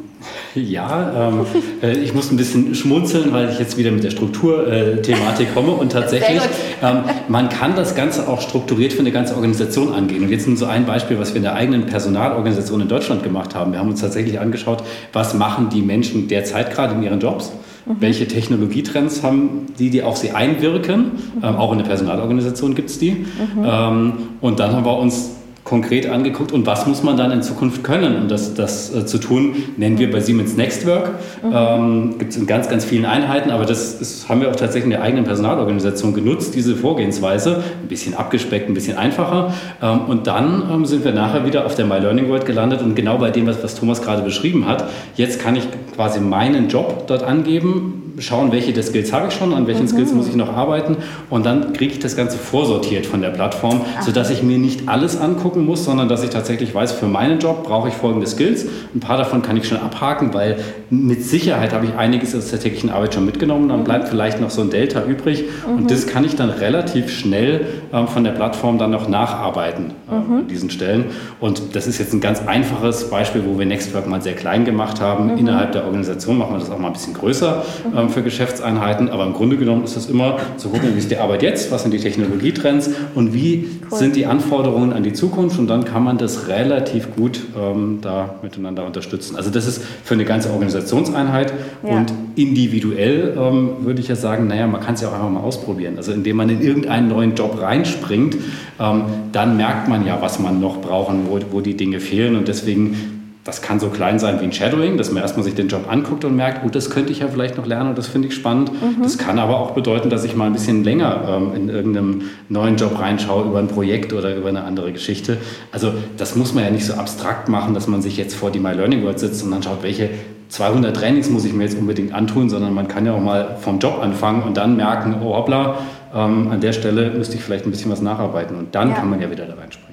Ja, 0.54 1.30
ähm, 1.30 1.46
äh, 1.82 1.98
ich 1.98 2.14
muss 2.14 2.30
ein 2.30 2.37
bisschen 2.37 2.74
schmunzeln, 2.76 3.32
weil 3.32 3.50
ich 3.50 3.58
jetzt 3.58 3.76
wieder 3.76 3.90
mit 3.90 4.04
der 4.04 4.11
Strukturthematik 4.11 5.52
komme 5.52 5.72
und 5.72 5.90
tatsächlich, 5.90 6.40
ähm, 6.80 6.98
man 7.26 7.48
kann 7.48 7.74
das 7.74 7.96
Ganze 7.96 8.28
auch 8.28 8.40
strukturiert 8.40 8.92
für 8.92 9.00
eine 9.00 9.11
ganze 9.11 9.34
Organisation 9.34 9.92
angehen. 9.92 10.22
Und 10.22 10.30
jetzt 10.30 10.46
nur 10.46 10.56
so 10.56 10.66
ein 10.66 10.87
Beispiel, 10.87 11.18
was 11.18 11.30
wir 11.30 11.38
in 11.38 11.42
der 11.42 11.54
eigenen 11.54 11.87
Personalorganisation 11.87 12.80
in 12.80 12.88
Deutschland 12.88 13.24
gemacht 13.24 13.56
haben. 13.56 13.72
Wir 13.72 13.80
haben 13.80 13.90
uns 13.90 14.00
tatsächlich 14.00 14.38
angeschaut, 14.38 14.84
was 15.12 15.34
machen 15.34 15.68
die 15.68 15.82
Menschen 15.82 16.28
derzeit 16.28 16.72
gerade 16.72 16.94
in 16.94 17.02
ihren 17.02 17.18
Jobs 17.18 17.52
Mhm. 17.88 17.96
Welche 18.00 18.28
Technologietrends 18.28 19.22
haben 19.22 19.66
die, 19.78 19.90
die 19.90 20.02
auf 20.02 20.16
sie 20.16 20.32
einwirken? 20.32 21.12
Mhm. 21.37 21.44
Ähm, 21.44 21.56
auch 21.56 21.72
in 21.72 21.78
der 21.78 21.87
Personalorganisation 21.87 22.74
gibt 22.74 22.90
es 22.90 22.98
die. 22.98 23.12
Mhm. 23.12 23.64
Ähm, 23.64 24.12
und 24.40 24.61
dann 24.61 24.72
haben 24.72 24.84
wir 24.84 24.98
uns 24.98 25.30
konkret 25.68 26.09
angeguckt 26.09 26.50
und 26.50 26.66
was 26.66 26.87
muss 26.87 27.02
man 27.02 27.18
dann 27.18 27.31
in 27.31 27.42
Zukunft 27.42 27.85
können, 27.85 28.16
um 28.16 28.28
das, 28.28 28.54
das 28.54 28.94
äh, 28.94 29.04
zu 29.04 29.18
tun, 29.18 29.54
nennen 29.76 29.98
wir 29.98 30.11
bei 30.11 30.20
Siemens 30.20 30.57
Nextwork. 30.57 31.11
Mhm. 31.42 31.52
Ähm, 31.54 32.14
Gibt 32.18 32.33
es 32.33 32.38
in 32.38 32.46
ganz, 32.46 32.70
ganz 32.70 32.87
vielen 32.87 33.04
Einheiten, 33.04 33.50
aber 33.50 33.66
das 33.66 34.00
ist, 34.00 34.28
haben 34.31 34.40
wir 34.40 34.48
auch 34.48 34.57
tatsächlich 34.57 34.85
in 34.85 34.90
der 34.90 35.02
eigenen 35.02 35.24
Personalorganisation 35.24 36.14
genutzt, 36.14 36.54
diese 36.54 36.74
Vorgehensweise. 36.74 37.62
Ein 37.83 37.88
bisschen 37.88 38.14
abgespeckt, 38.14 38.68
ein 38.68 38.74
bisschen 38.74 38.96
einfacher. 38.96 39.52
Ähm, 39.83 40.00
und 40.09 40.26
dann 40.26 40.62
ähm, 40.72 40.87
sind 40.87 41.04
wir 41.04 41.12
nachher 41.12 41.44
wieder 41.44 41.66
auf 41.66 41.74
der 41.74 41.85
My 41.85 41.98
Learning 41.98 42.31
World 42.31 42.46
gelandet 42.46 42.81
und 42.81 42.94
genau 42.94 43.18
bei 43.18 43.31
dem, 43.31 43.46
was, 43.46 43.62
was 43.62 43.74
Thomas 43.74 44.00
gerade 44.00 44.22
beschrieben 44.22 44.66
hat. 44.66 44.88
Jetzt 45.16 45.38
kann 45.38 45.54
ich 45.54 45.68
quasi 45.94 46.20
meinen 46.20 46.68
Job 46.68 47.07
dort 47.09 47.22
angeben, 47.22 48.08
schauen, 48.20 48.52
welche 48.52 48.72
der 48.72 48.83
Skills 48.83 49.12
habe 49.12 49.28
ich 49.28 49.35
schon, 49.35 49.54
an 49.54 49.66
welchen 49.66 49.83
mhm. 49.83 49.88
Skills 49.88 50.12
muss 50.12 50.28
ich 50.28 50.37
noch 50.37 50.54
arbeiten 50.54 50.96
und 51.31 51.46
dann 51.46 51.72
kriege 51.72 51.92
ich 51.92 51.98
das 51.98 52.16
Ganze 52.16 52.38
vorsortiert 52.38 53.07
von 53.07 53.20
der 53.20 53.31
Plattform, 53.31 53.83
Ach. 53.98 54.02
sodass 54.02 54.31
ich 54.31 54.42
mir 54.42 54.59
nicht 54.59 54.88
alles 54.88 55.18
angucken 55.20 55.64
muss, 55.64 55.85
sondern 55.85 56.09
dass 56.09 56.22
ich 56.22 56.31
tatsächlich 56.31 56.74
weiß, 56.74 56.92
für 56.92 57.07
meinen 57.07 57.38
Job 57.38 57.64
brauche 57.64 57.88
ich 57.88 57.94
folgende 57.94 58.26
Skills. 58.26 58.66
Ein 58.94 59.00
paar 59.00 59.18
davon 59.18 59.42
kann 59.42 59.57
ich 59.57 59.68
schon 59.68 59.78
abhaken, 59.78 60.35
weil 60.35 60.59
mit 60.90 61.24
Sicherheit 61.24 61.72
habe 61.72 61.87
ich 61.87 61.94
einiges 61.94 62.35
aus 62.35 62.50
der 62.50 62.61
täglichen 62.61 62.90
Arbeit 62.90 63.14
schon 63.14 63.24
mitgenommen, 63.24 63.68
dann 63.68 63.85
bleibt 63.85 64.09
vielleicht 64.09 64.40
noch 64.40 64.50
so 64.50 64.62
ein 64.62 64.70
Delta 64.70 65.04
übrig 65.04 65.44
mhm. 65.66 65.78
und 65.78 65.90
das 65.90 66.07
kann 66.07 66.24
ich 66.24 66.37
dann 66.37 66.50
relativ 66.50 67.11
schnell 67.11 67.66
äh, 67.92 68.07
von 68.07 68.24
der 68.24 68.33
Plattform 68.33 68.78
dann 68.78 68.90
noch 68.90 69.09
nacharbeiten 69.09 69.92
äh, 70.11 70.14
mhm. 70.14 70.37
an 70.38 70.48
diesen 70.48 70.70
Stellen 70.70 71.07
und 71.40 71.74
das 71.74 71.87
ist 71.87 71.98
jetzt 71.98 72.12
ein 72.12 72.20
ganz 72.20 72.46
einfaches 72.46 73.11
Beispiel, 73.11 73.42
wo 73.46 73.59
wir 73.59 73.66
Nextwork 73.66 74.07
mal 74.07 74.22
sehr 74.22 74.35
klein 74.35 74.64
gemacht 74.64 75.00
haben. 75.00 75.33
Mhm. 75.33 75.38
Innerhalb 75.38 75.72
der 75.72 75.85
Organisation 75.85 76.38
machen 76.38 76.54
wir 76.54 76.59
das 76.59 76.70
auch 76.70 76.78
mal 76.78 76.88
ein 76.88 76.92
bisschen 76.92 77.14
größer. 77.14 77.62
Ähm, 78.09 78.12
für 78.12 78.23
Geschäftseinheiten. 78.23 79.09
Aber 79.09 79.27
im 79.27 79.33
Grunde 79.33 79.57
genommen 79.57 79.85
ist 79.85 79.97
es 79.97 80.09
immer 80.09 80.38
zu 80.57 80.68
gucken, 80.68 80.90
wie 80.94 80.99
ist 80.99 81.11
die 81.11 81.18
Arbeit 81.18 81.42
jetzt, 81.42 81.71
was 81.71 81.83
sind 81.83 81.92
die 81.92 81.99
Technologietrends 81.99 82.90
und 83.14 83.35
wie 83.35 83.68
cool. 83.90 83.99
sind 83.99 84.16
die 84.16 84.27
Anforderungen 84.27 84.92
an 84.92 85.03
die 85.03 85.12
Zukunft. 85.12 85.59
Und 85.59 85.68
dann 85.68 85.85
kann 85.85 86.03
man 86.03 86.18
das 86.18 86.49
relativ 86.49 87.14
gut 87.14 87.40
ähm, 87.59 87.99
da 88.01 88.35
miteinander 88.42 88.85
unterstützen. 88.85 89.37
Also 89.37 89.51
das 89.51 89.66
ist 89.66 89.83
für 90.05 90.14
eine 90.14 90.25
ganze 90.25 90.51
Organisationseinheit 90.51 91.53
ja. 91.83 91.90
und 91.90 92.12
individuell 92.37 93.37
ähm, 93.38 93.71
würde 93.81 94.01
ich 94.01 94.09
ja 94.09 94.16
sagen, 94.16 94.47
naja, 94.47 94.66
man 94.66 94.81
kann 94.81 94.94
es 94.94 95.01
ja 95.01 95.09
auch 95.09 95.14
einfach 95.14 95.31
mal 95.31 95.40
ausprobieren. 95.40 95.97
Also 95.97 96.12
indem 96.12 96.37
man 96.37 96.49
in 96.49 96.61
irgendeinen 96.61 97.09
neuen 97.09 97.35
Job 97.35 97.61
reinspringt, 97.61 98.37
ähm, 98.81 99.05
dann 99.33 99.57
merkt 99.57 99.88
man 99.88 100.07
ja, 100.07 100.21
was 100.21 100.38
man 100.38 100.61
noch 100.61 100.81
brauchen, 100.81 101.27
wo, 101.29 101.38
wo 101.51 101.61
die 101.61 101.77
Dinge 101.77 102.01
fehlen. 102.01 102.37
Und 102.37 102.49
deswegen 102.49 103.17
das 103.48 103.62
kann 103.62 103.80
so 103.80 103.88
klein 103.88 104.18
sein 104.18 104.40
wie 104.40 104.44
ein 104.44 104.52
Shadowing, 104.52 104.98
dass 104.98 105.11
man 105.11 105.22
erstmal 105.22 105.42
sich 105.42 105.54
den 105.54 105.68
Job 105.68 105.90
anguckt 105.90 106.22
und 106.26 106.37
merkt, 106.37 106.66
oh, 106.66 106.68
das 106.68 106.90
könnte 106.90 107.12
ich 107.12 107.20
ja 107.20 107.28
vielleicht 107.28 107.56
noch 107.56 107.64
lernen 107.64 107.88
und 107.88 107.96
das 107.98 108.06
finde 108.06 108.28
ich 108.28 108.34
spannend. 108.34 108.70
Mhm. 108.72 109.02
Das 109.02 109.16
kann 109.16 109.38
aber 109.38 109.58
auch 109.58 109.70
bedeuten, 109.70 110.11
dass 110.11 110.22
ich 110.24 110.37
mal 110.37 110.44
ein 110.44 110.52
bisschen 110.52 110.84
länger 110.84 111.22
ähm, 111.26 111.54
in 111.54 111.68
irgendeinem 111.70 112.22
neuen 112.50 112.76
Job 112.76 113.00
reinschaue 113.00 113.46
über 113.46 113.58
ein 113.58 113.68
Projekt 113.68 114.12
oder 114.12 114.37
über 114.37 114.50
eine 114.50 114.64
andere 114.64 114.92
Geschichte. 114.92 115.38
Also 115.72 115.94
das 116.18 116.37
muss 116.37 116.52
man 116.52 116.64
ja 116.64 116.70
nicht 116.70 116.84
so 116.84 116.92
abstrakt 116.92 117.48
machen, 117.48 117.72
dass 117.72 117.87
man 117.87 118.02
sich 118.02 118.18
jetzt 118.18 118.34
vor 118.34 118.50
die 118.50 118.61
My 118.61 118.74
Learning 118.74 119.02
World 119.02 119.18
sitzt 119.18 119.42
und 119.42 119.50
dann 119.50 119.62
schaut, 119.62 119.82
welche 119.82 120.11
200 120.50 120.94
Trainings 120.94 121.30
muss 121.30 121.46
ich 121.46 121.54
mir 121.54 121.64
jetzt 121.64 121.78
unbedingt 121.78 122.12
antun, 122.12 122.50
sondern 122.50 122.74
man 122.74 122.87
kann 122.87 123.06
ja 123.06 123.14
auch 123.14 123.20
mal 123.20 123.56
vom 123.61 123.78
Job 123.78 123.98
anfangen 124.02 124.42
und 124.42 124.58
dann 124.58 124.76
merken, 124.76 125.16
oh 125.22 125.34
hoppla, 125.34 125.78
ähm, 126.14 126.50
an 126.50 126.61
der 126.61 126.74
Stelle 126.74 127.12
müsste 127.12 127.37
ich 127.37 127.42
vielleicht 127.42 127.64
ein 127.64 127.70
bisschen 127.70 127.90
was 127.90 128.02
nacharbeiten 128.02 128.58
und 128.58 128.74
dann 128.74 128.90
ja. 128.90 128.96
kann 128.96 129.08
man 129.08 129.22
ja 129.22 129.30
wieder 129.30 129.46
da 129.46 129.54
reinspringen 129.54 129.88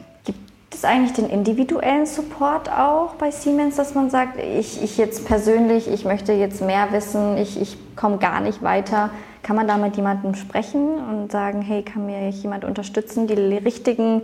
eigentlich 0.86 1.14
den 1.14 1.30
individuellen 1.30 2.06
Support 2.06 2.70
auch 2.70 3.16
bei 3.16 3.32
Siemens, 3.32 3.76
dass 3.76 3.96
man 3.96 4.10
sagt, 4.10 4.40
ich, 4.40 4.82
ich 4.82 4.98
jetzt 4.98 5.26
persönlich, 5.26 5.88
ich 5.88 6.06
möchte 6.06 6.34
jetzt 6.34 6.62
mehr 6.62 6.92
wissen, 6.92 7.38
ich, 7.38 7.62
ich 7.62 7.78
komme 7.96 8.18
gar 8.18 8.42
nicht 8.42 8.62
weiter. 8.64 9.10
Kann 9.44 9.56
man 9.56 9.68
da 9.68 9.78
mit 9.78 9.96
jemandem 9.96 10.36
sprechen 10.36 10.98
und 10.98 11.32
sagen, 11.32 11.62
hey, 11.62 11.84
kann 11.84 12.06
mir 12.06 12.30
jemand 12.30 12.66
unterstützen, 12.66 13.28
die, 13.28 13.36
richtigen, 13.36 14.24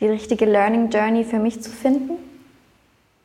die 0.00 0.06
richtige 0.06 0.44
Learning 0.44 0.90
Journey 0.90 1.24
für 1.24 1.38
mich 1.38 1.62
zu 1.62 1.70
finden? 1.70 2.29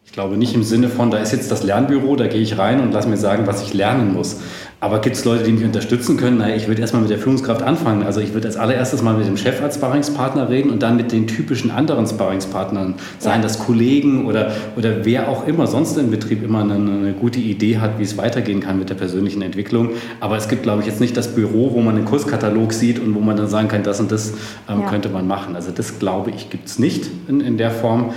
Ich 0.05 0.11
glaube 0.11 0.37
nicht 0.37 0.53
im 0.53 0.63
Sinne 0.63 0.87
von, 0.87 1.09
da 1.11 1.17
ist 1.17 1.33
jetzt 1.33 1.51
das 1.51 1.63
Lernbüro, 1.63 2.15
da 2.15 2.27
gehe 2.27 2.39
ich 2.39 2.57
rein 2.57 2.79
und 2.79 2.93
lass 2.93 3.07
mir 3.07 3.17
sagen, 3.17 3.47
was 3.47 3.63
ich 3.63 3.73
lernen 3.73 4.13
muss. 4.13 4.39
Aber 4.79 4.99
gibt 4.99 5.15
es 5.15 5.25
Leute, 5.25 5.43
die 5.43 5.51
mich 5.51 5.63
unterstützen 5.63 6.15
können? 6.15 6.37
Na, 6.37 6.55
ich 6.55 6.67
würde 6.67 6.79
erstmal 6.79 7.01
mit 7.01 7.09
der 7.09 7.17
Führungskraft 7.17 7.63
anfangen. 7.63 8.03
Also 8.03 8.19
ich 8.19 8.33
würde 8.35 8.47
als 8.47 8.55
allererstes 8.55 9.01
mal 9.01 9.15
mit 9.17 9.25
dem 9.25 9.35
Chef 9.35 9.61
als 9.63 9.75
Sparringspartner 9.75 10.47
reden 10.47 10.69
und 10.69 10.83
dann 10.83 10.95
mit 10.95 11.11
den 11.11 11.25
typischen 11.25 11.71
anderen 11.71 12.05
Sparringspartnern, 12.05 12.93
seien 13.17 13.41
das 13.41 13.57
Kollegen 13.57 14.27
oder, 14.27 14.51
oder 14.77 15.03
wer 15.03 15.27
auch 15.27 15.47
immer 15.47 15.65
sonst 15.65 15.97
im 15.97 16.11
Betrieb 16.11 16.43
immer 16.43 16.59
eine, 16.59 16.75
eine, 16.75 17.13
gute 17.13 17.39
Idee 17.39 17.79
hat, 17.79 17.97
wie 17.97 18.03
es 18.03 18.15
weitergehen 18.15 18.59
kann 18.59 18.77
mit 18.77 18.91
der 18.91 18.95
persönlichen 18.95 19.41
Entwicklung. 19.41 19.89
Aber 20.19 20.37
es 20.37 20.47
gibt, 20.47 20.63
glaube 20.63 20.81
ich, 20.81 20.87
jetzt 20.87 21.01
nicht 21.01 21.17
das 21.17 21.33
Büro, 21.33 21.73
wo 21.73 21.81
man 21.81 21.95
einen 21.95 22.05
Kurskatalog 22.05 22.73
sieht 22.73 22.99
und 22.99 23.15
wo 23.15 23.21
man 23.21 23.37
dann 23.37 23.47
sagen 23.47 23.69
kann, 23.69 23.81
das 23.81 23.99
und 23.99 24.11
das 24.11 24.33
ähm, 24.69 24.81
ja. 24.81 24.89
könnte 24.89 25.09
man 25.09 25.25
machen. 25.25 25.55
Also 25.55 25.71
das, 25.71 25.97
glaube 25.97 26.29
ich, 26.29 26.51
gibt 26.51 26.67
es 26.67 26.77
nicht 26.77 27.09
in, 27.27 27.41
in 27.41 27.57
der 27.57 27.71
Form. 27.71 28.13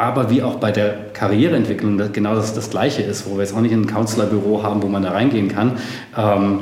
Aber 0.00 0.30
wie 0.30 0.42
auch 0.42 0.54
bei 0.54 0.72
der 0.72 1.12
Karriereentwicklung 1.12 2.00
genau 2.14 2.34
das, 2.34 2.54
das 2.54 2.70
Gleiche 2.70 3.02
ist, 3.02 3.28
wo 3.28 3.34
wir 3.34 3.42
jetzt 3.42 3.54
auch 3.54 3.60
nicht 3.60 3.74
ein 3.74 3.86
Counselor-Büro 3.86 4.62
haben, 4.62 4.82
wo 4.82 4.88
man 4.88 5.02
da 5.02 5.10
reingehen 5.10 5.48
kann. 5.48 5.76
Ähm, 6.16 6.60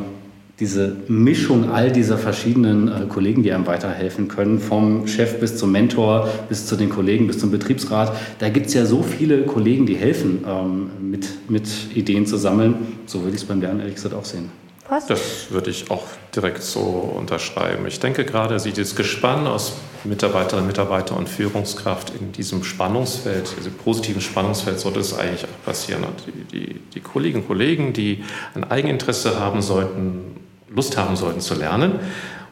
diese 0.59 0.97
Mischung 1.07 1.71
all 1.71 1.93
dieser 1.93 2.19
verschiedenen 2.19 2.89
äh, 2.89 3.07
Kollegen, 3.09 3.45
die 3.45 3.53
einem 3.53 3.69
weiterhelfen 3.69 4.27
können, 4.27 4.59
vom 4.59 5.07
Chef 5.07 5.39
bis 5.39 5.57
zum 5.57 5.71
Mentor, 5.71 6.29
bis 6.49 6.67
zu 6.67 6.75
den 6.75 6.89
Kollegen, 6.89 7.29
bis 7.29 7.39
zum 7.39 7.53
Betriebsrat, 7.53 8.13
da 8.41 8.49
gibt 8.49 8.67
es 8.67 8.75
ja 8.75 8.85
so 8.85 9.05
viele 9.05 9.43
Kollegen, 9.43 9.87
die 9.87 9.95
helfen, 9.95 10.45
ähm, 10.45 10.91
mit, 11.01 11.49
mit 11.49 11.69
Ideen 11.95 12.27
zu 12.27 12.39
sammeln. 12.39 12.75
So 13.07 13.21
würde 13.21 13.37
ich 13.37 13.43
es 13.43 13.45
beim 13.45 13.61
Lernen 13.61 13.79
ehrlich 13.79 13.95
gesagt 13.95 14.17
auch 14.17 14.25
sehen. 14.25 14.51
Was? 14.89 15.07
Das 15.07 15.51
würde 15.51 15.71
ich 15.71 15.91
auch 15.91 16.05
direkt 16.35 16.63
so 16.63 16.81
unterschreiben. 16.81 17.87
Ich 17.87 18.01
denke 18.01 18.25
gerade, 18.25 18.57
dieses 18.59 18.97
Gespann 18.97 19.47
aus 19.47 19.75
Mitarbeiterinnen, 20.05 20.67
Mitarbeiter 20.67 21.17
und 21.17 21.29
Führungskraft 21.29 22.13
in 22.19 22.33
diesem 22.33 22.65
Spannungsfeld, 22.65 23.55
diesem 23.59 23.75
positiven 23.75 24.23
Spannungsfeld, 24.23 24.81
sollte 24.81 25.01
es 25.01 25.17
eigentlich 25.19 25.45
auch 25.45 25.65
passieren. 25.65 26.05
Und 26.05 26.15
die, 26.27 26.59
die, 26.59 26.81
die 26.95 27.01
Kolleginnen 27.01 27.43
und 27.43 27.49
Kollegen, 27.49 27.93
die 27.93 28.25
ein 28.55 28.65
Eigeninteresse 28.65 29.39
haben 29.39 29.61
sollten, 29.61 30.37
Lust 30.71 30.97
haben 30.97 31.17
sollten 31.17 31.41
zu 31.41 31.55
lernen, 31.55 32.01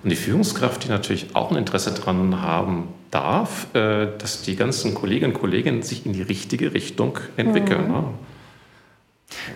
und 0.03 0.11
die 0.11 0.17
Führungskraft, 0.17 0.85
die 0.85 0.89
natürlich 0.89 1.35
auch 1.35 1.51
ein 1.51 1.57
Interesse 1.57 1.91
daran 1.91 2.41
haben 2.41 2.89
darf, 3.11 3.75
äh, 3.75 4.07
dass 4.19 4.43
die 4.43 4.55
ganzen 4.55 4.95
Kolleginnen 4.95 5.33
und 5.33 5.41
Kollegen 5.41 5.83
sich 5.83 6.07
in 6.07 6.13
die 6.13 6.23
richtige 6.23 6.75
Richtung 6.75 7.19
entwickeln. 7.37 7.89
Mhm. 7.89 8.05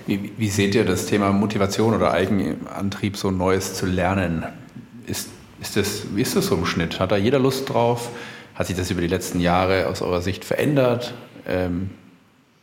Wie, 0.06 0.33
wie, 0.37 0.48
seht 0.48 0.74
ihr 0.74 0.85
das 0.85 1.06
Thema 1.06 1.33
Motivation 1.33 1.94
oder 1.94 2.12
Eigenantrieb, 2.12 3.16
so 3.16 3.30
Neues 3.30 3.74
zu 3.74 3.87
lernen? 3.87 4.44
Ist, 5.06 5.28
ist 5.61 5.76
das, 5.76 6.14
wie 6.14 6.22
ist 6.22 6.37
das 6.37 6.46
so 6.46 6.56
im 6.56 6.66
Schnitt? 6.66 7.00
Hat 7.00 7.12
da 7.12 7.16
jeder 7.16 7.38
Lust 7.38 7.68
drauf? 7.68 8.11
Hat 8.54 8.66
sich 8.66 8.76
das 8.76 8.90
über 8.90 9.00
die 9.00 9.06
letzten 9.06 9.40
Jahre 9.40 9.87
aus 9.87 10.02
eurer 10.02 10.22
Sicht 10.22 10.44
verändert? 10.44 11.14
Ähm, 11.46 11.90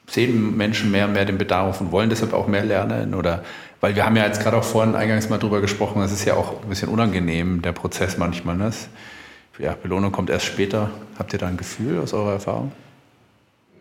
sehen 0.07 0.55
Menschen 0.55 0.91
mehr 0.91 1.05
und 1.05 1.13
mehr 1.13 1.25
den 1.25 1.37
Bedarf 1.37 1.81
und 1.81 1.91
wollen 1.91 2.09
deshalb 2.09 2.33
auch 2.33 2.47
mehr 2.47 2.63
lernen? 2.63 3.13
Oder 3.13 3.43
weil 3.81 3.95
wir 3.95 4.05
haben 4.05 4.15
ja 4.15 4.25
jetzt 4.25 4.41
gerade 4.41 4.57
auch 4.57 4.63
vorhin 4.63 4.95
eingangs 4.95 5.29
mal 5.29 5.37
drüber 5.37 5.61
gesprochen, 5.61 6.01
das 6.01 6.11
ist 6.11 6.25
ja 6.25 6.33
auch 6.33 6.63
ein 6.63 6.69
bisschen 6.69 6.89
unangenehm, 6.89 7.61
der 7.61 7.73
Prozess 7.73 8.17
manchmal. 8.17 8.57
Ne? 8.57 8.71
Ja, 9.59 9.75
Belohnung 9.81 10.11
kommt 10.11 10.29
erst 10.29 10.45
später. 10.45 10.91
Habt 11.17 11.33
ihr 11.33 11.39
da 11.39 11.47
ein 11.47 11.57
Gefühl 11.57 11.99
aus 11.99 12.13
eurer 12.13 12.33
Erfahrung? 12.33 12.71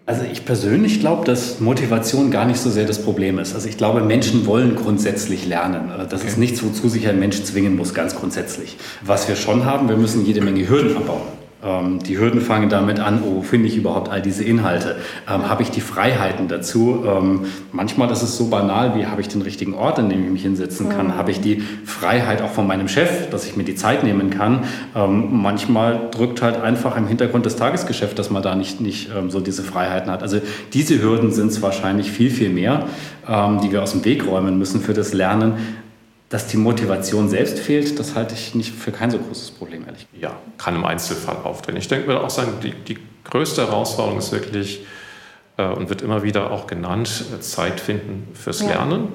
Also 0.08 0.22
ich 0.22 0.44
persönlich 0.44 1.00
glaube, 1.00 1.24
dass 1.24 1.58
Motivation 1.58 2.30
gar 2.30 2.44
nicht 2.44 2.60
so 2.60 2.70
sehr 2.70 2.86
das 2.86 3.02
Problem 3.02 3.40
ist. 3.40 3.56
Also 3.56 3.68
ich 3.68 3.76
glaube, 3.76 4.02
Menschen 4.02 4.46
wollen 4.46 4.76
grundsätzlich 4.76 5.46
lernen. 5.46 5.90
Also 5.90 6.06
das 6.06 6.20
okay. 6.20 6.30
ist 6.30 6.38
nichts, 6.38 6.62
wozu 6.62 6.88
sich 6.88 7.08
ein 7.08 7.18
Mensch 7.18 7.42
zwingen 7.42 7.74
muss, 7.74 7.92
ganz 7.92 8.14
grundsätzlich. 8.14 8.76
Was 9.02 9.26
wir 9.26 9.34
schon 9.34 9.64
haben, 9.64 9.88
wir 9.88 9.96
müssen 9.96 10.24
jede 10.24 10.42
Menge 10.42 10.68
Hürden 10.68 10.96
abbauen. 10.96 11.35
Ähm, 11.64 12.00
die 12.00 12.18
Hürden 12.18 12.42
fangen 12.42 12.68
damit 12.68 13.00
an, 13.00 13.22
wo 13.24 13.40
finde 13.40 13.68
ich 13.68 13.76
überhaupt 13.76 14.10
all 14.10 14.20
diese 14.20 14.44
Inhalte? 14.44 14.96
Ähm, 15.28 15.48
habe 15.48 15.62
ich 15.62 15.70
die 15.70 15.80
Freiheiten 15.80 16.48
dazu? 16.48 17.04
Ähm, 17.06 17.46
manchmal 17.72 18.10
ist 18.10 18.22
es 18.22 18.36
so 18.36 18.48
banal, 18.48 18.94
wie 18.96 19.06
habe 19.06 19.22
ich 19.22 19.28
den 19.28 19.40
richtigen 19.40 19.72
Ort, 19.74 19.98
an 19.98 20.10
dem 20.10 20.22
ich 20.22 20.30
mich 20.30 20.42
hinsetzen 20.42 20.90
kann? 20.90 21.08
Mhm. 21.08 21.16
Habe 21.16 21.30
ich 21.30 21.40
die 21.40 21.62
Freiheit 21.84 22.42
auch 22.42 22.50
von 22.50 22.66
meinem 22.66 22.88
Chef, 22.88 23.30
dass 23.30 23.46
ich 23.46 23.56
mir 23.56 23.64
die 23.64 23.74
Zeit 23.74 24.04
nehmen 24.04 24.28
kann? 24.28 24.64
Ähm, 24.94 25.28
manchmal 25.30 26.08
drückt 26.10 26.42
halt 26.42 26.60
einfach 26.60 26.96
im 26.96 27.06
Hintergrund 27.06 27.46
das 27.46 27.56
Tagesgeschäft, 27.56 28.18
dass 28.18 28.30
man 28.30 28.42
da 28.42 28.54
nicht, 28.54 28.82
nicht 28.82 29.08
ähm, 29.16 29.30
so 29.30 29.40
diese 29.40 29.62
Freiheiten 29.62 30.10
hat. 30.10 30.22
Also 30.22 30.40
diese 30.74 31.00
Hürden 31.00 31.32
sind 31.32 31.48
es 31.48 31.62
wahrscheinlich 31.62 32.10
viel, 32.10 32.30
viel 32.30 32.50
mehr, 32.50 32.84
ähm, 33.26 33.60
die 33.62 33.72
wir 33.72 33.82
aus 33.82 33.92
dem 33.92 34.04
Weg 34.04 34.26
räumen 34.26 34.58
müssen 34.58 34.82
für 34.82 34.92
das 34.92 35.14
Lernen. 35.14 35.54
Dass 36.28 36.48
die 36.48 36.56
Motivation 36.56 37.28
selbst 37.28 37.58
fehlt, 37.60 37.98
das 37.98 38.16
halte 38.16 38.34
ich 38.34 38.54
nicht 38.54 38.74
für 38.74 38.90
kein 38.90 39.10
so 39.10 39.18
großes 39.18 39.52
Problem, 39.52 39.84
ehrlich 39.86 40.10
gesagt. 40.10 40.22
Ja, 40.22 40.38
kann 40.58 40.74
im 40.74 40.84
Einzelfall 40.84 41.36
auftreten. 41.44 41.78
Ich 41.78 41.88
denke, 41.88 42.08
würde 42.08 42.22
auch 42.22 42.30
sagen, 42.30 42.54
die, 42.62 42.72
die 42.72 42.98
größte 43.24 43.66
Herausforderung 43.66 44.18
ist 44.18 44.32
wirklich, 44.32 44.84
äh, 45.56 45.66
und 45.66 45.88
wird 45.88 46.02
immer 46.02 46.22
wieder 46.22 46.50
auch 46.50 46.66
genannt, 46.66 47.24
äh, 47.34 47.40
Zeit 47.40 47.80
finden 47.80 48.28
fürs 48.34 48.60
ja. 48.60 48.68
Lernen. 48.68 49.08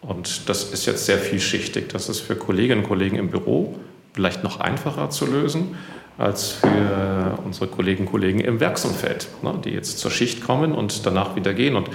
Und 0.00 0.48
das 0.48 0.64
ist 0.64 0.86
jetzt 0.86 1.06
sehr 1.06 1.18
vielschichtig. 1.18 1.88
Das 1.88 2.08
ist 2.08 2.20
für 2.20 2.36
Kolleginnen 2.36 2.82
und 2.82 2.88
Kollegen 2.88 3.16
im 3.16 3.28
Büro 3.30 3.78
vielleicht 4.12 4.44
noch 4.44 4.60
einfacher 4.60 5.10
zu 5.10 5.26
lösen 5.26 5.76
als 6.16 6.52
für 6.52 7.38
unsere 7.44 7.66
Kolleginnen 7.66 8.06
und 8.06 8.12
Kollegen 8.12 8.40
im 8.40 8.60
Werksumfeld, 8.60 9.26
ne, 9.42 9.60
die 9.64 9.70
jetzt 9.70 9.98
zur 9.98 10.12
Schicht 10.12 10.44
kommen 10.44 10.72
und 10.72 11.04
danach 11.06 11.34
wieder 11.34 11.54
gehen. 11.54 11.74
Und 11.74 11.88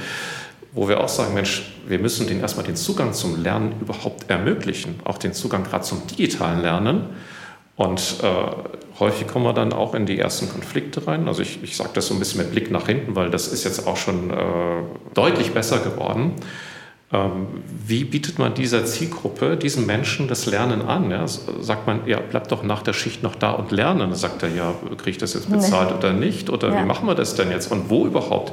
wo 0.72 0.88
wir 0.88 1.01
auch 1.03 1.09
sagen, 1.09 1.34
Mensch, 1.34 1.74
wir 1.88 1.99
müssen 1.99 2.28
denen 2.28 2.41
erstmal 2.41 2.65
den 2.65 2.76
Zugang 2.76 3.13
zum 3.13 3.41
Lernen 3.41 3.74
überhaupt 3.82 4.30
ermöglichen, 4.30 4.99
auch 5.03 5.17
den 5.17 5.34
Zugang 5.34 5.63
gerade 5.63 5.84
zum 5.84 6.05
digitalen 6.07 6.61
Lernen. 6.61 7.07
Und 7.76 8.17
äh, 8.22 8.99
häufig 8.99 9.28
kommen 9.28 9.45
wir 9.45 9.53
dann 9.53 9.72
auch 9.72 9.95
in 9.95 10.05
die 10.05 10.20
ersten 10.20 10.49
Konflikte 10.49 11.07
rein. 11.07 11.28
Also 11.28 11.41
ich, 11.41 11.63
ich 11.63 11.78
sage 11.78 11.91
das 11.93 12.07
so 12.07 12.13
ein 12.13 12.20
bisschen 12.20 12.41
mit 12.41 12.51
Blick 12.51 12.72
nach 12.72 12.88
hinten, 12.88 13.15
weil 13.15 13.30
das 13.30 13.47
ist 13.47 13.63
jetzt 13.63 13.88
auch 13.88 13.97
schon 13.97 14.30
äh, 14.30 14.36
deutlich 15.13 15.53
besser 15.53 15.80
geworden. 15.80 16.34
Ähm, 17.11 17.47
wie 17.88 18.03
bietet 18.03 18.38
man 18.38 18.53
dieser 18.53 18.86
Zielgruppe, 18.86 19.57
diesen 19.57 19.88
Menschen 19.88 20.28
das 20.28 20.45
Lernen 20.45 20.82
an? 20.84 21.09
Ja? 21.09 21.26
Sagt 21.28 21.88
man, 21.88 22.05
ja, 22.05 22.20
bleib 22.20 22.49
doch 22.49 22.61
nach 22.61 22.84
der 22.84 22.93
Schicht 22.93 23.24
noch 23.24 23.36
da 23.36 23.51
und 23.51 23.72
lernen. 23.72 24.01
Dann 24.01 24.15
sagt 24.15 24.43
er, 24.43 24.49
ja, 24.49 24.76
kriege 24.97 25.11
ich 25.11 25.17
das 25.17 25.34
jetzt 25.34 25.49
bezahlt 25.49 25.89
nee. 25.89 25.95
oder 25.95 26.13
nicht? 26.13 26.49
Oder 26.49 26.70
ja. 26.70 26.82
wie 26.82 26.86
machen 26.86 27.07
wir 27.07 27.15
das 27.15 27.34
denn 27.34 27.49
jetzt? 27.49 27.72
Und 27.72 27.89
wo 27.89 28.05
überhaupt? 28.05 28.51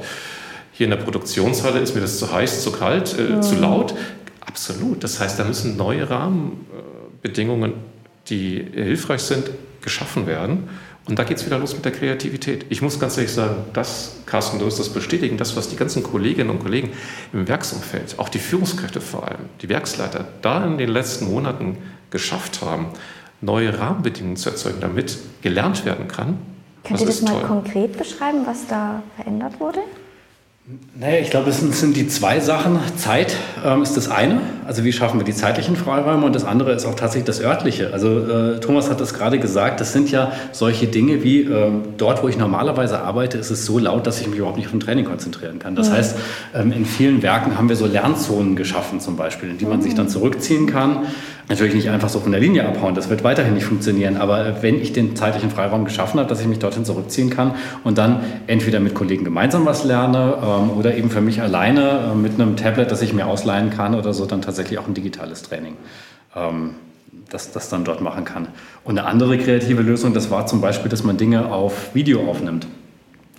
Hier 0.77 0.85
in 0.85 0.91
der 0.91 0.97
Produktionshalle 0.97 1.79
ist 1.79 1.95
mir 1.95 2.01
das 2.01 2.19
zu 2.19 2.31
heiß, 2.31 2.61
zu 2.61 2.71
kalt, 2.71 3.17
äh, 3.17 3.23
mhm. 3.23 3.41
zu 3.41 3.55
laut. 3.55 3.95
Absolut. 4.41 5.03
Das 5.03 5.19
heißt, 5.19 5.39
da 5.39 5.43
müssen 5.43 5.75
neue 5.75 6.07
Rahmenbedingungen, 6.07 7.73
die 8.29 8.63
hilfreich 8.73 9.21
sind, 9.23 9.49
geschaffen 9.81 10.27
werden. 10.27 10.69
Und 11.07 11.17
da 11.17 11.23
geht 11.23 11.37
es 11.37 11.45
wieder 11.47 11.57
los 11.57 11.73
mit 11.73 11.83
der 11.83 11.93
Kreativität. 11.93 12.67
Ich 12.69 12.83
muss 12.83 12.99
ganz 12.99 13.17
ehrlich 13.17 13.31
sagen, 13.31 13.55
das, 13.73 14.17
Carsten, 14.27 14.59
du 14.59 14.65
wirst 14.65 14.77
das 14.77 14.89
bestätigen, 14.89 15.37
das, 15.37 15.55
was 15.55 15.67
die 15.69 15.77
ganzen 15.77 16.03
Kolleginnen 16.03 16.51
und 16.51 16.59
Kollegen 16.59 16.91
im 17.33 17.47
Werksumfeld, 17.47 18.19
auch 18.19 18.29
die 18.29 18.39
Führungskräfte 18.39 19.01
vor 19.01 19.27
allem, 19.27 19.45
die 19.63 19.69
Werksleiter, 19.69 20.27
da 20.43 20.63
in 20.63 20.77
den 20.77 20.89
letzten 20.89 21.25
Monaten 21.31 21.77
geschafft 22.11 22.61
haben, 22.61 22.87
neue 23.41 23.79
Rahmenbedingungen 23.79 24.37
zu 24.37 24.51
erzeugen, 24.51 24.77
damit 24.81 25.17
gelernt 25.41 25.85
werden 25.85 26.07
kann. 26.07 26.37
Könnt 26.83 26.99
ihr 26.99 27.07
das 27.07 27.21
mal 27.23 27.31
toll. 27.31 27.47
konkret 27.47 27.97
beschreiben, 27.97 28.45
was 28.45 28.67
da 28.67 29.01
verändert 29.15 29.59
wurde? 29.59 29.79
Naja, 30.99 31.19
ich 31.21 31.29
glaube, 31.29 31.49
es 31.49 31.61
sind, 31.61 31.73
sind, 31.73 31.95
die 31.95 32.09
zwei 32.09 32.41
Sachen. 32.41 32.77
Zeit 32.97 33.37
ähm, 33.65 33.83
ist 33.83 33.95
das 33.95 34.09
eine, 34.09 34.41
also 34.67 34.83
wie 34.83 34.91
schaffen 34.91 35.17
wir 35.17 35.23
die 35.23 35.33
zeitlichen 35.33 35.77
Freiräume 35.77 36.25
und 36.25 36.35
das 36.35 36.43
andere 36.43 36.73
ist 36.73 36.85
auch 36.85 36.95
tatsächlich 36.95 37.23
das 37.23 37.39
örtliche. 37.39 37.93
Also 37.93 38.19
äh, 38.19 38.59
Thomas 38.59 38.89
hat 38.89 38.99
das 38.99 39.13
gerade 39.13 39.39
gesagt, 39.39 39.79
das 39.79 39.93
sind 39.93 40.11
ja 40.11 40.33
solche 40.51 40.87
Dinge 40.87 41.23
wie 41.23 41.43
äh, 41.43 41.71
dort, 41.97 42.21
wo 42.21 42.27
ich 42.27 42.37
normalerweise 42.37 42.99
arbeite, 42.99 43.37
ist 43.37 43.49
es 43.49 43.65
so 43.65 43.79
laut, 43.79 44.05
dass 44.05 44.19
ich 44.19 44.27
mich 44.27 44.39
überhaupt 44.39 44.57
nicht 44.57 44.67
auf 44.67 44.73
ein 44.73 44.81
Training 44.81 45.05
konzentrieren 45.05 45.57
kann. 45.57 45.77
Das 45.77 45.87
mhm. 45.87 45.93
heißt, 45.93 46.17
ähm, 46.53 46.73
in 46.73 46.85
vielen 46.85 47.23
Werken 47.23 47.57
haben 47.57 47.69
wir 47.69 47.77
so 47.77 47.85
Lernzonen 47.85 48.57
geschaffen 48.57 48.99
zum 48.99 49.15
Beispiel, 49.15 49.49
in 49.49 49.57
die 49.57 49.65
man 49.65 49.77
mhm. 49.77 49.83
sich 49.83 49.95
dann 49.95 50.09
zurückziehen 50.09 50.67
kann 50.67 51.05
natürlich 51.49 51.73
nicht 51.73 51.89
einfach 51.89 52.09
so 52.09 52.19
von 52.19 52.31
der 52.31 52.41
Linie 52.41 52.67
abhauen, 52.67 52.93
das 52.93 53.09
wird 53.09 53.23
weiterhin 53.23 53.53
nicht 53.53 53.65
funktionieren, 53.65 54.17
aber 54.17 54.61
wenn 54.61 54.81
ich 54.81 54.93
den 54.93 55.15
zeitlichen 55.15 55.49
Freiraum 55.49 55.85
geschaffen 55.85 56.19
habe, 56.19 56.29
dass 56.29 56.41
ich 56.41 56.47
mich 56.47 56.59
dorthin 56.59 56.83
zurückziehen 56.83 57.29
kann 57.29 57.55
und 57.83 57.97
dann 57.97 58.19
entweder 58.47 58.79
mit 58.79 58.93
Kollegen 58.93 59.23
gemeinsam 59.23 59.65
was 59.65 59.83
lerne 59.83 60.37
ähm, 60.43 60.71
oder 60.71 60.95
eben 60.95 61.09
für 61.09 61.21
mich 61.21 61.41
alleine 61.41 62.11
äh, 62.11 62.15
mit 62.15 62.33
einem 62.33 62.57
Tablet, 62.57 62.91
das 62.91 63.01
ich 63.01 63.13
mir 63.13 63.27
ausleihen 63.27 63.69
kann 63.69 63.95
oder 63.95 64.13
so, 64.13 64.25
dann 64.25 64.41
tatsächlich 64.41 64.79
auch 64.79 64.87
ein 64.87 64.93
digitales 64.93 65.43
Training. 65.43 65.73
Ähm, 66.35 66.71
das, 67.29 67.51
das 67.51 67.69
dann 67.69 67.83
dort 67.83 68.01
machen 68.01 68.25
kann. 68.25 68.47
Und 68.83 68.97
eine 68.97 69.07
andere 69.07 69.37
kreative 69.37 69.81
Lösung, 69.81 70.13
das 70.13 70.31
war 70.31 70.47
zum 70.47 70.61
Beispiel, 70.61 70.89
dass 70.89 71.03
man 71.03 71.17
Dinge 71.17 71.51
auf 71.51 71.93
Video 71.93 72.29
aufnimmt. 72.29 72.67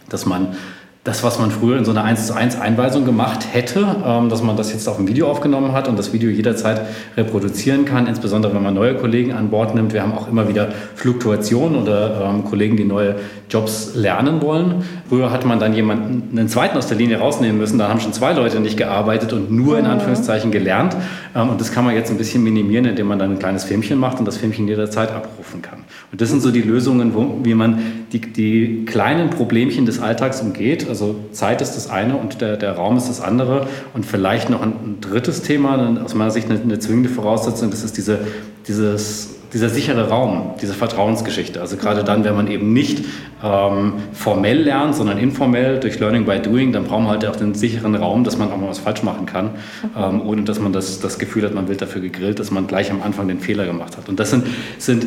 Dass 0.09 0.27
man 0.27 0.57
das, 1.05 1.23
was 1.23 1.39
man 1.39 1.51
früher 1.51 1.79
in 1.79 1.85
so 1.85 1.93
einer 1.93 2.05
1 2.05 2.27
zu 2.27 2.35
1 2.35 2.61
Einweisung 2.61 3.05
gemacht 3.05 3.47
hätte, 3.53 3.87
ähm, 4.05 4.29
dass 4.29 4.43
man 4.43 4.57
das 4.57 4.73
jetzt 4.73 4.89
auf 4.89 4.97
dem 4.97 5.09
Video 5.09 5.29
aufgenommen 5.29 5.73
hat 5.73 5.89
und 5.89 5.99
das 5.99 6.13
Video 6.13 6.29
jederzeit 6.29 6.83
reproduzieren 7.17 7.85
kann, 7.85 8.07
insbesondere 8.07 8.55
wenn 8.55 8.63
man 8.63 8.75
neue 8.75 8.95
Kollegen 8.95 9.33
an 9.33 9.49
Bord 9.49 9.75
nimmt. 9.75 9.93
Wir 9.93 10.03
haben 10.03 10.13
auch 10.13 10.29
immer 10.29 10.49
wieder 10.49 10.69
Fluktuationen 10.97 11.81
oder 11.81 12.29
ähm, 12.29 12.45
Kollegen, 12.45 12.77
die 12.77 12.85
neue 12.85 13.17
Jobs 13.49 13.95
lernen 13.95 14.43
wollen. 14.43 14.85
Früher 15.09 15.31
hat 15.31 15.47
man 15.47 15.59
dann 15.59 15.73
jemanden, 15.73 16.37
einen 16.37 16.49
zweiten 16.49 16.77
aus 16.77 16.89
der 16.89 16.99
Linie 16.99 17.19
rausnehmen 17.19 17.57
müssen, 17.57 17.79
da 17.79 17.89
haben 17.89 18.01
schon 18.01 18.13
zwei 18.13 18.33
Leute 18.33 18.61
nicht 18.61 18.77
gearbeitet 18.77 19.33
und 19.33 19.51
nur 19.51 19.79
in 19.79 19.85
mhm. 19.85 19.93
Anführungszeichen 19.93 20.51
gelernt. 20.51 20.97
Ähm, 21.35 21.49
und 21.49 21.61
das 21.61 21.73
kann 21.73 21.85
man 21.85 21.95
jetzt 21.95 22.11
ein 22.11 22.19
bisschen 22.19 22.43
minimieren, 22.43 22.85
indem 22.85 23.07
man 23.07 23.19
dann 23.19 23.33
ein 23.33 23.39
kleines 23.39 23.65
Filmchen 23.65 23.99
macht 23.99 24.19
und 24.19 24.27
das 24.27 24.37
Filmchen 24.37 24.69
jederzeit 24.69 25.11
abrufen 25.11 25.63
kann. 25.63 25.85
Und 26.11 26.21
das 26.21 26.29
sind 26.31 26.43
so 26.43 26.51
die 26.51 26.63
Lösungen, 26.63 27.15
wo, 27.15 27.39
wie 27.43 27.55
man 27.55 27.79
die, 28.13 28.21
die 28.21 28.85
kleinen 28.87 29.31
Problemchen 29.31 29.87
des 29.87 30.01
Alltags 30.01 30.41
umgeht. 30.41 30.88
Also 30.89 31.17
Zeit 31.33 31.61
ist 31.61 31.77
das 31.77 31.91
eine 31.91 32.17
und 32.17 32.41
der, 32.41 32.57
der 32.57 32.73
Raum 32.73 32.97
ist 32.97 33.09
das 33.09 33.21
andere. 33.21 33.67
Und 33.95 34.07
vielleicht 34.07 34.51
noch 34.51 34.63
ein, 34.63 34.73
ein 34.73 34.99
drittes 35.01 35.43
Thema, 35.43 35.99
aus 36.05 36.15
meiner 36.15 36.31
Sicht 36.31 36.51
eine, 36.51 36.61
eine 36.61 36.79
zwingende 36.79 37.09
Voraussetzung, 37.09 37.71
das 37.71 37.83
ist 37.83 37.97
diese, 37.97 38.19
dieses 38.67 39.39
dieser 39.53 39.69
sichere 39.71 40.09
Raum, 40.09 40.55
diese 40.61 40.75
Vertrauensgeschichte. 40.75 41.61
Also 41.61 41.77
gerade 41.77 42.05
dann, 42.05 42.25
wenn 42.25 42.37
man 42.37 42.49
eben 42.49 42.73
nicht 42.73 43.05
ähm, 43.43 43.95
formell 44.13 44.63
lernt, 44.63 44.95
sondern 44.95 45.19
informell 45.19 45.81
durch 45.81 45.99
Learning 45.99 46.27
by 46.27 46.39
Doing, 46.41 46.73
dann 46.73 46.85
braucht 46.85 47.03
man 47.03 47.09
halt 47.09 47.27
auch 47.27 47.37
den 47.37 47.55
sicheren 47.55 47.95
Raum, 47.95 48.25
dass 48.25 48.37
man 48.37 48.53
auch 48.53 48.59
mal 48.59 48.69
was 48.69 48.79
falsch 48.79 49.03
machen 49.03 49.27
kann, 49.27 49.51
ähm, 49.97 50.27
ohne 50.27 50.43
dass 50.43 50.61
man 50.61 50.73
das, 50.73 51.01
das 51.01 51.19
Gefühl 51.19 51.45
hat, 51.45 51.55
man 51.55 51.69
wird 51.69 51.81
dafür 51.81 52.03
gegrillt, 52.03 52.39
dass 52.39 52.51
man 52.51 52.67
gleich 52.67 52.91
am 52.91 53.03
Anfang 53.03 53.29
den 53.29 53.41
Fehler 53.41 53.65
gemacht 53.65 53.97
hat. 53.97 54.09
Und 54.09 54.21
das 54.21 54.31
sind, 54.31 54.47
sind 54.79 55.07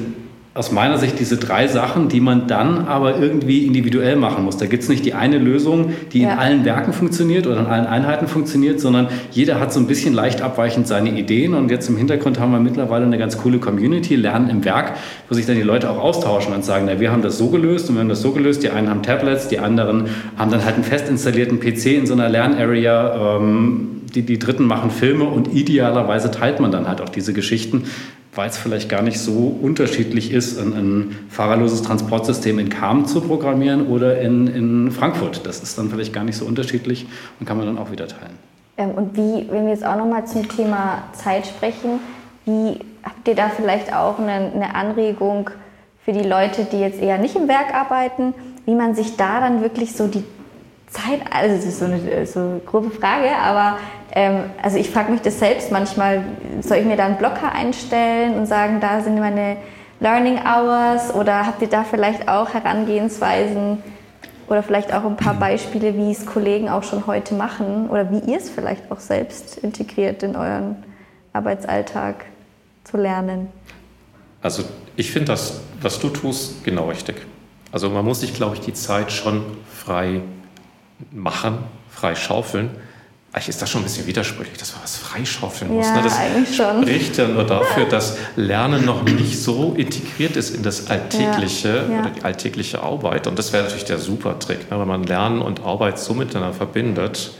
aus 0.53 0.69
meiner 0.69 0.97
Sicht 0.97 1.17
diese 1.17 1.37
drei 1.37 1.67
Sachen, 1.67 2.09
die 2.09 2.19
man 2.19 2.47
dann 2.47 2.85
aber 2.85 3.17
irgendwie 3.17 3.65
individuell 3.65 4.17
machen 4.17 4.43
muss. 4.43 4.57
Da 4.57 4.65
gibt 4.65 4.83
es 4.83 4.89
nicht 4.89 5.05
die 5.05 5.13
eine 5.13 5.37
Lösung, 5.37 5.93
die 6.11 6.23
ja. 6.23 6.33
in 6.33 6.39
allen 6.39 6.65
Werken 6.65 6.91
funktioniert 6.91 7.47
oder 7.47 7.61
in 7.61 7.67
allen 7.67 7.85
Einheiten 7.85 8.27
funktioniert, 8.27 8.81
sondern 8.81 9.07
jeder 9.31 9.61
hat 9.61 9.71
so 9.71 9.79
ein 9.79 9.87
bisschen 9.87 10.13
leicht 10.13 10.41
abweichend 10.41 10.87
seine 10.87 11.17
Ideen. 11.17 11.53
Und 11.53 11.71
jetzt 11.71 11.87
im 11.87 11.95
Hintergrund 11.95 12.37
haben 12.37 12.51
wir 12.51 12.59
mittlerweile 12.59 13.05
eine 13.05 13.17
ganz 13.17 13.37
coole 13.37 13.59
Community, 13.59 14.17
Lernen 14.17 14.49
im 14.49 14.65
Werk, 14.65 14.97
wo 15.29 15.35
sich 15.35 15.45
dann 15.45 15.55
die 15.55 15.61
Leute 15.61 15.89
auch 15.89 15.99
austauschen 15.99 16.53
und 16.53 16.65
sagen, 16.65 16.83
na, 16.85 16.99
wir 16.99 17.13
haben 17.13 17.21
das 17.21 17.37
so 17.37 17.47
gelöst 17.47 17.87
und 17.87 17.95
wir 17.95 18.01
haben 18.01 18.09
das 18.09 18.21
so 18.21 18.33
gelöst. 18.33 18.61
Die 18.61 18.71
einen 18.71 18.89
haben 18.89 19.03
Tablets, 19.03 19.47
die 19.47 19.59
anderen 19.59 20.09
haben 20.35 20.51
dann 20.51 20.65
halt 20.65 20.75
einen 20.75 20.83
fest 20.83 21.07
installierten 21.07 21.61
PC 21.61 21.85
in 21.85 22.05
so 22.05 22.13
einer 22.13 22.27
Lernarea. 22.27 23.37
Ähm, 23.37 24.01
die, 24.13 24.23
die 24.23 24.37
Dritten 24.37 24.65
machen 24.65 24.91
Filme 24.91 25.23
und 25.23 25.53
idealerweise 25.53 26.29
teilt 26.29 26.59
man 26.59 26.73
dann 26.73 26.89
halt 26.89 26.99
auch 26.99 27.07
diese 27.07 27.31
Geschichten 27.31 27.85
weil 28.33 28.49
es 28.49 28.57
vielleicht 28.57 28.89
gar 28.89 29.01
nicht 29.01 29.19
so 29.19 29.57
unterschiedlich 29.61 30.31
ist, 30.31 30.57
ein, 30.57 30.73
ein 30.73 31.15
fahrerloses 31.29 31.81
Transportsystem 31.81 32.59
in 32.59 32.69
Kam 32.69 33.05
zu 33.05 33.21
programmieren 33.21 33.87
oder 33.87 34.21
in, 34.21 34.47
in 34.47 34.91
Frankfurt. 34.91 35.45
Das 35.45 35.61
ist 35.61 35.77
dann 35.77 35.89
vielleicht 35.89 36.13
gar 36.13 36.23
nicht 36.23 36.37
so 36.37 36.45
unterschiedlich 36.45 37.07
und 37.39 37.45
kann 37.45 37.57
man 37.57 37.65
dann 37.65 37.77
auch 37.77 37.91
wieder 37.91 38.07
teilen. 38.07 38.37
Ähm, 38.77 38.91
und 38.91 39.17
wie, 39.17 39.47
wenn 39.51 39.65
wir 39.65 39.73
jetzt 39.73 39.85
auch 39.85 39.97
nochmal 39.97 40.25
zum 40.25 40.47
Thema 40.47 41.03
Zeit 41.13 41.45
sprechen, 41.45 41.99
wie 42.45 42.79
habt 43.03 43.27
ihr 43.27 43.35
da 43.35 43.49
vielleicht 43.49 43.93
auch 43.93 44.17
eine, 44.17 44.51
eine 44.53 44.75
Anregung 44.75 45.49
für 46.03 46.13
die 46.13 46.27
Leute, 46.27 46.65
die 46.71 46.79
jetzt 46.79 47.01
eher 47.01 47.17
nicht 47.17 47.35
im 47.35 47.47
Werk 47.47 47.73
arbeiten, 47.73 48.33
wie 48.65 48.75
man 48.75 48.95
sich 48.95 49.17
da 49.17 49.41
dann 49.41 49.61
wirklich 49.61 49.93
so 49.93 50.07
die 50.07 50.23
Zeit, 50.91 51.21
also 51.31 51.55
das 51.55 51.65
ist 51.65 51.79
so 51.79 51.85
eine, 51.85 52.25
so 52.25 52.61
grobe 52.65 52.91
Frage, 52.91 53.29
aber 53.41 53.77
ähm, 54.11 54.43
also 54.61 54.77
ich 54.77 54.89
frage 54.89 55.11
mich 55.11 55.21
das 55.21 55.39
selbst 55.39 55.71
manchmal, 55.71 56.23
soll 56.61 56.77
ich 56.77 56.85
mir 56.85 56.97
da 56.97 57.05
einen 57.05 57.17
Blocker 57.17 57.51
einstellen 57.51 58.37
und 58.37 58.45
sagen, 58.45 58.79
da 58.81 59.01
sind 59.01 59.17
meine 59.17 59.57
Learning 60.01 60.39
Hours 60.39 61.13
oder 61.13 61.45
habt 61.45 61.61
ihr 61.61 61.69
da 61.69 61.83
vielleicht 61.83 62.27
auch 62.27 62.53
Herangehensweisen 62.53 63.77
oder 64.47 64.63
vielleicht 64.63 64.93
auch 64.93 65.05
ein 65.05 65.15
paar 65.15 65.35
Beispiele, 65.35 65.95
wie 65.95 66.11
es 66.11 66.25
Kollegen 66.25 66.67
auch 66.67 66.83
schon 66.83 67.07
heute 67.07 67.35
machen 67.35 67.89
oder 67.89 68.11
wie 68.11 68.19
ihr 68.29 68.37
es 68.37 68.49
vielleicht 68.49 68.91
auch 68.91 68.99
selbst 68.99 69.59
integriert 69.59 70.23
in 70.23 70.35
euren 70.35 70.83
Arbeitsalltag 71.31 72.25
zu 72.83 72.97
lernen? 72.97 73.47
Also 74.41 74.63
ich 74.97 75.11
finde 75.11 75.27
das, 75.27 75.61
was 75.79 75.99
du 75.99 76.09
tust, 76.09 76.65
genau 76.65 76.89
richtig. 76.89 77.15
Also 77.71 77.89
man 77.89 78.03
muss 78.03 78.19
sich, 78.19 78.33
glaube 78.33 78.55
ich, 78.55 78.61
die 78.61 78.73
Zeit 78.73 79.11
schon 79.13 79.43
frei 79.73 80.21
machen, 81.11 81.59
frei 81.89 82.15
schaufeln. 82.15 82.69
Eigentlich 83.33 83.49
ist 83.49 83.61
das 83.61 83.69
schon 83.69 83.81
ein 83.81 83.83
bisschen 83.85 84.07
widersprüchlich, 84.07 84.57
dass 84.57 84.73
man 84.73 84.83
was 84.83 84.97
freischaufeln 84.97 85.73
muss. 85.73 85.85
Ja, 85.85 85.95
ne? 85.95 86.01
Das 86.03 86.17
eigentlich 86.17 86.53
schon. 86.53 86.81
spricht 86.81 87.17
ja 87.17 87.29
nur 87.29 87.45
dafür, 87.45 87.85
dass 87.89 88.17
Lernen 88.35 88.83
noch 88.83 89.03
nicht 89.03 89.41
so 89.41 89.73
integriert 89.77 90.35
ist 90.35 90.53
in 90.53 90.63
das 90.63 90.89
alltägliche 90.89 91.69
ja, 91.69 91.93
ja. 91.93 91.99
oder 92.01 92.09
die 92.09 92.23
alltägliche 92.23 92.83
Arbeit. 92.83 93.27
Und 93.27 93.39
das 93.39 93.53
wäre 93.53 93.63
natürlich 93.63 93.85
der 93.85 93.99
super 93.99 94.37
Trick, 94.37 94.69
ne? 94.69 94.77
wenn 94.77 94.87
man 94.87 95.03
Lernen 95.03 95.41
und 95.41 95.61
Arbeit 95.61 95.97
so 95.97 96.13
miteinander 96.13 96.53
verbindet, 96.53 97.31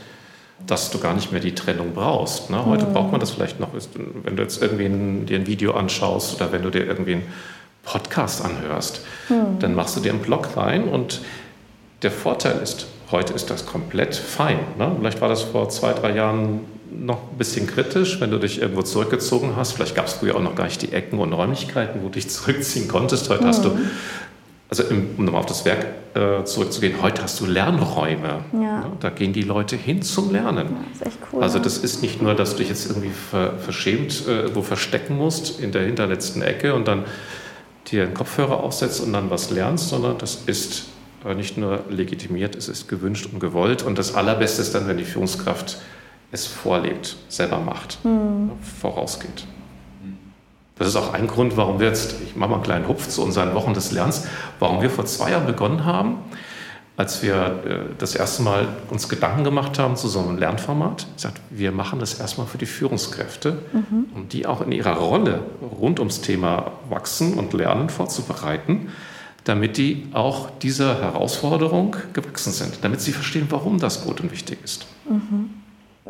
dass 0.66 0.90
du 0.90 0.98
gar 0.98 1.12
nicht 1.12 1.30
mehr 1.30 1.42
die 1.42 1.54
Trennung 1.54 1.92
brauchst. 1.92 2.48
Ne? 2.48 2.64
Heute 2.64 2.86
mhm. 2.86 2.94
braucht 2.94 3.10
man 3.10 3.20
das 3.20 3.32
vielleicht 3.32 3.60
noch, 3.60 3.68
wenn 4.22 4.36
du 4.36 4.42
jetzt 4.42 4.62
irgendwie 4.62 4.86
ein, 4.86 5.26
dir 5.26 5.38
ein 5.38 5.46
Video 5.46 5.72
anschaust 5.74 6.36
oder 6.36 6.52
wenn 6.52 6.62
du 6.62 6.70
dir 6.70 6.86
irgendwie 6.86 7.14
einen 7.14 7.26
Podcast 7.82 8.42
anhörst, 8.42 9.02
mhm. 9.28 9.58
dann 9.58 9.74
machst 9.74 9.96
du 9.96 10.00
dir 10.00 10.12
einen 10.12 10.22
Blog 10.22 10.56
rein 10.56 10.84
und 10.84 11.20
der 12.02 12.10
Vorteil 12.10 12.60
ist, 12.62 12.86
Heute 13.12 13.34
ist 13.34 13.50
das 13.50 13.66
komplett 13.66 14.16
fein. 14.16 14.58
Ne? 14.78 14.96
Vielleicht 14.98 15.20
war 15.20 15.28
das 15.28 15.42
vor 15.42 15.68
zwei, 15.68 15.92
drei 15.92 16.14
Jahren 16.14 16.60
noch 16.90 17.30
ein 17.30 17.38
bisschen 17.38 17.66
kritisch, 17.66 18.20
wenn 18.20 18.30
du 18.30 18.38
dich 18.38 18.60
irgendwo 18.60 18.82
zurückgezogen 18.82 19.54
hast. 19.56 19.72
Vielleicht 19.72 19.94
gab 19.94 20.06
es 20.06 20.14
früher 20.14 20.36
auch 20.36 20.42
noch 20.42 20.54
gar 20.54 20.64
nicht 20.64 20.80
die 20.82 20.92
Ecken 20.92 21.18
und 21.18 21.32
Räumlichkeiten, 21.32 22.02
wo 22.02 22.06
du 22.06 22.14
dich 22.14 22.28
zurückziehen 22.30 22.88
konntest. 22.88 23.28
Heute 23.28 23.44
mhm. 23.44 23.48
hast 23.48 23.64
du 23.64 23.68
mhm. 23.68 23.90
also 24.70 24.82
im, 24.84 25.10
um 25.18 25.24
nochmal 25.26 25.40
auf 25.40 25.46
das 25.46 25.64
Werk 25.64 25.86
äh, 26.14 26.44
zurückzugehen, 26.44 27.02
heute 27.02 27.22
hast 27.22 27.38
du 27.40 27.46
Lernräume. 27.46 28.44
Ja. 28.52 28.60
Ja, 28.62 28.92
da 29.00 29.10
gehen 29.10 29.32
die 29.32 29.42
Leute 29.42 29.76
hin 29.76 30.02
zum 30.02 30.32
Lernen. 30.32 30.68
Ja, 30.68 30.76
das 30.90 31.00
ist 31.00 31.06
echt 31.06 31.18
cool. 31.32 31.42
Also 31.42 31.58
das 31.58 31.78
ist 31.78 32.02
nicht 32.02 32.22
nur, 32.22 32.34
dass 32.34 32.52
du 32.52 32.58
dich 32.58 32.68
jetzt 32.68 32.88
irgendwie 32.88 33.10
ver, 33.10 33.58
verschämt 33.58 34.26
äh, 34.26 34.54
wo 34.54 34.62
verstecken 34.62 35.16
musst 35.16 35.60
in 35.60 35.72
der 35.72 35.82
hinterletzten 35.82 36.42
Ecke 36.42 36.74
und 36.74 36.88
dann 36.88 37.04
dir 37.90 38.04
einen 38.04 38.14
Kopfhörer 38.14 38.62
aufsetzt 38.62 39.02
und 39.02 39.12
dann 39.12 39.30
was 39.30 39.50
lernst, 39.50 39.88
sondern 39.88 40.16
das 40.18 40.42
ist 40.46 40.86
nicht 41.34 41.56
nur 41.56 41.84
legitimiert, 41.88 42.56
es 42.56 42.68
ist 42.68 42.88
gewünscht 42.88 43.28
und 43.32 43.40
gewollt. 43.40 43.82
Und 43.82 43.98
das 43.98 44.14
Allerbeste 44.14 44.62
ist 44.62 44.74
dann, 44.74 44.88
wenn 44.88 44.98
die 44.98 45.04
Führungskraft 45.04 45.78
es 46.32 46.46
vorlebt, 46.46 47.16
selber 47.28 47.58
macht, 47.58 48.04
mhm. 48.04 48.52
vorausgeht. 48.80 49.46
Das 50.78 50.88
ist 50.88 50.96
auch 50.96 51.12
ein 51.12 51.28
Grund, 51.28 51.56
warum 51.56 51.78
wir 51.78 51.86
jetzt, 51.86 52.16
ich 52.24 52.34
mache 52.34 52.50
mal 52.50 52.56
einen 52.56 52.64
kleinen 52.64 52.88
Hupf 52.88 53.08
zu 53.08 53.22
unseren 53.22 53.54
Wochen 53.54 53.74
des 53.74 53.92
Lernens, 53.92 54.26
warum 54.58 54.82
wir 54.82 54.90
vor 54.90 55.04
zwei 55.04 55.30
Jahren 55.30 55.46
begonnen 55.46 55.84
haben, 55.84 56.16
als 56.96 57.22
wir 57.22 57.34
äh, 57.64 57.94
das 57.98 58.14
erste 58.14 58.42
Mal 58.42 58.66
uns 58.90 59.08
Gedanken 59.08 59.44
gemacht 59.44 59.78
haben 59.78 59.96
zu 59.96 60.08
so 60.08 60.20
einem 60.20 60.38
Lernformat. 60.38 61.06
gesagt, 61.14 61.40
wir 61.50 61.72
machen 61.72 62.00
das 62.00 62.18
erstmal 62.18 62.46
für 62.46 62.58
die 62.58 62.66
Führungskräfte, 62.66 63.58
mhm. 63.72 64.06
um 64.14 64.28
die 64.28 64.46
auch 64.46 64.60
in 64.62 64.72
ihrer 64.72 64.96
Rolle 64.96 65.40
rund 65.60 66.00
ums 66.00 66.20
Thema 66.20 66.72
Wachsen 66.88 67.34
und 67.34 67.52
Lernen 67.52 67.88
vorzubereiten, 67.88 68.88
damit 69.44 69.76
die 69.76 70.06
auch 70.12 70.50
dieser 70.58 71.00
Herausforderung 71.00 71.96
gewachsen 72.12 72.52
sind, 72.52 72.78
damit 72.82 73.00
sie 73.00 73.12
verstehen, 73.12 73.46
warum 73.50 73.78
das 73.78 74.04
gut 74.04 74.20
und 74.20 74.30
wichtig 74.30 74.58
ist. 74.62 74.86
Mhm. 75.08 75.61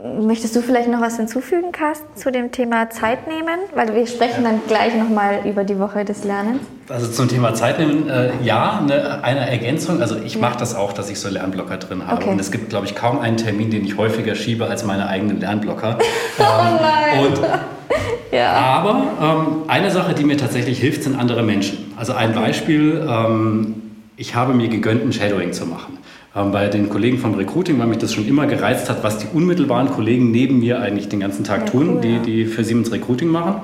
Möchtest 0.02 0.56
du 0.56 0.62
vielleicht 0.62 0.88
noch 0.88 1.00
was 1.00 1.16
hinzufügen, 1.16 1.70
Carsten, 1.70 2.16
zu 2.16 2.32
dem 2.32 2.50
Thema 2.50 2.90
Zeit 2.90 3.28
nehmen? 3.28 3.60
Weil 3.72 3.94
wir 3.94 4.04
sprechen 4.08 4.42
dann 4.42 4.60
gleich 4.66 4.96
nochmal 4.96 5.42
über 5.44 5.62
die 5.62 5.78
Woche 5.78 6.04
des 6.04 6.24
Lernens. 6.24 6.58
Also 6.88 7.06
zum 7.06 7.28
Thema 7.28 7.54
Zeit 7.54 7.78
nehmen, 7.78 8.08
äh, 8.10 8.30
ja, 8.42 8.80
eine, 8.82 9.22
eine, 9.22 9.48
Ergänzung. 9.48 10.00
Also 10.00 10.16
ich 10.16 10.34
ja. 10.34 10.40
mache 10.40 10.58
das 10.58 10.74
auch, 10.74 10.92
dass 10.92 11.08
ich 11.08 11.20
so 11.20 11.28
Lernblocker 11.28 11.76
drin 11.76 12.04
habe. 12.04 12.20
Okay. 12.20 12.30
Und 12.30 12.40
es 12.40 12.50
gibt, 12.50 12.70
glaube 12.70 12.86
ich, 12.86 12.96
kaum 12.96 13.20
einen 13.20 13.36
Termin, 13.36 13.70
den 13.70 13.84
ich 13.84 13.96
häufiger 13.96 14.34
schiebe 14.34 14.66
als 14.66 14.84
meine 14.84 15.06
eigenen 15.06 15.38
Lernblocker. 15.38 15.98
oh 16.38 16.42
nein! 16.42 17.26
Und, 17.26 17.40
ja. 18.32 18.54
Aber 18.54 19.04
ähm, 19.22 19.46
eine 19.68 19.92
Sache, 19.92 20.14
die 20.14 20.24
mir 20.24 20.36
tatsächlich 20.36 20.80
hilft, 20.80 21.04
sind 21.04 21.16
andere 21.16 21.44
Menschen. 21.44 21.92
Also 21.96 22.12
ein 22.12 22.34
Beispiel, 22.34 23.06
ähm, 23.08 23.74
ich 24.16 24.34
habe 24.34 24.52
mir 24.52 24.66
gegönnt, 24.66 25.04
ein 25.04 25.12
Shadowing 25.12 25.52
zu 25.52 25.64
machen 25.64 26.01
bei 26.34 26.68
den 26.68 26.88
Kollegen 26.88 27.18
vom 27.18 27.34
Recruiting, 27.34 27.78
weil 27.78 27.86
mich 27.86 27.98
das 27.98 28.14
schon 28.14 28.26
immer 28.26 28.46
gereizt 28.46 28.88
hat, 28.88 29.04
was 29.04 29.18
die 29.18 29.26
unmittelbaren 29.32 29.90
Kollegen 29.90 30.30
neben 30.30 30.60
mir 30.60 30.80
eigentlich 30.80 31.08
den 31.08 31.20
ganzen 31.20 31.44
Tag 31.44 31.60
ja, 31.60 31.66
tun, 31.66 31.96
cool, 31.96 32.00
die, 32.00 32.18
die 32.20 32.44
für 32.46 32.64
Siemens 32.64 32.90
Recruiting 32.90 33.28
machen. 33.28 33.56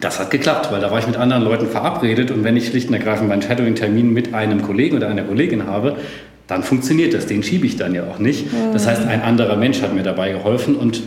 Das 0.00 0.18
hat 0.18 0.30
geklappt, 0.32 0.72
weil 0.72 0.80
da 0.80 0.90
war 0.90 0.98
ich 0.98 1.06
mit 1.06 1.16
anderen 1.16 1.44
Leuten 1.44 1.66
verabredet 1.68 2.32
und 2.32 2.42
wenn 2.42 2.56
ich 2.56 2.66
schlicht 2.66 2.88
und 2.88 2.94
ergreifend 2.94 3.28
meinen 3.28 3.42
Shadowing-Termin 3.42 4.12
mit 4.12 4.34
einem 4.34 4.62
Kollegen 4.62 4.96
oder 4.96 5.08
einer 5.08 5.22
Kollegin 5.22 5.66
habe, 5.66 5.96
dann 6.48 6.64
funktioniert 6.64 7.14
das. 7.14 7.26
Den 7.26 7.44
schiebe 7.44 7.64
ich 7.64 7.76
dann 7.76 7.94
ja 7.94 8.04
auch 8.04 8.18
nicht. 8.18 8.52
Mhm. 8.52 8.72
Das 8.72 8.86
heißt, 8.88 9.06
ein 9.06 9.22
anderer 9.22 9.56
Mensch 9.56 9.80
hat 9.82 9.94
mir 9.94 10.02
dabei 10.02 10.32
geholfen 10.32 10.74
und 10.74 11.02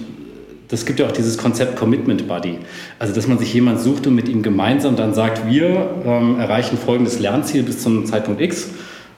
das 0.69 0.85
gibt 0.85 0.99
ja 0.99 1.07
auch 1.07 1.11
dieses 1.11 1.37
Konzept 1.37 1.75
Commitment 1.75 2.27
Buddy. 2.27 2.59
Also, 2.99 3.13
dass 3.13 3.27
man 3.27 3.39
sich 3.39 3.53
jemand 3.53 3.81
sucht 3.81 4.07
und 4.07 4.15
mit 4.15 4.29
ihm 4.29 4.41
gemeinsam 4.41 4.95
dann 4.95 5.13
sagt, 5.13 5.47
wir 5.49 5.89
ähm, 6.05 6.39
erreichen 6.39 6.77
folgendes 6.77 7.19
Lernziel 7.19 7.63
bis 7.63 7.79
zum 7.79 8.05
Zeitpunkt 8.05 8.39
X 8.39 8.69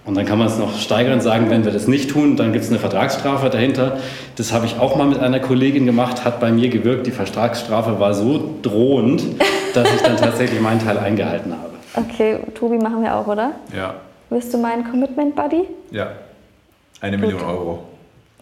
und 0.06 0.18
dann 0.18 0.26
kann 0.26 0.40
man 0.40 0.48
es 0.48 0.58
noch 0.58 0.78
steigern 0.80 1.14
und 1.14 1.22
sagen, 1.22 1.50
wenn 1.50 1.64
wir 1.64 1.72
das 1.72 1.88
nicht 1.88 2.10
tun, 2.10 2.36
dann 2.36 2.54
gibt 2.54 2.66
es 2.66 2.72
eine 2.72 2.80
Vertragsstrafe 2.80 3.50
dahinter. 3.50 3.98
Das 4.36 4.52
habe 4.52 4.66
ich 4.66 4.80
auch 4.80 4.96
mal 4.96 5.06
mit 5.06 5.20
einer 5.20 5.40
Kollegin 5.40 5.86
gemacht, 5.86 6.26
hat 6.26 6.40
bei 6.40 6.52
mir 6.52 6.70
gewirkt. 6.70 7.06
Die 7.06 7.12
Vertragsstrafe 7.12 8.00
war 8.00 8.14
so 8.14 8.56
drohend, 8.64 9.24
dass 9.74 9.94
ich 9.94 10.02
dann 10.02 10.18
tatsächlich 10.18 10.60
meinen 10.60 10.80
Teil 10.80 10.98
eingehalten 10.98 11.54
habe. 11.54 11.72
Okay, 11.96 12.40
Tobi, 12.56 12.78
machen 12.78 13.04
wir 13.04 13.16
auch, 13.16 13.28
oder? 13.28 13.52
Ja. 13.76 13.96
Wirst 14.30 14.54
du 14.54 14.58
mein 14.58 14.90
Commitment 14.90 15.36
Buddy? 15.36 15.66
Ja. 15.92 16.14
Eine 17.00 17.18
Gut. 17.18 17.28
Million 17.28 17.44
Euro. 17.44 17.84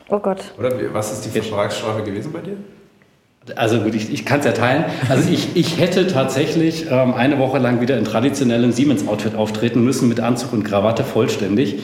Oh 0.09 0.19
Gott. 0.19 0.39
Oder 0.57 0.71
was 0.93 1.11
ist 1.11 1.25
die 1.25 1.29
Vertragsstrafe 1.29 2.03
gewesen 2.03 2.31
bei 2.31 2.39
dir? 2.39 2.57
Also 3.55 3.79
gut, 3.79 3.95
ich, 3.95 4.11
ich 4.11 4.25
kann 4.25 4.39
es 4.39 4.45
ja 4.45 4.51
teilen. 4.51 4.85
Also 5.09 5.29
ich, 5.29 5.55
ich 5.55 5.79
hätte 5.79 6.07
tatsächlich 6.07 6.89
ähm, 6.89 7.13
eine 7.13 7.39
Woche 7.39 7.57
lang 7.57 7.81
wieder 7.81 7.97
in 7.97 8.05
traditionellem 8.05 8.71
Siemens-Outfit 8.71 9.35
auftreten 9.35 9.83
müssen, 9.83 10.09
mit 10.09 10.19
Anzug 10.19 10.53
und 10.53 10.63
Krawatte 10.63 11.03
vollständig 11.03 11.75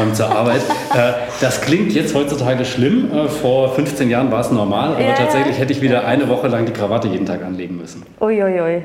ähm, 0.00 0.14
zur 0.14 0.30
Arbeit. 0.30 0.62
Äh, 0.94 1.14
das 1.40 1.60
klingt 1.60 1.92
jetzt 1.92 2.14
heutzutage 2.14 2.64
schlimm. 2.64 3.10
Äh, 3.12 3.26
vor 3.26 3.74
15 3.74 4.10
Jahren 4.10 4.30
war 4.30 4.40
es 4.40 4.52
normal, 4.52 4.92
aber 4.92 5.02
ja, 5.02 5.14
tatsächlich 5.14 5.58
hätte 5.58 5.72
ich 5.72 5.80
wieder 5.80 6.06
eine 6.06 6.28
Woche 6.28 6.46
lang 6.46 6.66
die 6.66 6.72
Krawatte 6.72 7.08
jeden 7.08 7.26
Tag 7.26 7.42
anlegen 7.42 7.76
müssen. 7.76 8.04
Uiuiui. 8.20 8.84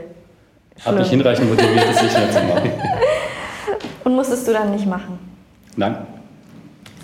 Hat 0.84 0.98
mich 0.98 1.10
hinreichend 1.10 1.52
motiviert, 1.52 1.86
das 1.88 2.02
nicht 2.02 2.18
mehr 2.18 2.32
zu 2.32 2.40
machen. 2.46 2.72
Und 4.06 4.16
musstest 4.16 4.48
du 4.48 4.54
dann 4.54 4.72
nicht 4.72 4.88
machen? 4.88 5.20
Nein. 5.76 5.98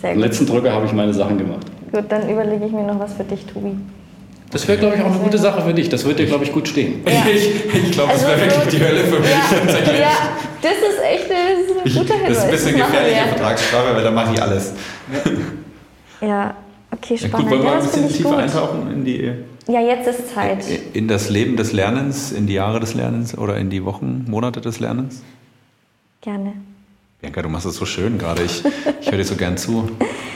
Sehr 0.02 0.12
gut. 0.12 0.24
Am 0.24 0.24
letzten 0.24 0.46
Drücker 0.48 0.72
habe 0.72 0.88
ich 0.88 0.94
meine 0.94 1.14
Sachen 1.14 1.38
gemacht. 1.38 1.68
Gut, 1.92 2.06
dann 2.10 2.28
überlege 2.28 2.66
ich 2.66 2.72
mir 2.72 2.84
noch 2.84 3.00
was 3.00 3.14
für 3.14 3.24
dich, 3.24 3.46
Tobi. 3.46 3.78
Das 4.52 4.68
wäre, 4.68 4.78
glaube 4.78 4.96
ich, 4.96 5.02
auch 5.02 5.12
eine 5.12 5.20
gute 5.20 5.38
Sache 5.38 5.62
für 5.62 5.74
dich. 5.74 5.90
Das 5.90 6.06
wird 6.06 6.20
dir, 6.20 6.28
glaube 6.28 6.44
ich, 6.44 6.52
gut 6.52 6.68
stehen. 6.68 7.04
Ja. 7.06 7.26
Ich, 7.34 7.66
ich 7.74 7.92
glaube, 7.92 8.12
also 8.12 8.28
das 8.28 8.38
wäre 8.38 8.52
wirklich 8.52 8.80
die 8.80 8.86
Hölle 8.86 9.04
für 9.04 9.20
mich. 9.20 9.30
Ja, 9.30 9.94
ja 9.94 10.12
das 10.62 10.72
ist 10.74 11.04
echt 11.04 11.30
das 11.30 11.92
ist 11.92 11.98
ein 11.98 12.04
guter 12.04 12.14
Hinweis. 12.16 12.30
Das 12.30 12.38
ist 12.38 12.44
ein 12.44 12.52
bisschen 12.52 12.76
gefährliche 12.78 13.28
Vertragsstrafe, 13.30 13.96
weil 13.96 14.04
da 14.04 14.12
mache 14.12 14.34
ich 14.34 14.42
alles. 14.42 14.74
Ja, 16.22 16.56
okay, 16.92 17.18
spannend. 17.18 17.34
Ja, 17.34 17.40
gut, 17.40 17.50
wollen 17.50 17.64
wir 17.64 17.70
ja, 17.70 17.78
ein 17.78 17.84
bisschen 17.84 18.10
tiefer 18.10 18.38
eintauchen 18.38 18.92
in 18.92 19.06
die... 19.06 19.32
Ja, 19.68 19.82
jetzt 19.82 20.08
ist 20.08 20.34
Zeit. 20.34 20.64
In 20.94 21.08
das 21.08 21.30
Leben 21.30 21.58
des 21.58 21.74
Lernens, 21.74 22.32
in 22.32 22.46
die 22.46 22.54
Jahre 22.54 22.80
des 22.80 22.94
Lernens 22.94 23.36
oder 23.38 23.58
in 23.58 23.72
die 23.72 23.84
Wochen, 23.84 24.26
Monate 24.28 24.62
des 24.62 24.80
Lernens? 24.80 25.24
Gerne. 26.22 26.54
Bianca, 27.20 27.42
du 27.42 27.50
machst 27.50 27.66
es 27.66 27.76
so 27.76 27.86
schön 27.86 28.20
gerade. 28.20 28.44
Ich, 28.44 28.64
ich 29.02 29.10
höre 29.10 29.18
dir 29.18 29.26
so 29.26 29.36
gern 29.36 29.58
zu. 29.58 29.90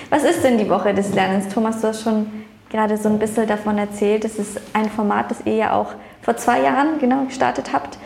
Was 0.10 0.24
ist 0.24 0.44
denn 0.44 0.58
die 0.58 0.68
Woche 0.68 0.96
des 0.96 1.14
Lernens? 1.14 1.54
Thomas, 1.54 1.80
du 1.82 1.88
hast 1.90 2.02
schon 2.02 2.26
gerade 2.70 2.98
so 2.98 3.10
ein 3.10 3.20
bisschen 3.20 3.48
davon 3.48 3.78
erzählt. 3.78 4.24
Das 4.24 4.36
ist 4.36 4.60
ein 4.74 4.90
Format, 4.90 5.32
das 5.32 5.42
ihr 5.46 5.56
ja 5.56 5.74
auch 5.74 5.94
vor 6.22 6.38
zwei 6.38 6.62
Jahren 6.62 7.00
genau 7.00 7.26
gestartet 7.26 7.74
habt. 7.74 7.98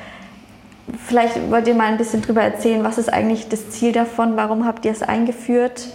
Vielleicht 1.06 1.50
wollt 1.50 1.68
ihr 1.68 1.76
mal 1.76 1.88
ein 1.88 1.98
bisschen 1.98 2.22
drüber 2.22 2.42
erzählen, 2.42 2.84
was 2.84 2.98
ist 2.98 3.12
eigentlich 3.12 3.50
das 3.50 3.70
Ziel 3.70 3.92
davon? 3.92 4.36
Warum 4.36 4.66
habt 4.66 4.86
ihr 4.86 4.92
es 4.92 5.02
eingeführt? 5.02 5.88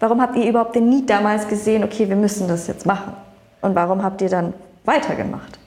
Warum 0.00 0.20
habt 0.20 0.36
ihr 0.36 0.48
überhaupt 0.48 0.74
den 0.74 0.88
Need 0.88 1.10
damals 1.10 1.46
gesehen, 1.46 1.84
okay, 1.84 2.08
wir 2.08 2.16
müssen 2.16 2.48
das 2.48 2.66
jetzt 2.66 2.86
machen? 2.86 3.12
Und 3.60 3.74
warum 3.74 4.02
habt 4.02 4.22
ihr 4.22 4.30
dann 4.30 4.54
weitergemacht? 4.84 5.59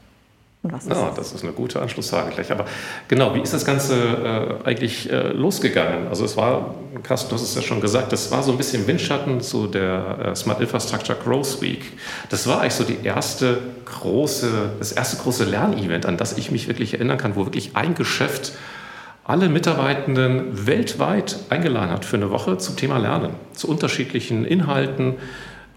Und 0.63 0.71
was 0.71 0.83
ist 0.83 0.91
ja, 0.91 1.07
das? 1.09 1.15
das 1.15 1.33
ist 1.33 1.43
eine 1.43 1.51
gute 1.51 1.81
Anschlussfrage 1.81 2.31
gleich. 2.31 2.49
Aber 2.49 2.65
genau, 3.09 3.35
wie 3.35 3.41
ist 3.41 3.53
das 3.53 3.65
Ganze 3.65 4.59
äh, 4.63 4.67
eigentlich 4.67 5.11
äh, 5.11 5.33
losgegangen? 5.33 6.07
Also 6.07 6.23
es 6.23 6.37
war, 6.37 6.75
Carsten, 7.03 7.29
du 7.29 7.35
hast 7.35 7.43
es 7.43 7.53
ja 7.53 7.61
schon 7.61 7.81
gesagt, 7.81 8.13
das 8.13 8.31
war 8.31 8.41
so 8.43 8.51
ein 8.53 8.57
bisschen 8.57 8.87
Windschatten 8.87 9.41
zu 9.41 9.67
der 9.67 10.19
äh, 10.31 10.35
Smart 10.35 10.61
Infrastructure 10.61 11.17
Growth 11.21 11.61
Week. 11.61 11.91
Das 12.29 12.47
war 12.47 12.61
eigentlich 12.61 12.75
so 12.75 12.85
die 12.85 12.97
erste 13.03 13.57
große, 13.83 14.69
das 14.79 14.93
erste 14.93 15.17
große 15.17 15.43
Lernevent, 15.43 16.05
an 16.05 16.15
das 16.15 16.37
ich 16.37 16.49
mich 16.49 16.69
wirklich 16.69 16.93
erinnern 16.93 17.17
kann, 17.17 17.35
wo 17.35 17.45
wirklich 17.45 17.75
ein 17.75 17.93
Geschäft 17.93 18.53
alle 19.25 19.49
Mitarbeitenden 19.49 20.65
weltweit 20.65 21.39
eingeladen 21.49 21.91
hat 21.91 22.05
für 22.05 22.15
eine 22.15 22.29
Woche 22.29 22.57
zum 22.57 22.77
Thema 22.77 22.99
Lernen, 22.99 23.31
zu 23.53 23.69
unterschiedlichen 23.69 24.45
Inhalten, 24.45 25.15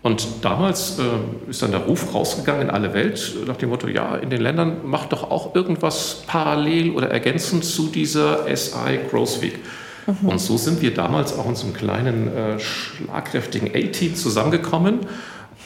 und 0.03 0.27
damals 0.43 0.99
äh, 0.99 1.51
ist 1.51 1.63
dann 1.63 1.73
der 1.73 1.81
Ruf 1.81 2.15
rausgegangen 2.15 2.63
in 2.63 2.71
alle 2.71 2.95
Welt 2.95 3.35
nach 3.47 3.57
dem 3.57 3.71
Motto, 3.71 3.89
ja, 3.89 4.15
in 4.17 4.31
den 4.31 4.41
Ländern 4.41 4.87
macht 4.89 5.13
doch 5.13 5.31
auch 5.31 5.55
irgendwas 5.55 6.23
parallel 6.27 6.93
oder 6.93 7.11
ergänzend 7.11 7.65
zu 7.65 7.89
dieser 7.89 8.45
SI 8.57 9.01
Growth 9.11 9.43
Week. 9.43 9.59
Mhm. 10.07 10.29
Und 10.29 10.39
so 10.39 10.57
sind 10.57 10.81
wir 10.81 10.95
damals 10.95 11.37
auch 11.37 11.49
in 11.49 11.57
so 11.57 11.65
einem 11.65 11.75
kleinen, 11.75 12.29
äh, 12.29 12.59
schlagkräftigen 12.61 13.71
A-Team 13.75 14.15
zusammengekommen 14.15 15.01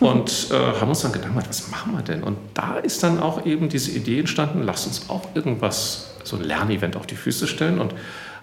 mhm. 0.00 0.06
und 0.06 0.46
äh, 0.50 0.80
haben 0.80 0.88
uns 0.88 1.02
dann 1.02 1.12
gedacht, 1.12 1.32
was 1.46 1.70
machen 1.70 1.92
wir 1.92 2.02
denn? 2.02 2.22
Und 2.22 2.38
da 2.54 2.76
ist 2.76 3.02
dann 3.02 3.20
auch 3.20 3.44
eben 3.44 3.68
diese 3.68 3.90
Idee 3.90 4.20
entstanden, 4.20 4.62
lasst 4.62 4.86
uns 4.86 5.10
auch 5.10 5.28
irgendwas, 5.34 6.14
so 6.24 6.36
ein 6.36 6.44
Lernevent 6.44 6.96
auf 6.96 7.06
die 7.06 7.16
Füße 7.16 7.46
stellen. 7.46 7.78
Und, 7.78 7.94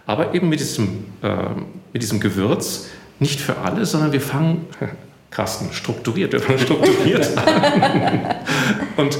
aber 0.05 0.35
eben 0.35 0.49
mit 0.49 0.59
diesem, 0.59 1.05
äh, 1.23 1.37
mit 1.91 2.03
diesem 2.03 2.19
Gewürz, 2.19 2.85
nicht 3.19 3.39
für 3.39 3.57
alle, 3.57 3.83
sondern 3.87 4.11
wir 4.11 4.21
fangen 4.21 4.67
Carsten, 5.29 5.71
strukturiert, 5.73 6.33
strukturiert 6.33 7.37
an. 7.37 8.35
und 8.97 9.19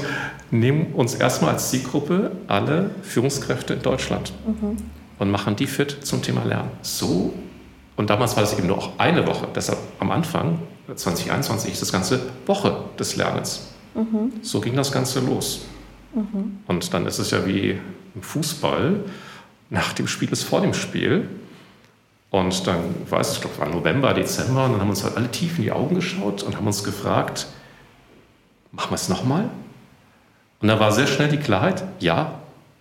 nehmen 0.50 0.92
uns 0.94 1.14
erstmal 1.14 1.52
als 1.52 1.70
Zielgruppe 1.70 2.32
alle 2.46 2.90
Führungskräfte 3.02 3.74
in 3.74 3.82
Deutschland 3.82 4.32
mhm. 4.46 4.76
und 5.18 5.30
machen 5.30 5.56
die 5.56 5.66
fit 5.66 5.98
zum 6.02 6.22
Thema 6.22 6.44
Lernen. 6.44 6.70
So, 6.82 7.34
und 7.96 8.10
damals 8.10 8.36
war 8.36 8.42
das 8.42 8.56
eben 8.56 8.68
nur 8.68 8.78
auch 8.78 8.98
eine 8.98 9.26
Woche, 9.26 9.48
deshalb 9.54 9.78
am 9.98 10.10
Anfang, 10.10 10.60
2021, 10.94 11.72
ist 11.72 11.82
das 11.82 11.92
ganze 11.92 12.20
Woche 12.46 12.84
des 12.98 13.16
Lernens. 13.16 13.68
Mhm. 13.94 14.32
So 14.42 14.60
ging 14.60 14.74
das 14.76 14.92
Ganze 14.92 15.20
los. 15.20 15.66
Mhm. 16.14 16.60
Und 16.66 16.94
dann 16.94 17.06
ist 17.06 17.18
es 17.18 17.30
ja 17.30 17.44
wie 17.46 17.78
im 18.14 18.22
Fußball, 18.22 19.04
nach 19.70 19.92
dem 19.92 20.06
Spiel 20.06 20.30
ist 20.30 20.44
vor 20.44 20.60
dem 20.60 20.72
Spiel. 20.72 21.28
Und 22.30 22.66
dann 22.66 22.76
es, 23.18 23.32
ich 23.32 23.40
glaube, 23.40 23.58
war 23.58 23.68
November, 23.68 24.12
Dezember, 24.12 24.66
und 24.66 24.72
dann 24.72 24.80
haben 24.80 24.90
uns 24.90 25.02
halt 25.02 25.16
alle 25.16 25.30
tief 25.30 25.58
in 25.58 25.64
die 25.64 25.72
Augen 25.72 25.94
geschaut 25.94 26.42
und 26.42 26.56
haben 26.56 26.66
uns 26.66 26.84
gefragt, 26.84 27.46
machen 28.72 28.90
wir 28.90 28.96
es 28.96 29.08
nochmal? 29.08 29.48
Und 30.60 30.68
da 30.68 30.78
war 30.78 30.92
sehr 30.92 31.06
schnell 31.06 31.28
die 31.28 31.38
Klarheit, 31.38 31.84
ja, 32.00 32.32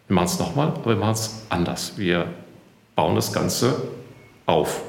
wir 0.08 0.16
machen 0.16 0.26
es 0.26 0.40
nochmal, 0.40 0.70
aber 0.70 0.92
wir 0.92 0.96
machen 0.96 1.14
es 1.14 1.44
anders. 1.50 1.94
Wir 1.98 2.26
bauen 2.96 3.16
das 3.16 3.32
Ganze 3.32 3.76
auf. 4.46 4.82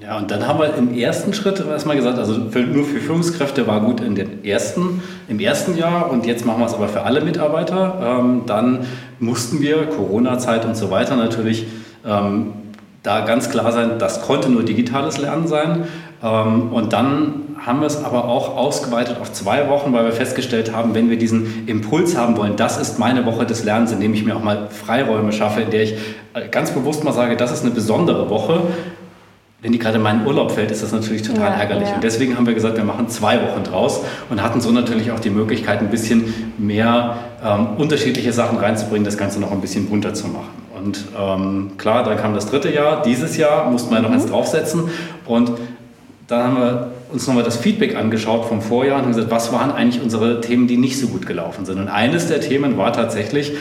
Ja, 0.00 0.18
und 0.18 0.28
dann 0.30 0.46
haben 0.46 0.58
wir 0.58 0.74
im 0.74 0.92
ersten 0.92 1.32
Schritt 1.32 1.60
erstmal 1.60 1.94
gesagt, 1.94 2.18
also 2.18 2.50
für, 2.50 2.62
nur 2.62 2.84
für 2.84 2.98
Führungskräfte 2.98 3.66
war 3.68 3.80
gut 3.80 4.00
in 4.00 4.16
den 4.16 4.44
ersten, 4.44 5.02
im 5.28 5.38
ersten 5.38 5.76
Jahr 5.76 6.10
und 6.10 6.26
jetzt 6.26 6.44
machen 6.44 6.60
wir 6.60 6.66
es 6.66 6.74
aber 6.74 6.88
für 6.88 7.02
alle 7.02 7.20
Mitarbeiter. 7.20 8.18
Ähm, 8.20 8.42
dann 8.46 8.86
mussten 9.20 9.60
wir, 9.60 9.86
Corona-Zeit 9.86 10.64
und 10.64 10.76
so 10.76 10.90
weiter 10.90 11.14
natürlich, 11.14 11.66
ähm, 12.04 12.54
da 13.04 13.20
ganz 13.20 13.50
klar 13.50 13.70
sein, 13.70 13.98
das 13.98 14.22
konnte 14.22 14.48
nur 14.48 14.64
digitales 14.64 15.18
Lernen 15.18 15.46
sein. 15.46 15.84
Ähm, 16.22 16.72
und 16.72 16.92
dann 16.92 17.34
haben 17.64 17.80
wir 17.80 17.86
es 17.86 18.02
aber 18.02 18.24
auch 18.24 18.56
ausgeweitet 18.56 19.18
auf 19.20 19.32
zwei 19.32 19.68
Wochen, 19.68 19.92
weil 19.92 20.06
wir 20.06 20.12
festgestellt 20.12 20.74
haben, 20.74 20.94
wenn 20.94 21.08
wir 21.10 21.18
diesen 21.18 21.68
Impuls 21.68 22.16
haben 22.16 22.36
wollen, 22.36 22.56
das 22.56 22.78
ist 22.78 22.98
meine 22.98 23.24
Woche 23.26 23.46
des 23.46 23.62
Lernens, 23.62 23.92
indem 23.92 24.14
ich 24.14 24.24
mir 24.24 24.34
auch 24.34 24.42
mal 24.42 24.68
Freiräume 24.70 25.32
schaffe, 25.32 25.60
in 25.60 25.70
der 25.70 25.82
ich 25.84 25.92
äh, 26.32 26.48
ganz 26.50 26.72
bewusst 26.72 27.04
mal 27.04 27.12
sage, 27.12 27.36
das 27.36 27.52
ist 27.52 27.62
eine 27.62 27.70
besondere 27.70 28.28
Woche, 28.30 28.62
wenn 29.60 29.72
die 29.72 29.78
gerade 29.78 29.96
in 29.96 30.02
meinen 30.02 30.26
Urlaub 30.26 30.50
fällt, 30.50 30.70
ist 30.70 30.82
das 30.82 30.92
natürlich 30.92 31.22
total 31.22 31.52
ja, 31.52 31.60
ärgerlich. 31.60 31.88
Ja. 31.88 31.94
Und 31.94 32.04
deswegen 32.04 32.36
haben 32.36 32.46
wir 32.46 32.52
gesagt, 32.52 32.76
wir 32.76 32.84
machen 32.84 33.08
zwei 33.08 33.40
Wochen 33.42 33.64
draus 33.64 34.00
und 34.28 34.42
hatten 34.42 34.60
so 34.60 34.70
natürlich 34.70 35.10
auch 35.10 35.20
die 35.20 35.30
Möglichkeit, 35.30 35.80
ein 35.80 35.88
bisschen 35.88 36.52
mehr 36.58 37.16
ähm, 37.42 37.68
unterschiedliche 37.78 38.32
Sachen 38.32 38.58
reinzubringen, 38.58 39.04
das 39.04 39.16
Ganze 39.16 39.40
noch 39.40 39.52
ein 39.52 39.62
bisschen 39.62 39.86
bunter 39.86 40.12
zu 40.12 40.28
machen. 40.28 40.63
Und 40.84 41.04
ähm, 41.18 41.72
klar, 41.78 42.04
dann 42.04 42.18
kam 42.18 42.34
das 42.34 42.50
dritte 42.50 42.72
Jahr. 42.72 43.02
Dieses 43.02 43.36
Jahr 43.36 43.70
mussten 43.70 43.92
wir 43.92 44.00
noch 44.00 44.10
mhm. 44.10 44.16
eins 44.16 44.26
draufsetzen. 44.26 44.90
Und 45.24 45.52
dann 46.26 46.42
haben 46.42 46.56
wir 46.56 46.92
uns 47.12 47.26
nochmal 47.26 47.44
das 47.44 47.56
Feedback 47.56 47.96
angeschaut 47.96 48.46
vom 48.46 48.60
Vorjahr 48.60 48.96
und 48.96 49.04
haben 49.04 49.12
gesagt, 49.12 49.30
was 49.30 49.52
waren 49.52 49.72
eigentlich 49.72 50.02
unsere 50.02 50.40
Themen, 50.40 50.66
die 50.66 50.76
nicht 50.76 50.98
so 50.98 51.08
gut 51.08 51.26
gelaufen 51.26 51.64
sind. 51.64 51.78
Und 51.78 51.88
eines 51.88 52.28
der 52.28 52.40
Themen 52.40 52.76
war 52.76 52.92
tatsächlich, 52.92 53.52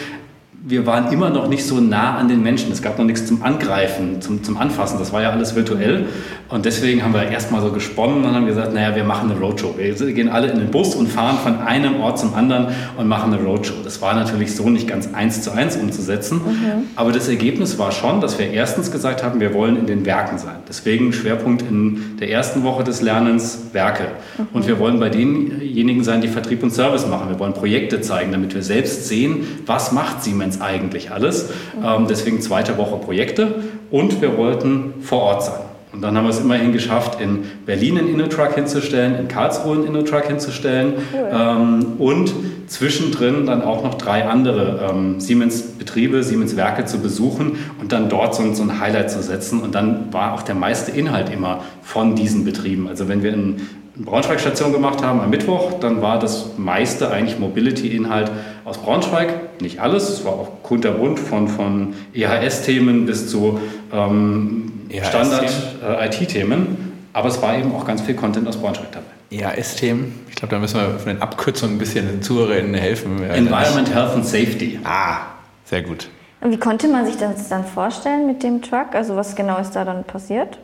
wir 0.66 0.86
waren 0.86 1.12
immer 1.12 1.30
noch 1.30 1.50
nicht 1.50 1.66
so 1.66 1.82
nah 1.82 2.16
an 2.16 2.30
den 2.30 2.42
Menschen. 2.42 2.72
Es 2.72 2.82
gab 2.82 2.98
noch 2.98 3.04
nichts 3.04 3.26
zum 3.26 3.44
Angreifen, 3.44 4.22
zum, 4.22 4.44
zum 4.44 4.56
Anfassen. 4.56 4.98
Das 4.98 5.12
war 5.12 5.22
ja 5.22 5.32
alles 5.32 5.56
virtuell. 5.56 6.06
Und 6.48 6.66
deswegen 6.66 7.04
haben 7.04 7.14
wir 7.14 7.24
erstmal 7.24 7.62
so 7.62 7.72
gesponnen 7.72 8.24
und 8.24 8.34
haben 8.34 8.46
gesagt, 8.46 8.74
naja, 8.74 8.96
wir 8.96 9.04
machen 9.04 9.30
eine 9.30 9.40
Roadshow. 9.40 9.76
Wir 9.78 9.94
gehen 10.14 10.30
alle 10.30 10.48
in 10.48 10.60
den 10.60 10.72
Bus 10.72 10.96
und 10.96 11.08
fahren 11.08 11.38
von 11.44 11.60
einem 11.60 12.00
Ort 12.00 12.18
zum 12.18 12.34
anderen 12.34 12.68
und 12.96 13.08
machen 13.08 13.34
eine 13.34 13.44
Roadshow. 13.44 13.74
Das 13.84 14.02
war 14.02 14.14
natürlich 14.14 14.56
so 14.56 14.70
nicht 14.70 14.88
ganz 14.88 15.10
eins 15.14 15.42
zu 15.42 15.52
eins 15.52 15.76
umzusetzen. 15.76 16.38
Mhm. 16.38 16.88
Aber 16.96 17.12
das 17.12 17.28
Ergebnis 17.28 17.78
war 17.78 17.92
schon, 17.92 18.22
dass 18.22 18.40
wir 18.40 18.50
erstens 18.50 18.90
gesagt 18.90 19.22
haben, 19.22 19.42
wir 19.42 19.54
wollen 19.54 19.76
in 19.76 19.86
den 19.86 20.06
Werken 20.06 20.38
sein. 20.38 20.58
Deswegen 20.70 21.12
Schwerpunkt 21.12 21.64
in 21.64 22.18
der 22.22 22.30
ersten 22.30 22.64
Woche 22.64 22.86
des 22.86 23.02
Lernens 23.02 23.64
Werke. 23.74 24.06
Mhm. 24.38 24.48
Und 24.54 24.68
wir 24.68 24.80
wollen 24.80 24.98
bei 24.98 25.10
denjenigen 25.10 26.06
sein, 26.06 26.22
die 26.22 26.30
Vertrieb 26.30 26.64
und 26.64 26.72
Service 26.72 27.06
machen. 27.06 27.28
Wir 27.28 27.40
wollen 27.40 27.54
Projekte 27.54 28.00
zeigen, 28.00 28.32
damit 28.32 28.56
wir 28.56 28.64
selbst 28.64 29.10
sehen, 29.10 29.46
was 29.66 29.92
macht 29.92 30.24
Siemens 30.24 30.53
Events 30.54 30.62
eigentlich 30.62 31.12
alles. 31.12 31.50
Ähm, 31.84 32.08
deswegen 32.10 32.42
zweite 32.42 32.78
Woche 32.78 32.98
Projekte 32.98 33.56
und 33.92 34.22
wir 34.22 34.38
wollten 34.38 34.96
vor 35.02 35.22
Ort 35.22 35.46
sein. 35.46 35.62
Und 35.92 36.02
dann 36.02 36.18
haben 36.18 36.24
wir 36.24 36.32
es 36.32 36.40
immerhin 36.40 36.74
geschafft, 36.74 37.22
in 37.22 37.44
Berlin 37.68 38.00
einen 38.00 38.10
InnoTruck 38.10 38.56
hinzustellen, 38.56 39.16
in 39.16 39.28
Karlsruhe 39.28 39.76
einen 39.76 39.86
InnoTruck 39.86 40.26
hinzustellen 40.26 40.94
cool. 41.14 41.30
ähm, 41.32 41.86
und 42.00 42.34
zwischendrin 42.66 43.46
dann 43.46 43.62
auch 43.62 43.84
noch 43.84 43.94
drei 43.94 44.26
andere 44.26 44.90
ähm, 44.90 45.20
Siemens-Betriebe, 45.20 46.24
Siemens-Werke 46.24 46.86
zu 46.86 46.98
besuchen 46.98 47.58
und 47.80 47.92
dann 47.92 48.10
dort 48.10 48.34
so, 48.34 48.54
so, 48.56 48.64
ein 48.64 48.80
Highlight 48.80 49.12
zu 49.12 49.22
setzen. 49.22 49.62
Und 49.62 49.76
dann 49.76 50.12
war 50.12 50.34
auch 50.34 50.42
der 50.42 50.56
meiste 50.56 50.90
Inhalt 50.90 51.30
immer 51.30 51.62
von 51.84 52.16
diesen 52.16 52.44
Betrieben. 52.44 52.88
Also 52.88 53.08
wenn 53.08 53.22
wir 53.22 53.32
in 53.32 53.62
Braunschweig-Station 53.96 54.72
gemacht 54.72 55.04
haben 55.04 55.20
am 55.20 55.30
Mittwoch, 55.30 55.74
dann 55.80 56.02
war 56.02 56.18
das 56.18 56.58
meiste 56.58 57.12
eigentlich 57.12 57.38
Mobility-Inhalt 57.38 58.32
aus 58.66 58.80
Braunschweig. 58.80 59.43
Nicht 59.62 59.80
alles, 59.80 60.10
es 60.10 60.26
war 60.26 60.34
auch 60.34 60.64
kunterbunt 60.64 61.20
von, 61.20 61.48
von 61.48 61.94
EHS-Themen 62.14 63.06
bis 63.06 63.30
zu 63.30 63.60
ähm, 63.92 64.72
e 64.90 65.04
Standard-IT-Themen. 65.04 66.62
Äh, 66.62 67.18
aber 67.18 67.28
es 67.28 67.42
war 67.42 67.58
eben 67.58 67.74
auch 67.74 67.86
ganz 67.86 68.02
viel 68.02 68.16
Content 68.16 68.48
aus 68.48 68.58
Braunschweig 68.58 68.92
dabei. 68.92 69.06
EHS-Themen, 69.32 70.26
ich 70.30 70.36
glaube, 70.36 70.56
da 70.56 70.60
müssen 70.60 70.80
wir 70.80 71.00
von 71.00 71.08
den 71.14 71.22
Abkürzungen 71.22 71.76
ein 71.76 71.80
bisschen 71.80 72.08
den 72.08 72.22
Zuhörerinnen 72.22 72.74
helfen. 72.74 73.24
Environment, 73.24 73.94
Health 73.94 74.14
and 74.14 74.26
Safety. 74.26 74.80
Ah, 74.84 75.18
sehr 75.66 75.82
gut. 75.82 76.10
Und 76.42 76.52
wie 76.52 76.58
konnte 76.58 76.88
man 76.88 77.06
sich 77.06 77.18
das 77.18 77.50
dann 77.50 77.66
vorstellen 77.66 78.28
mit 78.28 78.44
dem 78.44 78.62
Truck? 78.62 78.94
Also 78.94 79.16
was 79.16 79.36
genau 79.36 79.60
ist 79.60 79.72
da 79.72 79.86
dann 79.86 80.04
passiert? 80.04 80.60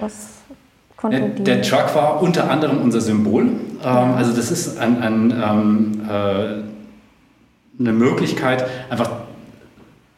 Was 0.00 0.28
der, 1.02 1.20
der, 1.20 1.62
Truck 1.62 1.94
war 1.94 2.22
unter 2.22 2.50
anderem 2.50 2.80
unser 2.80 3.00
Symbol. 3.00 3.42
Ähm. 3.42 4.14
Also 4.16 4.32
das 4.32 4.50
ist 4.50 4.78
ein, 4.78 5.02
ein, 5.02 5.30
ähm, 5.30 6.02
äh, 6.08 6.73
eine 7.78 7.92
Möglichkeit, 7.92 8.64
einfach 8.90 9.10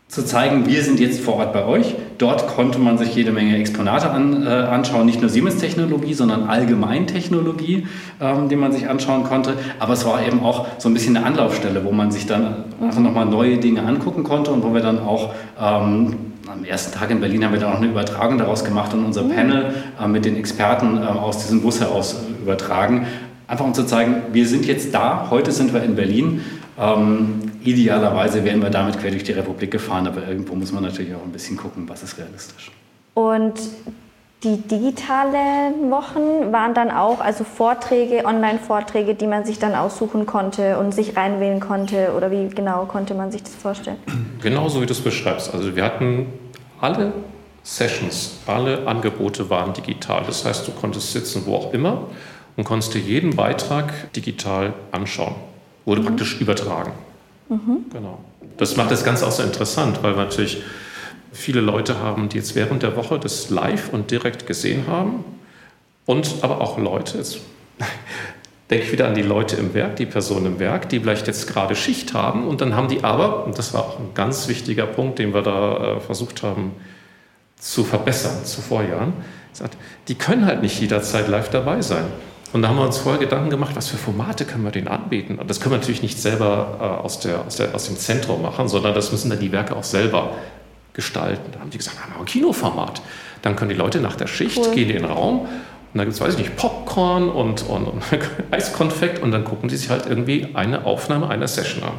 zu 0.09 0.25
zeigen, 0.25 0.67
wir 0.67 0.83
sind 0.83 1.01
jetzt 1.01 1.21
vor 1.21 1.35
Ort 1.35 1.53
bei 1.53 1.65
euch. 1.65 1.97
Dort 2.19 2.47
konnte 2.47 2.79
man 2.79 2.97
sich 2.97 3.15
jede 3.15 3.33
Menge 3.33 3.59
Exponate 3.59 4.11
an, 4.11 4.47
äh, 4.47 4.49
anschauen, 4.49 5.05
nicht 5.05 5.21
nur 5.21 5.29
Siemens-Technologie, 5.29 6.15
sondern 6.15 6.45
allgemein 6.45 7.09
Technologie, 7.09 7.87
ähm, 8.21 8.49
die 8.49 8.57
man 8.57 8.73
sich 8.73 8.89
anschauen 8.89 9.25
konnte. 9.25 9.55
Aber 9.81 9.95
es 9.95 10.07
war 10.07 10.25
eben 10.25 10.41
auch 10.41 10.67
so 10.79 10.89
ein 10.89 10.95
bisschen 10.95 11.17
eine 11.17 11.27
Anlaufstelle, 11.27 11.85
wo 11.85 11.91
man 11.91 12.13
sich 12.13 12.27
dann 12.27 12.65
einfach 12.81 13.01
nochmal 13.01 13.27
neue 13.27 13.59
Dinge 13.59 13.83
angucken 13.83 14.23
konnte 14.23 14.53
und 14.53 14.63
wo 14.63 14.73
wir 14.73 14.81
dann 14.81 15.01
auch 15.01 15.35
ähm, 15.61 16.15
am 16.49 16.65
ersten 16.65 16.97
Tag 16.97 17.11
in 17.11 17.21
Berlin 17.21 17.45
haben 17.45 17.53
wir 17.53 17.61
dann 17.61 17.73
auch 17.73 17.79
eine 17.79 17.89
Übertragung 17.89 18.39
daraus 18.39 18.65
gemacht 18.65 18.95
und 18.95 19.05
unser 19.05 19.25
mhm. 19.25 19.31
Panel 19.31 19.75
äh, 20.01 20.07
mit 20.07 20.25
den 20.25 20.37
Experten 20.37 20.99
äh, 20.99 21.01
aus 21.01 21.39
diesem 21.39 21.63
Bus 21.63 21.81
heraus 21.81 22.17
übertragen. 22.41 23.07
Einfach 23.49 23.65
um 23.65 23.75
zu 23.75 23.85
zeigen, 23.85 24.23
wir 24.33 24.47
sind 24.47 24.67
jetzt 24.67 24.93
da, 24.93 25.29
heute 25.31 25.53
sind 25.53 25.73
wir 25.73 25.83
in 25.83 25.95
Berlin. 25.95 26.41
Ähm, 26.79 27.53
idealerweise 27.63 28.45
wären 28.45 28.61
wir 28.61 28.71
damit 28.71 28.99
quer 28.99 29.11
durch 29.11 29.25
die 29.25 29.33
Republik 29.33 29.71
gefahren, 29.71 30.07
aber 30.07 30.27
irgendwo 30.29 30.55
muss 30.55 30.73
man 30.73 30.83
natürlich 30.83 31.15
auch 31.15 31.23
ein 31.23 31.33
bisschen 31.33 31.57
gucken, 31.57 31.89
was 31.89 32.03
ist 32.03 32.19
realistisch. 32.19 32.71
Und 33.15 33.55
die 34.45 34.59
digitalen 34.59 35.91
Wochen 35.91 36.53
waren 36.53 36.75
dann 36.75 36.91
auch 36.91 37.21
also 37.21 37.43
Vorträge, 37.45 38.27
Online-Vorträge, 38.27 39.15
die 39.15 39.27
man 39.27 39.47
sich 39.47 39.59
dann 39.59 39.75
aussuchen 39.75 40.27
konnte 40.27 40.79
und 40.79 40.93
sich 40.93 41.17
reinwählen 41.17 41.61
konnte 41.61 42.13
oder 42.15 42.31
wie 42.31 42.49
genau 42.49 42.85
konnte 42.85 43.15
man 43.15 43.33
sich 43.33 43.43
das 43.43 43.55
vorstellen? 43.55 43.97
Genau 44.43 44.69
so 44.69 44.83
wie 44.83 44.87
du 44.87 44.93
es 44.93 45.01
beschreibst. 45.01 45.55
Also 45.55 45.75
wir 45.75 45.85
hatten 45.85 46.27
alle 46.81 47.13
Sessions, 47.63 48.39
alle 48.47 48.87
Angebote 48.87 49.49
waren 49.49 49.73
digital. 49.73 50.23
Das 50.27 50.45
heißt, 50.45 50.69
du 50.69 50.73
konntest 50.73 51.13
sitzen 51.13 51.43
wo 51.47 51.57
auch 51.57 51.73
immer 51.73 52.03
und 52.57 52.65
konntest 52.65 52.95
dir 52.95 53.01
jeden 53.01 53.35
Beitrag 53.35 54.13
digital 54.13 54.75
anschauen. 54.93 55.35
Wurde 55.87 56.03
mhm. 56.03 56.07
praktisch 56.07 56.39
übertragen. 56.41 56.93
Mhm. 57.49 57.87
Genau. 57.91 58.19
Das 58.59 58.77
macht 58.77 58.91
das 58.91 59.05
Ganze 59.05 59.27
auch 59.27 59.33
so 59.33 59.43
interessant, 59.43 60.03
weil 60.03 60.15
natürlich 60.15 60.63
viele 61.33 61.61
Leute 61.61 61.99
haben, 62.01 62.29
die 62.29 62.37
jetzt 62.37 62.55
während 62.55 62.83
der 62.83 62.97
Woche 62.97 63.19
das 63.19 63.49
live 63.49 63.93
und 63.93 64.11
direkt 64.11 64.47
gesehen 64.47 64.87
haben. 64.89 65.25
Und 66.05 66.37
aber 66.43 66.61
auch 66.61 66.79
Leute, 66.79 67.19
jetzt 67.19 67.39
denke 68.71 68.85
ich 68.85 68.93
wieder 68.93 69.07
an 69.07 69.15
die 69.15 69.23
Leute 69.23 69.57
im 69.57 69.75
Werk, 69.75 69.97
die 69.97 70.07
Personen 70.07 70.47
im 70.47 70.59
Werk, 70.59 70.89
die 70.89 71.01
vielleicht 71.01 71.27
jetzt 71.27 71.47
gerade 71.47 71.75
Schicht 71.75 72.15
haben 72.15 72.47
und 72.47 72.61
dann 72.61 72.75
haben 72.75 72.89
die 72.89 73.05
aber, 73.05 73.45
und 73.45 73.59
das 73.59 73.75
war 73.75 73.83
auch 73.83 73.99
ein 73.99 74.15
ganz 74.15 74.49
wichtiger 74.49 74.87
Punkt, 74.87 75.19
den 75.19 75.35
wir 75.35 75.43
da 75.43 75.97
äh, 75.97 76.01
versucht 76.01 76.43
haben 76.43 76.73
zu 77.59 77.85
verbessern 77.85 78.45
zu 78.45 78.61
Vorjahren, 78.61 79.13
die 80.09 80.15
können 80.15 80.45
halt 80.45 80.63
nicht 80.63 80.79
jederzeit 80.81 81.29
live 81.29 81.49
dabei 81.49 81.81
sein. 81.81 82.05
Und 82.53 82.63
da 82.63 82.69
haben 82.69 82.77
wir 82.77 82.85
uns 82.85 82.99
vorher 82.99 83.21
Gedanken 83.21 83.51
gemacht, 83.51 83.75
was 83.75 83.89
für 83.89 83.97
Formate 83.97 84.45
können 84.45 84.65
wir 84.65 84.71
denen 84.71 84.89
anbieten. 84.89 85.39
Und 85.39 85.51
das 85.51 85.61
können 85.61 85.73
wir 85.73 85.79
natürlich 85.79 86.03
nicht 86.03 86.19
selber 86.19 86.79
äh, 86.81 87.05
aus, 87.05 87.19
der, 87.21 87.45
aus, 87.45 87.57
der, 87.57 87.75
aus 87.75 87.87
dem 87.87 87.97
Zentrum 87.97 88.43
machen, 88.43 88.69
sondern 88.69 88.95
das 88.95 89.13
müssen 89.13 89.31
dann 89.31 89.41
die 89.41 89.53
Werke 89.53 89.75
auch 89.75 89.85
selber 89.85 90.33
gestalten. 90.93 91.53
Da 91.53 91.61
haben 91.61 91.71
die 91.71 91.79
gesagt, 91.79 92.01
haben 92.01 92.13
wir 92.15 92.21
ein 92.21 92.25
Kinoformat. 92.25 93.03
Dann 93.43 93.57
können 93.57 93.71
die 93.71 93.77
Leute 93.77 94.01
nach 94.01 94.17
der 94.17 94.27
Schicht 94.27 94.59
cool. 94.59 94.75
gehen 94.75 94.91
in 94.91 95.03
den 95.03 95.05
Raum 95.05 95.49
und 95.97 95.99
da 96.01 96.05
gibt 96.05 96.15
es, 96.15 96.21
weiß 96.21 96.35
ich 96.35 96.41
nicht, 96.41 96.57
Popcorn 96.57 97.31
und, 97.31 97.67
und, 97.69 97.87
und 97.87 98.03
Eiskonfekt 98.51 99.23
und 99.23 99.31
dann 99.31 99.45
gucken 99.45 99.71
sie 99.71 99.79
sich 99.79 99.89
halt 99.89 100.05
irgendwie 100.07 100.49
eine 100.53 100.85
Aufnahme 100.85 101.31
einer 101.31 101.49
Session 101.49 101.85
an. 101.85 101.95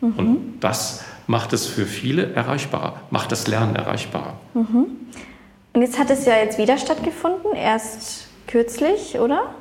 Mhm. 0.00 0.18
Und 0.18 0.60
das 0.60 1.04
macht 1.26 1.52
es 1.52 1.66
für 1.66 1.84
viele 1.84 2.32
erreichbarer, 2.32 2.94
macht 3.10 3.30
das 3.30 3.46
Lernen 3.48 3.76
erreichbarer. 3.76 4.38
Mhm. 4.54 4.86
Und 5.74 5.82
jetzt 5.82 5.98
hat 5.98 6.08
es 6.08 6.24
ja 6.24 6.36
jetzt 6.36 6.56
wieder 6.56 6.78
stattgefunden, 6.78 7.52
erst 7.54 8.28
kürzlich, 8.46 9.18
oder? 9.18 9.54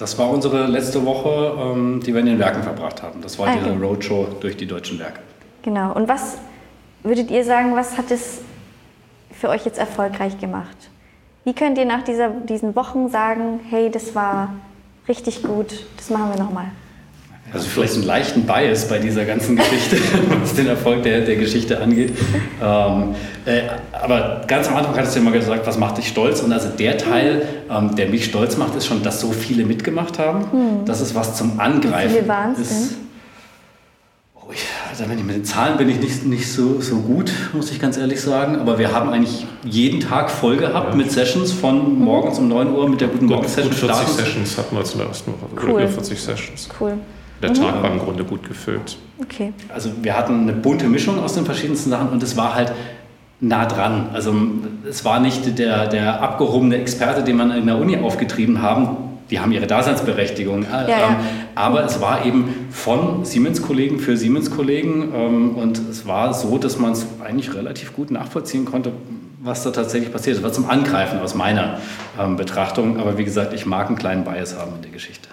Das 0.00 0.18
war 0.18 0.30
unsere 0.30 0.66
letzte 0.66 1.04
Woche, 1.04 1.58
ähm, 1.60 2.00
die 2.02 2.14
wir 2.14 2.20
in 2.20 2.26
den 2.26 2.38
Werken 2.38 2.62
verbracht 2.62 3.02
haben. 3.02 3.20
Das 3.20 3.38
war 3.38 3.48
ah, 3.48 3.50
okay. 3.50 3.60
diese 3.64 3.84
Roadshow 3.84 4.28
durch 4.40 4.56
die 4.56 4.66
deutschen 4.66 4.98
Werke. 4.98 5.20
Genau. 5.60 5.92
Und 5.92 6.08
was 6.08 6.38
würdet 7.02 7.30
ihr 7.30 7.44
sagen, 7.44 7.76
was 7.76 7.98
hat 7.98 8.10
es 8.10 8.40
für 9.30 9.50
euch 9.50 9.66
jetzt 9.66 9.78
erfolgreich 9.78 10.40
gemacht? 10.40 10.88
Wie 11.44 11.52
könnt 11.52 11.76
ihr 11.76 11.84
nach 11.84 12.02
dieser, 12.02 12.30
diesen 12.30 12.74
Wochen 12.76 13.10
sagen, 13.10 13.60
hey, 13.68 13.90
das 13.90 14.14
war 14.14 14.54
richtig 15.06 15.42
gut, 15.42 15.84
das 15.98 16.08
machen 16.08 16.30
wir 16.34 16.42
nochmal? 16.42 16.70
Also 17.52 17.66
vielleicht 17.68 17.94
einen 17.94 18.04
leichten 18.04 18.42
Bias 18.42 18.86
bei 18.86 18.98
dieser 18.98 19.24
ganzen 19.24 19.56
Geschichte, 19.56 19.96
was 20.40 20.54
den 20.54 20.68
Erfolg 20.68 21.02
der, 21.02 21.22
der 21.22 21.36
Geschichte 21.36 21.80
angeht. 21.80 22.12
Ähm, 22.62 23.14
äh, 23.44 23.62
aber 23.92 24.42
ganz 24.46 24.68
am 24.68 24.76
Anfang 24.76 24.96
hattest 24.96 25.16
du 25.16 25.20
ja 25.20 25.24
mal 25.24 25.32
gesagt, 25.32 25.66
was 25.66 25.76
macht 25.76 25.98
dich 25.98 26.08
stolz? 26.08 26.40
Und 26.42 26.52
also 26.52 26.68
der 26.68 26.96
Teil, 26.96 27.42
ähm, 27.68 27.96
der 27.96 28.08
mich 28.08 28.26
stolz 28.26 28.56
macht, 28.56 28.76
ist 28.76 28.86
schon, 28.86 29.02
dass 29.02 29.20
so 29.20 29.32
viele 29.32 29.64
mitgemacht 29.64 30.18
haben. 30.18 30.44
Hm. 30.52 30.84
Das 30.84 31.00
ist 31.00 31.14
was 31.14 31.36
zum 31.36 31.58
Angreifen. 31.58 32.10
Wie 32.10 32.16
viele 32.18 32.28
waren 32.28 32.52
es 32.52 32.68
denn? 32.68 33.10
Also 34.90 35.04
mit 35.06 35.34
den 35.34 35.44
Zahlen 35.44 35.78
bin 35.78 35.88
ich 35.88 36.00
nicht, 36.00 36.26
nicht 36.26 36.52
so, 36.52 36.80
so 36.80 36.96
gut, 36.96 37.32
muss 37.52 37.70
ich 37.70 37.80
ganz 37.80 37.96
ehrlich 37.96 38.20
sagen. 38.20 38.56
Aber 38.56 38.78
wir 38.78 38.92
haben 38.92 39.10
eigentlich 39.10 39.46
jeden 39.64 40.00
Tag 40.00 40.30
voll 40.30 40.56
gehabt 40.56 40.90
ja. 40.90 40.96
mit 40.96 41.10
Sessions 41.10 41.52
von 41.52 41.98
morgens 41.98 42.38
um 42.38 42.48
9 42.48 42.72
Uhr 42.72 42.88
mit 42.88 43.00
der 43.00 43.08
guten 43.08 43.26
Morgen-Session. 43.26 43.72
40 43.72 43.78
starten. 43.78 44.12
Sessions 44.12 44.58
hatten 44.58 44.76
wir 44.76 44.84
zum 44.84 45.00
ersten 45.00 45.30
Mal. 45.30 45.38
Cool. 45.64 45.88
40 45.88 46.20
Sessions. 46.20 46.68
Cool. 46.78 46.94
Der 47.42 47.54
Tag 47.54 47.78
mhm. 47.78 47.82
war 47.82 47.92
im 47.92 47.98
Grunde 47.98 48.24
gut 48.24 48.46
gefüllt. 48.46 48.98
Okay. 49.20 49.52
Also 49.72 49.90
wir 50.02 50.16
hatten 50.16 50.42
eine 50.42 50.52
bunte 50.52 50.86
Mischung 50.86 51.18
aus 51.18 51.34
den 51.34 51.44
verschiedensten 51.44 51.90
Sachen 51.90 52.08
und 52.08 52.22
es 52.22 52.36
war 52.36 52.54
halt 52.54 52.72
nah 53.40 53.64
dran. 53.66 54.10
Also 54.12 54.34
es 54.88 55.04
war 55.04 55.20
nicht 55.20 55.58
der, 55.58 55.86
der 55.86 56.22
abgehobene 56.22 56.76
Experte, 56.76 57.22
den 57.22 57.36
man 57.36 57.50
in 57.52 57.66
der 57.66 57.78
Uni 57.78 57.96
aufgetrieben 57.96 58.60
haben, 58.60 58.96
die 59.30 59.38
haben 59.38 59.52
ihre 59.52 59.66
Daseinsberechtigung. 59.66 60.64
Ja, 60.64 60.88
ja. 60.88 61.08
Ähm, 61.08 61.16
aber 61.54 61.84
es 61.84 62.00
war 62.00 62.26
eben 62.26 62.66
von 62.70 63.24
Siemens-Kollegen 63.24 64.00
für 64.00 64.16
Siemens-Kollegen 64.16 65.12
ähm, 65.14 65.54
und 65.54 65.78
es 65.88 66.06
war 66.06 66.34
so, 66.34 66.58
dass 66.58 66.78
man 66.78 66.92
es 66.92 67.06
eigentlich 67.24 67.54
relativ 67.54 67.94
gut 67.94 68.10
nachvollziehen 68.10 68.64
konnte, 68.64 68.92
was 69.40 69.62
da 69.62 69.70
tatsächlich 69.70 70.12
passiert. 70.12 70.38
Es 70.38 70.42
war 70.42 70.52
zum 70.52 70.68
Angreifen 70.68 71.20
aus 71.20 71.34
meiner 71.34 71.78
ähm, 72.18 72.36
Betrachtung, 72.36 72.98
aber 72.98 73.18
wie 73.18 73.24
gesagt, 73.24 73.52
ich 73.54 73.66
mag 73.66 73.86
einen 73.86 73.96
kleinen 73.96 74.24
Bias 74.24 74.58
haben 74.58 74.72
in 74.76 74.82
der 74.82 74.90
Geschichte. 74.90 75.28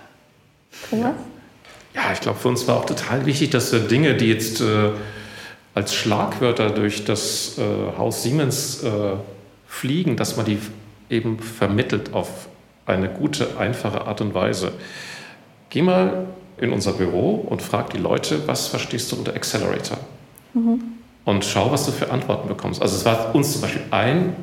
Thomas? 0.89 1.05
Ja, 1.05 1.13
ich 2.13 2.21
glaube, 2.21 2.39
für 2.39 2.47
uns 2.47 2.67
war 2.67 2.77
auch 2.77 2.85
total 2.85 3.25
wichtig, 3.25 3.49
dass 3.49 3.71
wir 3.71 3.79
Dinge, 3.79 4.15
die 4.15 4.27
jetzt 4.27 4.61
äh, 4.61 4.91
als 5.73 5.93
Schlagwörter 5.93 6.69
durch 6.69 7.05
das 7.05 7.57
äh, 7.57 7.97
Haus 7.97 8.23
Siemens 8.23 8.83
äh, 8.83 8.89
fliegen, 9.67 10.15
dass 10.15 10.37
man 10.37 10.45
die 10.45 10.57
eben 11.09 11.39
vermittelt 11.39 12.13
auf 12.13 12.47
eine 12.85 13.09
gute, 13.09 13.57
einfache 13.57 14.07
Art 14.07 14.21
und 14.21 14.33
Weise. 14.33 14.71
Geh 15.69 15.81
mal 15.81 16.25
in 16.57 16.71
unser 16.71 16.93
Büro 16.93 17.35
und 17.35 17.61
frag 17.61 17.91
die 17.91 17.97
Leute, 17.97 18.47
was 18.47 18.67
verstehst 18.67 19.11
du 19.11 19.17
unter 19.17 19.35
Accelerator? 19.35 19.97
Mhm. 20.53 20.81
Und 21.25 21.45
schau, 21.45 21.71
was 21.71 21.85
du 21.85 21.91
für 21.91 22.09
Antworten 22.09 22.47
bekommst. 22.47 22.81
Also 22.81 22.95
es 22.95 23.05
war 23.05 23.35
uns 23.35 23.51
zum 23.53 23.61
Beispiel 23.61 23.83
ein 23.91 24.35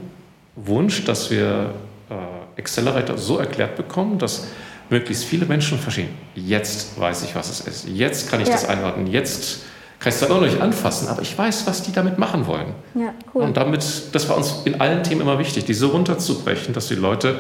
Wunsch, 0.55 1.05
dass 1.05 1.31
wir 1.31 1.71
äh, 2.11 2.61
Accelerator 2.61 3.17
so 3.19 3.39
erklärt 3.39 3.77
bekommen, 3.77 4.19
dass 4.19 4.47
möglichst 4.91 5.25
viele 5.25 5.47
Menschen 5.47 5.79
verstehen, 5.79 6.09
jetzt 6.35 6.99
weiß 6.99 7.25
ich, 7.25 7.35
was 7.35 7.51
es 7.51 7.61
ist. 7.61 7.89
Jetzt 7.89 8.31
kann 8.31 8.41
ich 8.41 8.49
ja. 8.49 8.55
das 8.55 8.69
einordnen. 8.69 9.07
Jetzt 9.07 9.63
kann 9.99 10.11
ich 10.11 10.15
es 10.15 10.21
zwar 10.21 10.29
noch 10.29 10.41
nicht 10.43 10.61
anfassen, 10.61 11.09
aber 11.09 11.23
ich 11.23 11.37
weiß, 11.37 11.67
was 11.67 11.83
die 11.83 11.93
damit 11.93 12.19
machen 12.19 12.47
wollen. 12.47 12.75
Ja, 12.95 13.15
cool. 13.35 13.43
Und 13.43 13.57
damit, 13.57 13.83
das 14.13 14.29
war 14.29 14.37
uns 14.37 14.63
in 14.65 14.81
allen 14.81 15.03
Themen 15.03 15.23
immer 15.23 15.39
wichtig, 15.39 15.65
die 15.65 15.75
so 15.75 15.89
runterzubrechen, 15.89 16.75
dass 16.75 16.89
die 16.89 16.95
Leute 16.95 17.39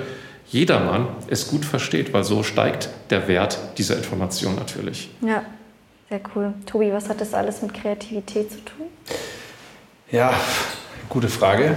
jedermann 0.49 1.09
es 1.29 1.49
gut 1.49 1.65
versteht, 1.65 2.13
weil 2.13 2.25
so 2.25 2.43
steigt 2.43 2.89
der 3.11 3.29
Wert 3.29 3.59
dieser 3.77 3.97
Information 3.97 4.55
natürlich. 4.55 5.11
Ja, 5.21 5.43
sehr 6.09 6.21
cool. 6.35 6.55
Tobi, 6.67 6.93
was 6.93 7.09
hat 7.09 7.21
das 7.21 7.35
alles 7.35 7.61
mit 7.63 7.75
Kreativität 7.75 8.51
zu 8.51 8.65
tun? 8.65 8.87
Ja, 10.11 10.33
gute 11.09 11.29
Frage. 11.29 11.77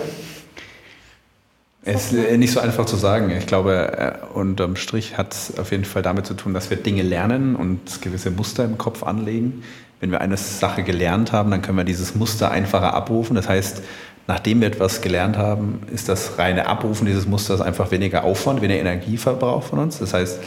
Es 1.90 2.12
ist 2.12 2.38
nicht 2.38 2.52
so 2.52 2.60
einfach 2.60 2.86
zu 2.86 2.98
sagen. 2.98 3.32
Ich 3.32 3.48
glaube, 3.48 3.98
äh, 3.98 4.38
unterm 4.38 4.76
Strich 4.76 5.18
hat 5.18 5.34
es 5.34 5.58
auf 5.58 5.72
jeden 5.72 5.86
Fall 5.86 6.02
damit 6.02 6.26
zu 6.26 6.34
tun, 6.34 6.54
dass 6.54 6.70
wir 6.70 6.76
Dinge 6.76 7.02
lernen 7.02 7.56
und 7.56 8.02
gewisse 8.02 8.30
Muster 8.30 8.66
im 8.66 8.78
Kopf 8.78 9.04
anlegen. 9.04 9.64
Wenn 10.02 10.12
wir 10.12 10.20
eine 10.20 10.36
Sache 10.36 10.84
gelernt 10.84 11.32
haben, 11.32 11.50
dann 11.50 11.62
können 11.62 11.78
wir 11.78 11.86
dieses 11.86 12.14
Muster 12.14 12.52
einfacher 12.52 12.94
abrufen. 12.94 13.38
Das 13.38 13.48
heißt, 13.48 13.84
nachdem 14.28 14.60
wir 14.60 14.68
etwas 14.68 15.02
gelernt 15.02 15.38
haben, 15.38 15.80
ist 15.90 16.10
das 16.10 16.38
reine 16.38 16.68
Abrufen 16.68 17.06
dieses 17.06 17.26
Musters 17.26 17.62
einfach 17.62 17.90
weniger 17.90 18.26
Aufwand, 18.26 18.62
weniger 18.62 18.82
Energieverbrauch 18.82 19.64
von 19.64 19.80
uns. 19.80 20.00
Das 20.00 20.14
heißt, 20.14 20.42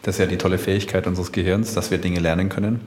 das 0.00 0.14
ist 0.14 0.18
ja 0.18 0.26
die 0.26 0.38
tolle 0.38 0.56
Fähigkeit 0.56 1.06
unseres 1.06 1.30
Gehirns, 1.30 1.74
dass 1.74 1.90
wir 1.90 1.98
Dinge 1.98 2.20
lernen 2.20 2.48
können. 2.48 2.80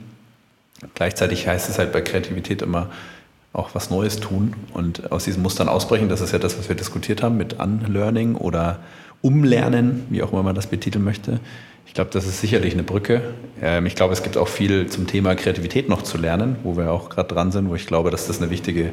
Gleichzeitig 0.95 1.47
heißt 1.47 1.69
es 1.69 1.77
halt 1.77 1.91
bei 1.91 2.01
Kreativität 2.01 2.63
immer 2.63 2.89
auch 3.53 3.73
was 3.73 3.89
Neues 3.89 4.19
tun 4.19 4.53
und 4.73 5.11
aus 5.11 5.25
diesen 5.25 5.41
Mustern 5.41 5.69
ausbrechen. 5.69 6.09
Das 6.09 6.21
ist 6.21 6.31
ja 6.31 6.39
das, 6.39 6.57
was 6.57 6.69
wir 6.69 6.75
diskutiert 6.75 7.23
haben 7.23 7.37
mit 7.37 7.59
Unlearning 7.59 8.35
oder 8.35 8.79
Umlernen, 9.21 10.05
wie 10.09 10.21
auch 10.23 10.31
immer 10.31 10.43
man 10.43 10.55
das 10.55 10.67
betiteln 10.67 11.03
möchte. 11.03 11.39
Ich 11.85 11.93
glaube, 11.95 12.11
das 12.11 12.27
ist 12.27 12.39
sicherlich 12.39 12.73
eine 12.73 12.83
Brücke. 12.83 13.21
Ähm, 13.61 13.87
ich 13.87 13.95
glaube, 13.95 14.13
es 14.13 14.21
gibt 14.21 14.37
auch 14.37 14.47
viel 14.47 14.87
zum 14.87 15.07
Thema 15.07 15.33
Kreativität 15.35 15.89
noch 15.89 16.03
zu 16.03 16.17
lernen, 16.17 16.57
wo 16.63 16.77
wir 16.77 16.91
auch 16.91 17.09
gerade 17.09 17.33
dran 17.33 17.51
sind, 17.51 17.69
wo 17.69 17.75
ich 17.75 17.87
glaube, 17.87 18.11
dass 18.11 18.27
das 18.27 18.39
eine 18.39 18.51
wichtige 18.51 18.91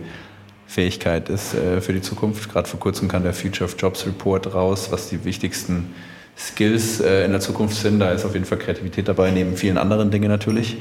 Fähigkeit 0.66 1.28
ist 1.28 1.54
äh, 1.54 1.80
für 1.82 1.92
die 1.92 2.00
Zukunft. 2.00 2.50
Gerade 2.50 2.68
vor 2.68 2.80
kurzem 2.80 3.08
kam 3.08 3.22
der 3.22 3.34
Future 3.34 3.64
of 3.64 3.76
Jobs 3.78 4.06
Report 4.06 4.54
raus, 4.54 4.88
was 4.90 5.10
die 5.10 5.24
wichtigsten 5.24 5.94
Skills 6.38 7.00
äh, 7.00 7.24
in 7.26 7.32
der 7.32 7.40
Zukunft 7.40 7.76
sind. 7.76 8.00
Da 8.00 8.10
ist 8.10 8.24
auf 8.24 8.32
jeden 8.32 8.46
Fall 8.46 8.58
Kreativität 8.58 9.06
dabei, 9.08 9.30
neben 9.30 9.56
vielen 9.56 9.76
anderen 9.76 10.10
Dingen 10.10 10.28
natürlich. 10.28 10.78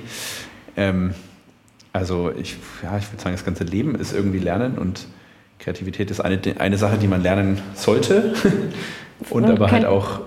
Also 1.96 2.30
ich, 2.38 2.58
ja, 2.84 2.98
ich 2.98 3.10
würde 3.10 3.24
sagen, 3.24 3.36
das 3.36 3.46
ganze 3.46 3.64
Leben 3.64 3.96
ist 3.96 4.14
irgendwie 4.14 4.40
Lernen 4.40 4.78
und 4.78 5.08
Kreativität 5.60 6.12
ist 6.12 6.20
eine, 6.20 6.38
eine 6.60 6.78
Sache, 6.78 6.98
die 6.98 7.08
man 7.08 7.24
lernen 7.24 7.62
sollte. 7.74 8.34
und 9.30 9.46
aber 9.46 9.72
halt 9.72 9.86
auch 9.86 10.20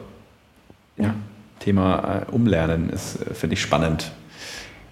ja, 0.96 1.14
Thema 1.60 2.22
äh, 2.26 2.32
Umlernen 2.32 2.88
ist, 2.88 3.20
äh, 3.20 3.34
finde 3.34 3.52
ich, 3.52 3.60
spannend. 3.60 4.12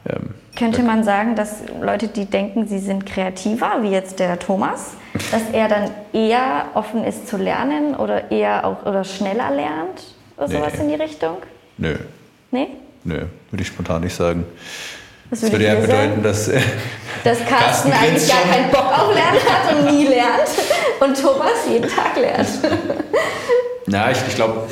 Ähm, 0.07 0.35
Könnte 0.55 0.83
man 0.83 1.03
sagen, 1.03 1.35
dass 1.35 1.63
Leute, 1.81 2.09
die 2.09 2.27
denken, 2.27 2.67
sie 2.67 2.79
sind 2.79 3.07
kreativer, 3.07 3.79
wie 3.81 3.89
jetzt 3.89 4.19
der 4.19 4.39
Thomas, 4.39 4.97
dass 5.31 5.49
er 5.55 5.69
dann 5.69 5.91
eher 6.13 6.67
offen 6.75 7.05
ist 7.05 7.27
zu 7.27 7.39
lernen 7.39 7.95
oder 7.95 8.31
eher 8.31 8.67
auch 8.67 8.85
oder 8.85 9.03
schneller 9.05 9.51
lernt 9.51 10.15
oder 10.37 10.49
nee. 10.49 10.57
sowas 10.57 10.75
in 10.75 10.89
die 10.91 10.97
Richtung? 10.97 11.39
Nö. 11.79 11.97
Nee? 12.51 12.69
Nö, 13.05 13.23
würde 13.51 13.63
ich 13.63 13.69
spontan 13.69 14.03
nicht 14.03 14.15
sagen. 14.15 14.45
Das 15.31 15.43
würde, 15.43 15.59
das 15.59 15.61
würde 15.61 15.65
ja 15.65 15.75
bedeuten, 15.81 16.23
dass, 16.23 16.49
äh, 16.49 16.61
dass 17.25 17.39
Carsten, 17.49 17.91
Carsten 17.91 17.93
eigentlich 17.93 18.29
gar 18.29 18.43
keinen 18.43 18.71
Bock 18.71 18.87
auf 18.87 19.15
Lernen 19.15 19.41
hat 19.49 19.75
und 19.75 19.97
nie 19.97 20.07
lernt 20.07 20.49
und 21.01 21.21
Thomas 21.21 21.67
jeden 21.69 21.89
Tag 21.89 22.17
lernt. 22.17 22.49
Na, 23.87 24.11
ich, 24.11 24.19
ich 24.29 24.35
glaube, 24.35 24.69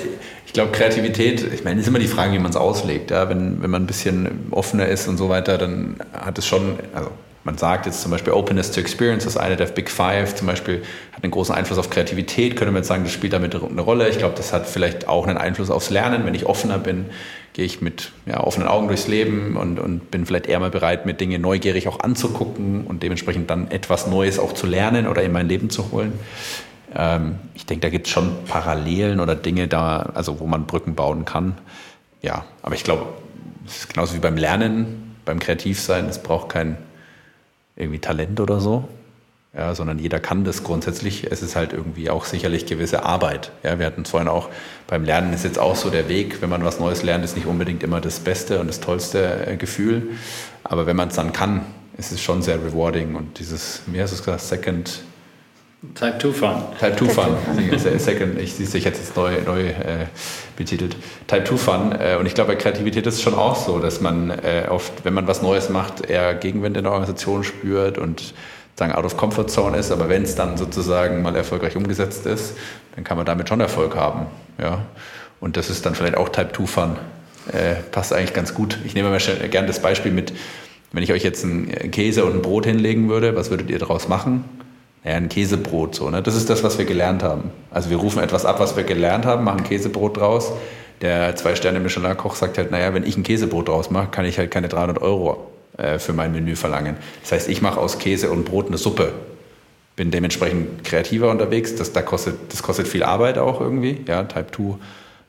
ich 0.47 0.53
glaube, 0.53 0.73
Kreativität, 0.73 1.45
ich 1.53 1.65
meine, 1.65 1.81
ist 1.81 1.89
immer 1.89 1.99
die 1.99 2.07
Frage, 2.07 2.33
wie 2.33 2.39
man 2.39 2.51
es 2.51 2.57
auslegt. 2.57 3.11
Ja? 3.11 3.29
Wenn, 3.29 3.63
wenn 3.63 3.71
man 3.71 3.83
ein 3.83 3.87
bisschen 3.87 4.49
offener 4.53 4.87
ist 4.87 5.09
und 5.09 5.17
so 5.17 5.29
weiter, 5.29 5.59
dann 5.59 5.97
hat 6.13 6.39
es 6.39 6.47
schon, 6.47 6.79
also 6.95 7.11
man 7.45 7.59
sagt 7.59 7.87
jetzt 7.87 8.01
zum 8.01 8.11
Beispiel 8.11 8.33
Openness 8.33 8.71
to 8.71 8.81
Experience, 8.81 9.25
das 9.25 9.37
eine 9.37 9.57
der 9.57 9.67
Big 9.67 9.91
Five 9.91 10.35
zum 10.35 10.47
Beispiel, 10.47 10.83
hat 11.13 11.23
einen 11.23 11.31
großen 11.31 11.55
Einfluss 11.55 11.79
auf 11.79 11.91
Kreativität, 11.91 12.57
könnte 12.57 12.73
man 12.73 12.83
jetzt 12.83 12.89
sagen, 12.89 13.05
das 13.05 13.13
spielt 13.13 13.33
damit 13.33 13.55
eine 13.55 13.81
Rolle. 13.81 14.09
Ich 14.09 14.19
glaube, 14.19 14.35
das 14.37 14.53
hat 14.53 14.67
vielleicht 14.67 15.09
auch 15.09 15.27
einen 15.27 15.37
Einfluss 15.37 15.71
aufs 15.71 15.91
Lernen. 15.91 16.25
Wenn 16.25 16.35
ich 16.35 16.47
offener 16.47 16.79
bin, 16.79 17.07
gehe 17.55 17.65
ich 17.65 17.81
mit 17.81 18.11
ja, 18.27 18.41
offenen 18.41 18.69
Augen 18.69 18.89
durchs 18.89 19.07
Leben 19.07 19.57
und, 19.57 19.79
und 19.79 20.11
bin 20.11 20.27
vielleicht 20.27 20.47
eher 20.47 20.59
mal 20.59 20.71
bereit, 20.71 21.07
mir 21.07 21.15
Dinge 21.15 21.39
neugierig 21.39 21.89
auch 21.89 22.01
anzugucken 22.01 22.85
und 22.85 23.03
dementsprechend 23.03 23.49
dann 23.49 23.71
etwas 23.71 24.09
Neues 24.09 24.39
auch 24.39 24.53
zu 24.53 24.67
lernen 24.67 25.07
oder 25.07 25.23
in 25.23 25.33
mein 25.33 25.49
Leben 25.49 25.71
zu 25.71 25.93
holen. 25.93 26.13
Ähm, 26.95 27.37
ich 27.55 27.65
denke, 27.65 27.83
da 27.83 27.91
gibt 27.91 28.09
es 28.09 28.13
schon 28.13 28.33
Parallelen 28.47 29.21
oder 29.21 29.37
Dinge 29.37 29.69
da, 29.69 30.11
also 30.15 30.41
wo 30.41 30.47
man 30.47 30.67
Brücken 30.67 30.97
bauen 30.97 31.25
kann. 31.25 31.57
Ja, 32.23 32.45
aber 32.63 32.75
ich 32.75 32.83
glaube, 32.83 33.07
es 33.67 33.79
ist 33.79 33.95
genauso 33.95 34.15
wie 34.15 34.21
beim 34.21 34.37
Lernen, 34.37 35.15
beim 35.25 35.39
Kreativsein, 35.39 36.07
es 36.07 36.21
braucht 36.21 36.49
kein 36.49 36.77
irgendwie 37.77 38.01
Talent 38.01 38.41
oder 38.41 38.61
so, 38.61 38.89
ja, 39.57 39.75
sondern 39.75 39.99
jeder 39.99 40.19
kann 40.19 40.45
das 40.45 40.65
grundsätzlich. 40.65 41.31
Es 41.31 41.43
ist 41.43 41.55
halt 41.55 41.73
irgendwie 41.73 42.11
auch 42.11 42.25
sicherlich 42.25 42.67
gewisse 42.67 43.05
Arbeit. 43.05 43.53
Ja, 43.63 43.79
wir 43.79 43.87
hatten 43.87 44.03
es 44.03 44.11
vorhin 44.11 44.29
auch, 44.29 44.49
beim 44.87 45.05
Lernen 45.05 45.33
ist 45.33 45.45
jetzt 45.45 45.59
auch 45.59 45.77
so 45.77 45.91
der 45.91 46.09
Weg, 46.09 46.43
wenn 46.43 46.51
man 46.51 46.65
was 46.65 46.81
Neues 46.81 47.03
lernt, 47.03 47.25
ist 47.25 47.37
nicht 47.37 47.47
unbedingt 47.47 47.83
immer 47.83 48.01
das 48.01 48.21
beste 48.21 48.61
und 48.61 48.67
das 48.67 48.81
tollste 48.81 49.47
äh, 49.47 49.57
Gefühl. 49.57 50.11
Aber 50.65 50.87
wenn 50.87 50.97
man 50.97 51.09
es 51.09 51.15
dann 51.15 51.33
kann, 51.33 51.65
ist 51.97 52.11
es 52.11 52.21
schon 52.21 52.43
sehr 52.43 52.57
rewarding 52.57 53.15
und 53.15 53.39
dieses, 53.39 53.83
wie 53.87 54.01
hast 54.01 54.11
du 54.11 54.17
es 54.17 54.25
gesagt, 54.25 54.41
Second 54.41 55.01
Type 55.95 56.19
2 56.19 56.33
Fun. 56.33 56.63
Type 56.81 56.97
2 56.97 57.09
Fun. 57.09 57.37
Second, 57.99 58.41
ich 58.41 58.55
sehe 58.55 58.67
ich 58.79 58.85
jetzt 58.85 59.17
neu, 59.17 59.43
neu 59.45 59.67
äh, 59.67 60.07
betitelt. 60.57 60.97
Type 61.27 61.45
2 61.45 61.57
Fun. 61.57 61.93
Äh, 61.93 62.17
und 62.17 62.27
ich 62.27 62.35
glaube, 62.35 62.53
bei 62.53 62.57
Kreativität 62.57 63.07
ist 63.07 63.17
es 63.17 63.23
schon 63.23 63.35
auch 63.35 63.55
so, 63.55 63.79
dass 63.79 64.01
man 64.01 64.31
äh, 64.31 64.67
oft, 64.71 65.05
wenn 65.05 65.13
man 65.13 65.27
was 65.27 65.43
Neues 65.43 65.69
macht, 65.69 66.07
eher 66.09 66.35
Gegenwind 66.35 66.77
in 66.77 66.85
der 66.85 66.93
Organisation 66.93 67.45
spürt 67.45 67.99
und 67.99 68.35
sagen 68.77 68.93
out 68.93 69.05
of 69.05 69.17
comfort 69.17 69.49
zone 69.49 69.77
ist. 69.77 69.91
Aber 69.91 70.09
wenn 70.09 70.23
es 70.23 70.35
dann 70.35 70.57
sozusagen 70.57 71.23
mal 71.23 71.37
erfolgreich 71.37 71.77
umgesetzt 71.77 72.27
ist, 72.27 72.57
dann 72.95 73.05
kann 73.05 73.17
man 73.17 73.27
damit 73.27 73.49
schon 73.49 73.61
Erfolg 73.61 73.97
haben. 73.97 74.27
Ja. 74.61 74.85
Und 75.41 75.57
das 75.57 75.71
ist 75.71 75.85
dann 75.87 75.95
vielleicht 75.95 76.17
auch 76.17 76.29
Type 76.29 76.53
2 76.53 76.67
Fun. 76.67 76.97
Äh, 77.53 77.75
passt 77.91 78.13
eigentlich 78.13 78.33
ganz 78.33 78.55
gut. 78.55 78.79
Ich 78.85 78.95
nehme 78.95 79.11
mal 79.11 79.19
gerne 79.19 79.67
das 79.67 79.81
Beispiel 79.81 80.13
mit, 80.13 80.33
wenn 80.93 81.03
ich 81.03 81.13
euch 81.13 81.23
jetzt 81.23 81.45
einen 81.45 81.91
Käse 81.91 82.25
und 82.25 82.37
ein 82.37 82.43
Brot 82.43 82.67
hinlegen 82.67 83.09
würde, 83.09 83.37
was 83.37 83.51
würdet 83.51 83.71
ihr 83.71 83.79
daraus 83.79 84.09
machen? 84.09 84.45
ja, 85.05 85.13
ein 85.13 85.29
Käsebrot. 85.29 85.95
So, 85.95 86.11
ne? 86.11 86.23
Das 86.23 86.35
ist 86.35 86.51
das, 86.51 86.65
was 86.65 86.79
wir 86.79 86.87
gelernt 86.87 87.23
haben. 87.23 87.51
Also 87.71 87.91
wir 87.91 87.99
rufen 87.99 88.23
etwas 88.23 88.45
ab, 88.47 88.59
was 88.59 88.77
wir 88.77 88.85
gelernt 88.85 89.27
haben, 89.27 89.45
machen 89.45 89.63
Käsebrot 89.63 90.17
draus. 90.17 90.53
Der 91.03 91.37
Zwei-Sterne-Michelin-Koch 91.37 92.37
sagt 92.37 92.57
halt, 92.57 92.71
naja, 92.71 92.95
wenn 92.95 93.05
ich 93.05 93.17
ein 93.17 93.23
Käsebrot 93.23 93.69
draus 93.69 93.91
mache, 93.91 94.09
kann 94.09 94.25
ich 94.25 94.39
halt 94.39 94.51
keine 94.51 94.69
300 94.69 95.03
Euro 95.03 95.51
äh, 95.77 95.99
für 95.99 96.13
mein 96.13 96.33
Menü 96.33 96.57
verlangen. 96.57 96.97
Das 97.23 97.33
heißt, 97.33 97.49
ich 97.49 97.63
mache 97.63 97.81
aus 97.81 97.99
Käse 97.99 98.31
und 98.31 98.45
Brot 98.45 98.69
eine 98.69 98.79
Suppe. 98.79 99.13
Bin 99.97 100.11
dementsprechend 100.11 100.85
kreativer 100.85 101.31
unterwegs. 101.31 101.77
Das, 101.77 101.93
da 101.93 102.03
kostet, 102.03 102.37
das 102.53 102.63
kostet 102.63 102.89
viel 102.89 103.03
Arbeit 103.03 103.39
auch 103.39 103.61
irgendwie. 103.61 104.05
Ja, 104.07 104.25
Type 104.25 104.47
2 104.51 104.75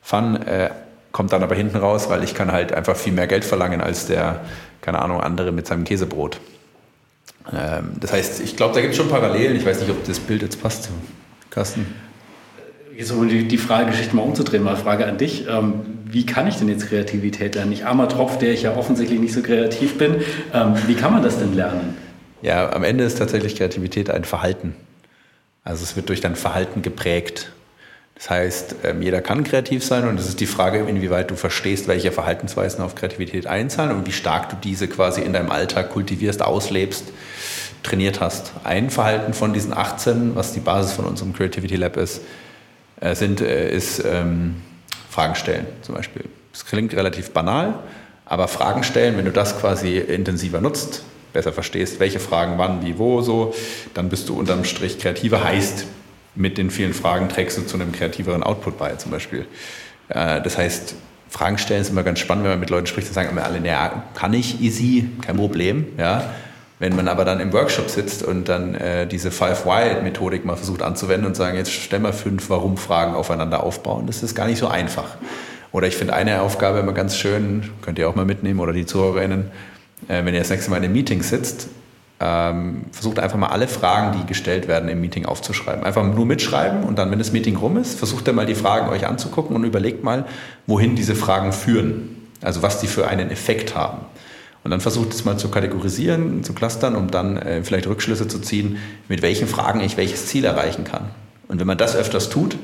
Fun. 0.02 0.36
Äh, 0.42 0.70
kommt 1.12 1.32
dann 1.32 1.42
aber 1.42 1.54
hinten 1.54 1.78
raus, 1.78 2.10
weil 2.10 2.22
ich 2.22 2.34
kann 2.34 2.52
halt 2.52 2.72
einfach 2.72 2.94
viel 2.94 3.12
mehr 3.12 3.26
Geld 3.26 3.44
verlangen 3.44 3.80
als 3.80 4.06
der, 4.06 4.42
keine 4.82 5.00
Ahnung, 5.00 5.20
andere 5.20 5.50
mit 5.50 5.66
seinem 5.66 5.84
Käsebrot. 5.84 6.40
Ähm, 7.52 7.92
das 7.98 8.12
heißt, 8.12 8.40
ich 8.40 8.54
glaube, 8.56 8.74
da 8.74 8.80
gibt 8.80 8.92
es 8.92 8.98
schon 8.98 9.08
Parallelen. 9.08 9.56
Ich 9.56 9.64
weiß 9.64 9.80
nicht, 9.80 9.90
ob 9.90 10.04
das 10.04 10.20
Bild 10.20 10.42
jetzt 10.42 10.62
passt, 10.62 10.90
Carsten. 11.50 11.86
Jetzt 12.96 13.12
um 13.12 13.28
die, 13.28 13.48
die 13.48 13.58
Fragegeschichte 13.58 14.14
mal 14.14 14.22
umzudrehen, 14.22 14.62
mal 14.62 14.76
Frage 14.76 15.06
an 15.06 15.18
dich. 15.18 15.46
Ähm, 15.48 15.95
wie 16.08 16.24
kann 16.24 16.46
ich 16.46 16.56
denn 16.56 16.68
jetzt 16.68 16.88
Kreativität 16.88 17.56
lernen? 17.56 17.72
Ich 17.72 17.84
armer 17.84 18.08
Tropf, 18.08 18.38
der 18.38 18.52
ich 18.52 18.62
ja 18.62 18.76
offensichtlich 18.76 19.18
nicht 19.18 19.34
so 19.34 19.42
kreativ 19.42 19.98
bin. 19.98 20.16
Ähm, 20.54 20.74
wie 20.86 20.94
kann 20.94 21.12
man 21.12 21.22
das 21.22 21.38
denn 21.38 21.54
lernen? 21.54 21.96
Ja, 22.42 22.72
am 22.72 22.84
Ende 22.84 23.04
ist 23.04 23.18
tatsächlich 23.18 23.56
Kreativität 23.56 24.08
ein 24.10 24.24
Verhalten. 24.24 24.76
Also 25.64 25.82
es 25.82 25.96
wird 25.96 26.08
durch 26.08 26.20
dein 26.20 26.36
Verhalten 26.36 26.82
geprägt. 26.82 27.50
Das 28.14 28.30
heißt, 28.30 28.76
ähm, 28.84 29.02
jeder 29.02 29.20
kann 29.20 29.42
kreativ 29.42 29.84
sein 29.84 30.06
und 30.06 30.20
es 30.20 30.28
ist 30.28 30.38
die 30.38 30.46
Frage, 30.46 30.78
inwieweit 30.78 31.30
du 31.30 31.34
verstehst, 31.34 31.88
welche 31.88 32.12
Verhaltensweisen 32.12 32.84
auf 32.84 32.94
Kreativität 32.94 33.48
einzahlen 33.48 33.90
und 33.90 34.06
wie 34.06 34.12
stark 34.12 34.48
du 34.48 34.56
diese 34.62 34.86
quasi 34.86 35.22
in 35.22 35.32
deinem 35.32 35.50
Alltag 35.50 35.90
kultivierst, 35.90 36.40
auslebst, 36.40 37.12
trainiert 37.82 38.20
hast. 38.20 38.52
Ein 38.62 38.90
Verhalten 38.90 39.34
von 39.34 39.52
diesen 39.52 39.76
18, 39.76 40.36
was 40.36 40.52
die 40.52 40.60
Basis 40.60 40.92
von 40.92 41.04
unserem 41.04 41.32
Creativity 41.32 41.76
Lab 41.76 41.96
ist, 41.96 42.22
äh, 43.00 43.16
sind, 43.16 43.40
äh, 43.40 43.70
ist 43.70 44.02
ähm, 44.06 44.62
Fragen 45.16 45.34
stellen 45.34 45.66
zum 45.80 45.94
Beispiel. 45.94 46.26
Das 46.52 46.66
klingt 46.66 46.92
relativ 46.94 47.30
banal, 47.30 47.78
aber 48.26 48.48
Fragen 48.48 48.84
stellen, 48.84 49.16
wenn 49.16 49.24
du 49.24 49.32
das 49.32 49.58
quasi 49.58 49.96
intensiver 49.96 50.60
nutzt, 50.60 51.04
besser 51.32 51.54
verstehst, 51.54 52.00
welche 52.00 52.20
Fragen 52.20 52.58
wann, 52.58 52.84
wie, 52.84 52.98
wo, 52.98 53.22
so, 53.22 53.54
dann 53.94 54.10
bist 54.10 54.28
du 54.28 54.38
unterm 54.38 54.64
Strich 54.64 54.98
kreativer. 54.98 55.42
Heißt, 55.42 55.86
mit 56.34 56.58
den 56.58 56.70
vielen 56.70 56.92
Fragen 56.92 57.30
trägst 57.30 57.56
du 57.56 57.62
zu 57.62 57.76
einem 57.76 57.92
kreativeren 57.92 58.42
Output 58.42 58.76
bei, 58.76 58.94
zum 58.96 59.10
Beispiel. 59.10 59.46
Äh, 60.10 60.42
das 60.42 60.58
heißt, 60.58 60.96
Fragen 61.30 61.56
stellen 61.56 61.80
ist 61.80 61.88
immer 61.88 62.02
ganz 62.02 62.18
spannend, 62.18 62.44
wenn 62.44 62.50
man 62.50 62.60
mit 62.60 62.68
Leuten 62.68 62.86
spricht, 62.86 63.08
dann 63.08 63.14
sagen 63.14 63.38
alle, 63.38 63.58
naja, 63.58 64.04
kann 64.14 64.34
ich, 64.34 64.60
easy, 64.60 65.08
kein 65.22 65.38
Problem, 65.38 65.86
ja. 65.96 66.30
Wenn 66.78 66.94
man 66.94 67.08
aber 67.08 67.24
dann 67.24 67.40
im 67.40 67.52
Workshop 67.54 67.88
sitzt 67.88 68.22
und 68.22 68.48
dann 68.48 68.74
äh, 68.74 69.06
diese 69.06 69.30
Five-Why-Methodik 69.30 70.44
mal 70.44 70.56
versucht 70.56 70.82
anzuwenden 70.82 71.26
und 71.26 71.34
sagen, 71.34 71.56
jetzt 71.56 71.72
stell 71.72 72.00
mal 72.00 72.12
fünf 72.12 72.50
Warum-Fragen 72.50 73.14
aufeinander 73.14 73.62
aufbauen, 73.62 74.06
das 74.06 74.22
ist 74.22 74.34
gar 74.34 74.46
nicht 74.46 74.58
so 74.58 74.68
einfach. 74.68 75.16
Oder 75.72 75.88
ich 75.88 75.96
finde 75.96 76.14
eine 76.14 76.42
Aufgabe 76.42 76.78
immer 76.78 76.92
ganz 76.92 77.16
schön, 77.16 77.70
könnt 77.80 77.98
ihr 77.98 78.08
auch 78.08 78.14
mal 78.14 78.26
mitnehmen 78.26 78.60
oder 78.60 78.72
die 78.72 78.84
ZuhörerInnen, 78.84 79.50
äh, 80.08 80.24
wenn 80.24 80.34
ihr 80.34 80.40
das 80.40 80.50
nächste 80.50 80.70
Mal 80.70 80.78
in 80.78 80.84
einem 80.84 80.92
Meeting 80.92 81.22
sitzt, 81.22 81.68
ähm, 82.20 82.86
versucht 82.92 83.18
einfach 83.18 83.38
mal 83.38 83.48
alle 83.48 83.68
Fragen, 83.68 84.18
die 84.18 84.26
gestellt 84.26 84.68
werden 84.68 84.88
im 84.88 85.00
Meeting 85.00 85.26
aufzuschreiben. 85.26 85.84
Einfach 85.84 86.04
nur 86.04 86.26
mitschreiben 86.26 86.84
und 86.84 86.98
dann, 86.98 87.10
wenn 87.10 87.18
das 87.18 87.32
Meeting 87.32 87.56
rum 87.56 87.76
ist, 87.76 87.98
versucht 87.98 88.26
ihr 88.26 88.32
mal 88.32 88.46
die 88.46 88.54
Fragen 88.54 88.88
euch 88.88 89.06
anzugucken 89.06 89.56
und 89.56 89.64
überlegt 89.64 90.04
mal, 90.04 90.24
wohin 90.66 90.94
diese 90.94 91.14
Fragen 91.14 91.52
führen. 91.52 92.28
Also 92.42 92.62
was 92.62 92.80
die 92.80 92.86
für 92.86 93.08
einen 93.08 93.30
Effekt 93.30 93.74
haben. 93.74 93.98
Und 94.66 94.70
dann 94.70 94.80
versucht 94.80 95.14
es 95.14 95.24
mal 95.24 95.38
zu 95.38 95.48
kategorisieren, 95.48 96.42
zu 96.42 96.52
clustern, 96.52 96.96
um 96.96 97.08
dann 97.08 97.36
äh, 97.36 97.62
vielleicht 97.62 97.86
Rückschlüsse 97.86 98.26
zu 98.26 98.40
ziehen, 98.40 98.78
mit 99.06 99.22
welchen 99.22 99.46
Fragen 99.46 99.78
ich 99.78 99.96
welches 99.96 100.26
Ziel 100.26 100.44
erreichen 100.44 100.82
kann. 100.82 101.10
Und 101.46 101.60
wenn 101.60 101.68
man 101.68 101.78
das 101.78 101.94
öfters 101.94 102.30
tut, 102.30 102.58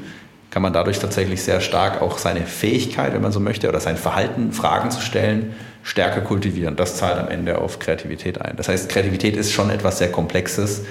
kann 0.50 0.62
man 0.62 0.72
dadurch 0.72 0.98
tatsächlich 0.98 1.44
sehr 1.44 1.60
stark 1.60 2.02
auch 2.02 2.18
seine 2.18 2.44
Fähigkeit, 2.44 3.14
wenn 3.14 3.22
man 3.22 3.30
so 3.30 3.38
möchte, 3.38 3.68
oder 3.68 3.78
sein 3.78 3.96
Verhalten, 3.96 4.50
Fragen 4.50 4.90
zu 4.90 5.00
stellen, 5.00 5.54
stärker 5.84 6.22
kultivieren. 6.22 6.74
Das 6.74 6.96
zahlt 6.96 7.20
am 7.20 7.28
Ende 7.28 7.58
auf 7.58 7.78
Kreativität 7.78 8.40
ein. 8.40 8.56
Das 8.56 8.66
heißt, 8.66 8.88
Kreativität 8.88 9.36
ist 9.36 9.52
schon 9.52 9.70
etwas 9.70 9.98
sehr 9.98 10.10
Komplexes, 10.10 10.82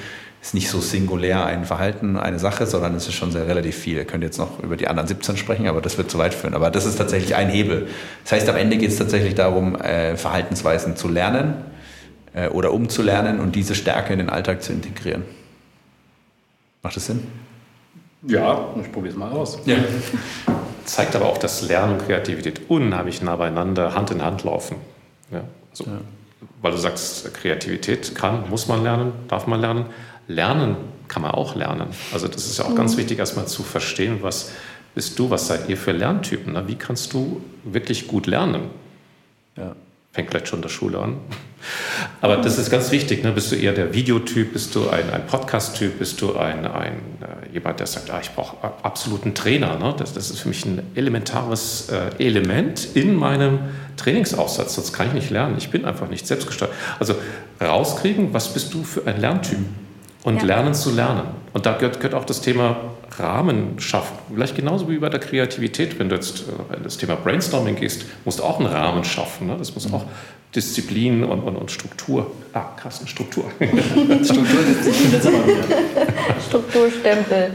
ist 0.41 0.55
nicht 0.55 0.69
so 0.69 0.81
singulär 0.81 1.45
ein 1.45 1.65
Verhalten, 1.65 2.17
eine 2.17 2.39
Sache, 2.39 2.65
sondern 2.65 2.95
es 2.95 3.07
ist 3.07 3.13
schon 3.13 3.31
sehr 3.31 3.47
relativ 3.47 3.75
viel. 3.75 3.97
Ihr 3.97 4.05
könnt 4.05 4.23
jetzt 4.23 4.39
noch 4.39 4.61
über 4.63 4.75
die 4.75 4.87
anderen 4.87 5.07
17 5.07 5.37
sprechen, 5.37 5.67
aber 5.67 5.81
das 5.81 5.97
wird 5.99 6.09
zu 6.09 6.17
weit 6.17 6.33
führen. 6.33 6.55
Aber 6.55 6.71
das 6.71 6.85
ist 6.85 6.97
tatsächlich 6.97 7.35
ein 7.35 7.49
Hebel. 7.49 7.87
Das 8.23 8.31
heißt, 8.31 8.49
am 8.49 8.55
Ende 8.55 8.77
geht 8.77 8.89
es 8.89 8.97
tatsächlich 8.97 9.35
darum, 9.35 9.75
äh, 9.75 10.17
Verhaltensweisen 10.17 10.95
zu 10.95 11.09
lernen 11.09 11.53
äh, 12.33 12.47
oder 12.47 12.73
umzulernen 12.73 13.39
und 13.39 13.55
diese 13.55 13.75
Stärke 13.75 14.13
in 14.13 14.19
den 14.19 14.29
Alltag 14.29 14.63
zu 14.63 14.73
integrieren. 14.73 15.23
Macht 16.81 16.95
das 16.95 17.05
Sinn? 17.05 17.27
Ja, 18.23 18.73
ich 18.81 18.91
probiere 18.91 19.13
es 19.13 19.19
mal 19.19 19.31
aus. 19.31 19.59
Ja. 19.65 19.77
Zeigt 20.85 21.15
aber 21.15 21.25
auch, 21.25 21.37
dass 21.37 21.61
Lernen 21.61 21.93
und 21.93 22.05
Kreativität 22.05 22.61
unheimlich 22.67 23.21
nah 23.21 23.35
beieinander, 23.35 23.93
Hand 23.93 24.09
in 24.09 24.23
Hand 24.23 24.43
laufen. 24.43 24.77
Ja, 25.31 25.43
also, 25.69 25.83
ja. 25.85 25.99
Weil 26.61 26.71
du 26.71 26.77
sagst, 26.77 27.31
Kreativität 27.35 28.15
kann, 28.15 28.49
muss 28.49 28.67
man 28.67 28.83
lernen, 28.83 29.13
darf 29.27 29.45
man 29.47 29.61
lernen. 29.61 29.85
Lernen 30.31 30.75
kann 31.07 31.21
man 31.21 31.31
auch 31.31 31.55
lernen. 31.55 31.87
Also 32.13 32.27
das 32.27 32.45
ist 32.45 32.57
ja 32.57 32.65
auch 32.65 32.69
mhm. 32.69 32.75
ganz 32.75 32.97
wichtig, 32.97 33.19
erstmal 33.19 33.47
zu 33.47 33.63
verstehen, 33.63 34.19
was 34.21 34.51
bist 34.95 35.17
du, 35.19 35.29
was 35.29 35.47
seid 35.47 35.69
ihr 35.69 35.77
für 35.77 35.91
Lerntypen? 35.91 36.67
Wie 36.67 36.75
kannst 36.75 37.13
du 37.13 37.41
wirklich 37.63 38.07
gut 38.07 38.27
lernen? 38.27 38.63
Ja 39.57 39.75
fängt 40.11 40.29
vielleicht 40.29 40.47
schon 40.47 40.59
in 40.59 40.63
der 40.63 40.69
Schule 40.69 40.99
an. 40.99 41.17
Aber 42.21 42.37
das 42.37 42.57
ist 42.57 42.69
ganz 42.69 42.91
wichtig. 42.91 43.23
Ne? 43.23 43.31
Bist 43.31 43.51
du 43.51 43.55
eher 43.55 43.71
der 43.71 43.93
Videotyp? 43.93 44.53
Bist 44.53 44.75
du 44.75 44.89
ein, 44.89 45.09
ein 45.11 45.25
Podcast-Typ? 45.27 45.99
Bist 45.99 46.21
du 46.21 46.35
ein, 46.35 46.65
ein 46.65 46.93
äh, 47.21 47.53
jemand, 47.53 47.79
der 47.79 47.87
sagt, 47.87 48.09
ah, 48.09 48.19
ich 48.21 48.31
brauche 48.31 48.57
absoluten 48.83 49.35
Trainer? 49.35 49.77
Ne? 49.77 49.93
Das, 49.97 50.13
das, 50.13 50.31
ist 50.31 50.39
für 50.39 50.49
mich 50.49 50.65
ein 50.65 50.81
elementares 50.95 51.89
äh, 51.89 52.23
Element 52.23 52.89
in 52.95 53.15
meinem 53.15 53.59
Trainingsaufsatz. 53.95 54.75
Sonst 54.75 54.91
kann 54.93 55.07
ich 55.07 55.13
nicht 55.13 55.29
lernen. 55.29 55.55
Ich 55.57 55.69
bin 55.69 55.85
einfach 55.85 56.09
nicht 56.09 56.27
selbstgesteuert. 56.27 56.73
Also 56.99 57.15
rauskriegen, 57.61 58.33
was 58.33 58.53
bist 58.53 58.73
du 58.73 58.83
für 58.83 59.05
ein 59.07 59.21
Lerntyp? 59.21 59.59
Und 60.23 60.37
ja. 60.37 60.43
lernen 60.43 60.73
zu 60.73 60.91
lernen. 60.91 61.23
Und 61.53 61.65
da 61.65 61.73
gehört, 61.73 61.99
gehört 61.99 62.13
auch 62.13 62.25
das 62.25 62.41
Thema 62.41 62.77
Rahmen 63.17 63.79
schaffen. 63.79 64.17
Vielleicht 64.33 64.55
genauso 64.55 64.89
wie 64.89 64.97
bei 64.97 65.09
der 65.09 65.19
Kreativität, 65.19 65.99
wenn 65.99 66.09
du 66.09 66.15
jetzt 66.15 66.43
äh, 66.71 66.77
in 66.77 66.83
das 66.83 66.97
Thema 66.97 67.15
Brainstorming 67.15 67.75
gehst, 67.75 68.05
musst 68.23 68.39
du 68.39 68.43
auch 68.43 68.59
einen 68.59 68.67
Rahmen 68.67 69.03
schaffen. 69.03 69.47
Ne? 69.47 69.55
Das 69.57 69.73
muss 69.73 69.87
mhm. 69.87 69.95
auch 69.95 70.05
Disziplin 70.55 71.23
und, 71.23 71.41
und, 71.41 71.55
und, 71.55 71.71
Struktur. 71.71 72.31
Ah, 72.53 72.65
krass, 72.77 72.99
eine 72.99 73.07
Struktur. 73.07 73.45
Struktur, 74.23 74.59
Strukturstempel. 76.47 77.51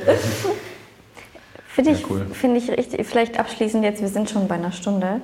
Finde 1.68 1.90
ich, 1.90 2.00
ja, 2.00 2.06
cool. 2.08 2.26
Find 2.32 2.56
ich 2.56 2.70
richtig, 2.70 3.06
vielleicht 3.06 3.38
abschließend 3.38 3.84
jetzt, 3.84 4.00
wir 4.00 4.08
sind 4.08 4.30
schon 4.30 4.48
bei 4.48 4.54
einer 4.54 4.72
Stunde. 4.72 5.20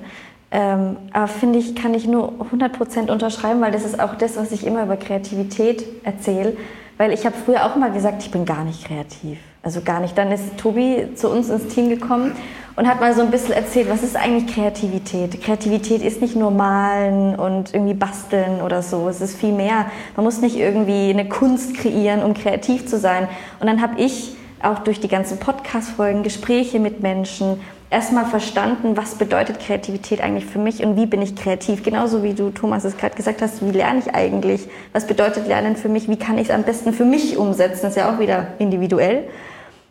Ähm, 0.51 0.97
aber 1.11 1.27
finde 1.27 1.57
ich, 1.57 1.75
kann 1.75 1.95
ich 1.95 2.05
nur 2.05 2.33
100% 2.53 3.11
unterschreiben, 3.11 3.59
weil 3.59 3.71
das 3.71 3.83
ist 3.83 3.99
auch 3.99 4.15
das, 4.15 4.37
was 4.37 4.51
ich 4.51 4.67
immer 4.67 4.83
über 4.83 4.97
Kreativität 4.97 5.83
erzähle. 6.03 6.55
Weil 6.97 7.11
ich 7.11 7.25
habe 7.25 7.35
früher 7.45 7.65
auch 7.65 7.75
immer 7.75 7.89
gesagt, 7.89 8.21
ich 8.23 8.31
bin 8.31 8.45
gar 8.45 8.63
nicht 8.63 8.85
kreativ. 8.85 9.37
Also 9.63 9.81
gar 9.81 9.99
nicht. 9.99 10.17
Dann 10.17 10.31
ist 10.31 10.57
Tobi 10.57 11.07
zu 11.15 11.29
uns 11.29 11.49
ins 11.49 11.67
Team 11.73 11.89
gekommen 11.89 12.35
und 12.75 12.87
hat 12.87 12.99
mal 12.99 13.13
so 13.13 13.21
ein 13.21 13.31
bisschen 13.31 13.53
erzählt, 13.53 13.89
was 13.89 14.03
ist 14.03 14.15
eigentlich 14.15 14.53
Kreativität? 14.53 15.41
Kreativität 15.41 16.01
ist 16.01 16.21
nicht 16.21 16.35
nur 16.35 16.51
malen 16.51 17.35
und 17.35 17.73
irgendwie 17.73 17.93
basteln 17.93 18.61
oder 18.61 18.81
so. 18.81 19.07
Es 19.07 19.21
ist 19.21 19.37
viel 19.37 19.53
mehr. 19.53 19.85
Man 20.15 20.25
muss 20.25 20.41
nicht 20.41 20.57
irgendwie 20.57 21.09
eine 21.09 21.29
Kunst 21.29 21.75
kreieren, 21.75 22.23
um 22.23 22.33
kreativ 22.33 22.87
zu 22.87 22.97
sein. 22.97 23.27
Und 23.59 23.67
dann 23.67 23.81
habe 23.81 23.99
ich 23.99 24.35
auch 24.63 24.79
durch 24.79 24.99
die 24.99 25.07
ganzen 25.07 25.39
Podcast-Folgen, 25.39 26.23
Gespräche 26.23 26.79
mit 26.79 27.01
Menschen, 27.01 27.59
erstmal 27.93 28.25
verstanden, 28.25 28.97
was 28.97 29.15
bedeutet 29.15 29.59
Kreativität 29.59 30.19
eigentlich 30.19 30.45
für 30.45 30.57
mich 30.57 30.83
und 30.83 30.97
wie 30.97 31.05
bin 31.05 31.21
ich 31.21 31.35
kreativ. 31.35 31.83
Genauso 31.83 32.23
wie 32.23 32.33
du, 32.33 32.49
Thomas, 32.49 32.83
es 32.83 32.97
gerade 32.97 33.15
gesagt 33.15 33.41
hast, 33.41 33.65
wie 33.65 33.71
lerne 33.71 33.99
ich 33.99 34.15
eigentlich? 34.15 34.67
Was 34.93 35.05
bedeutet 35.05 35.47
Lernen 35.47 35.75
für 35.75 35.89
mich? 35.89 36.09
Wie 36.09 36.17
kann 36.17 36.39
ich 36.39 36.49
es 36.49 36.53
am 36.53 36.63
besten 36.63 36.91
für 36.91 37.05
mich 37.05 37.37
umsetzen? 37.37 37.81
Das 37.83 37.91
ist 37.91 37.97
ja 37.97 38.11
auch 38.13 38.19
wieder 38.19 38.47
individuell. 38.57 39.25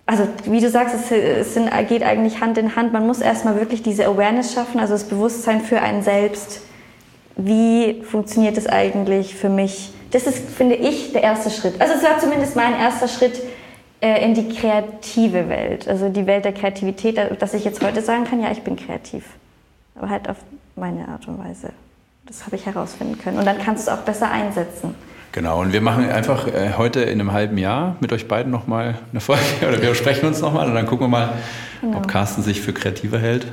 Also 0.04 0.26
wie 0.44 0.60
du 0.60 0.68
sagst, 0.68 0.96
es, 1.12 1.54
sind, 1.54 1.70
geht 1.88 2.02
eigentlich 2.02 2.40
Hand 2.40 2.58
in 2.58 2.74
Hand. 2.74 2.92
Man 2.92 3.06
muss 3.06 3.20
erstmal 3.20 3.54
wirklich 3.54 3.84
diese 3.84 4.06
Awareness 4.06 4.52
schaffen, 4.52 4.80
also 4.80 4.94
das 4.94 5.04
Bewusstsein 5.04 5.60
für 5.60 5.80
einen 5.80 6.02
selbst. 6.02 6.62
Wie 7.36 8.02
funktioniert 8.02 8.58
es 8.58 8.66
eigentlich 8.66 9.36
für 9.36 9.48
mich? 9.48 9.92
Das 10.10 10.26
ist, 10.26 10.50
finde 10.50 10.74
ich, 10.74 11.12
der 11.12 11.22
erste 11.22 11.50
Schritt. 11.50 11.80
Also 11.80 11.94
es 11.94 12.02
war 12.02 12.18
zumindest 12.18 12.56
mein 12.56 12.74
erster 12.74 13.06
Schritt, 13.08 13.40
äh, 14.02 14.24
in 14.24 14.34
die 14.34 14.48
kreative 14.48 15.48
Welt, 15.48 15.86
also 15.86 16.08
die 16.08 16.26
Welt 16.26 16.44
der 16.44 16.52
Kreativität, 16.52 17.18
dass 17.38 17.54
ich 17.54 17.64
jetzt 17.64 17.82
heute 17.84 18.02
sagen 18.02 18.24
kann, 18.24 18.42
ja, 18.42 18.50
ich 18.50 18.62
bin 18.62 18.74
kreativ. 18.74 19.24
Aber 19.94 20.10
halt 20.10 20.28
auf 20.28 20.38
meine 20.74 21.06
Art 21.06 21.28
und 21.28 21.38
Weise. 21.38 21.70
Das 22.26 22.44
habe 22.44 22.56
ich 22.56 22.66
herausfinden 22.66 23.16
können. 23.18 23.38
Und 23.38 23.46
dann 23.46 23.58
kannst 23.58 23.86
du 23.86 23.92
es 23.92 23.98
auch 23.98 24.02
besser 24.02 24.28
einsetzen. 24.28 24.94
Genau, 25.30 25.60
und 25.60 25.72
wir 25.72 25.80
machen 25.80 26.10
einfach 26.10 26.48
äh, 26.48 26.72
heute 26.76 27.00
in 27.02 27.20
einem 27.20 27.32
halben 27.32 27.56
Jahr 27.58 27.96
mit 28.00 28.12
euch 28.12 28.26
beiden 28.26 28.50
nochmal 28.50 28.96
eine 29.12 29.20
Folge 29.20 29.42
oder 29.68 29.80
wir 29.80 29.94
sprechen 29.94 30.26
uns 30.26 30.40
nochmal 30.40 30.66
und 30.66 30.74
dann 30.74 30.86
gucken 30.86 31.04
wir 31.04 31.08
mal, 31.08 31.34
genau. 31.80 31.98
ob 31.98 32.08
Carsten 32.08 32.42
sich 32.42 32.60
für 32.60 32.72
kreativer 32.72 33.20
hält 33.20 33.46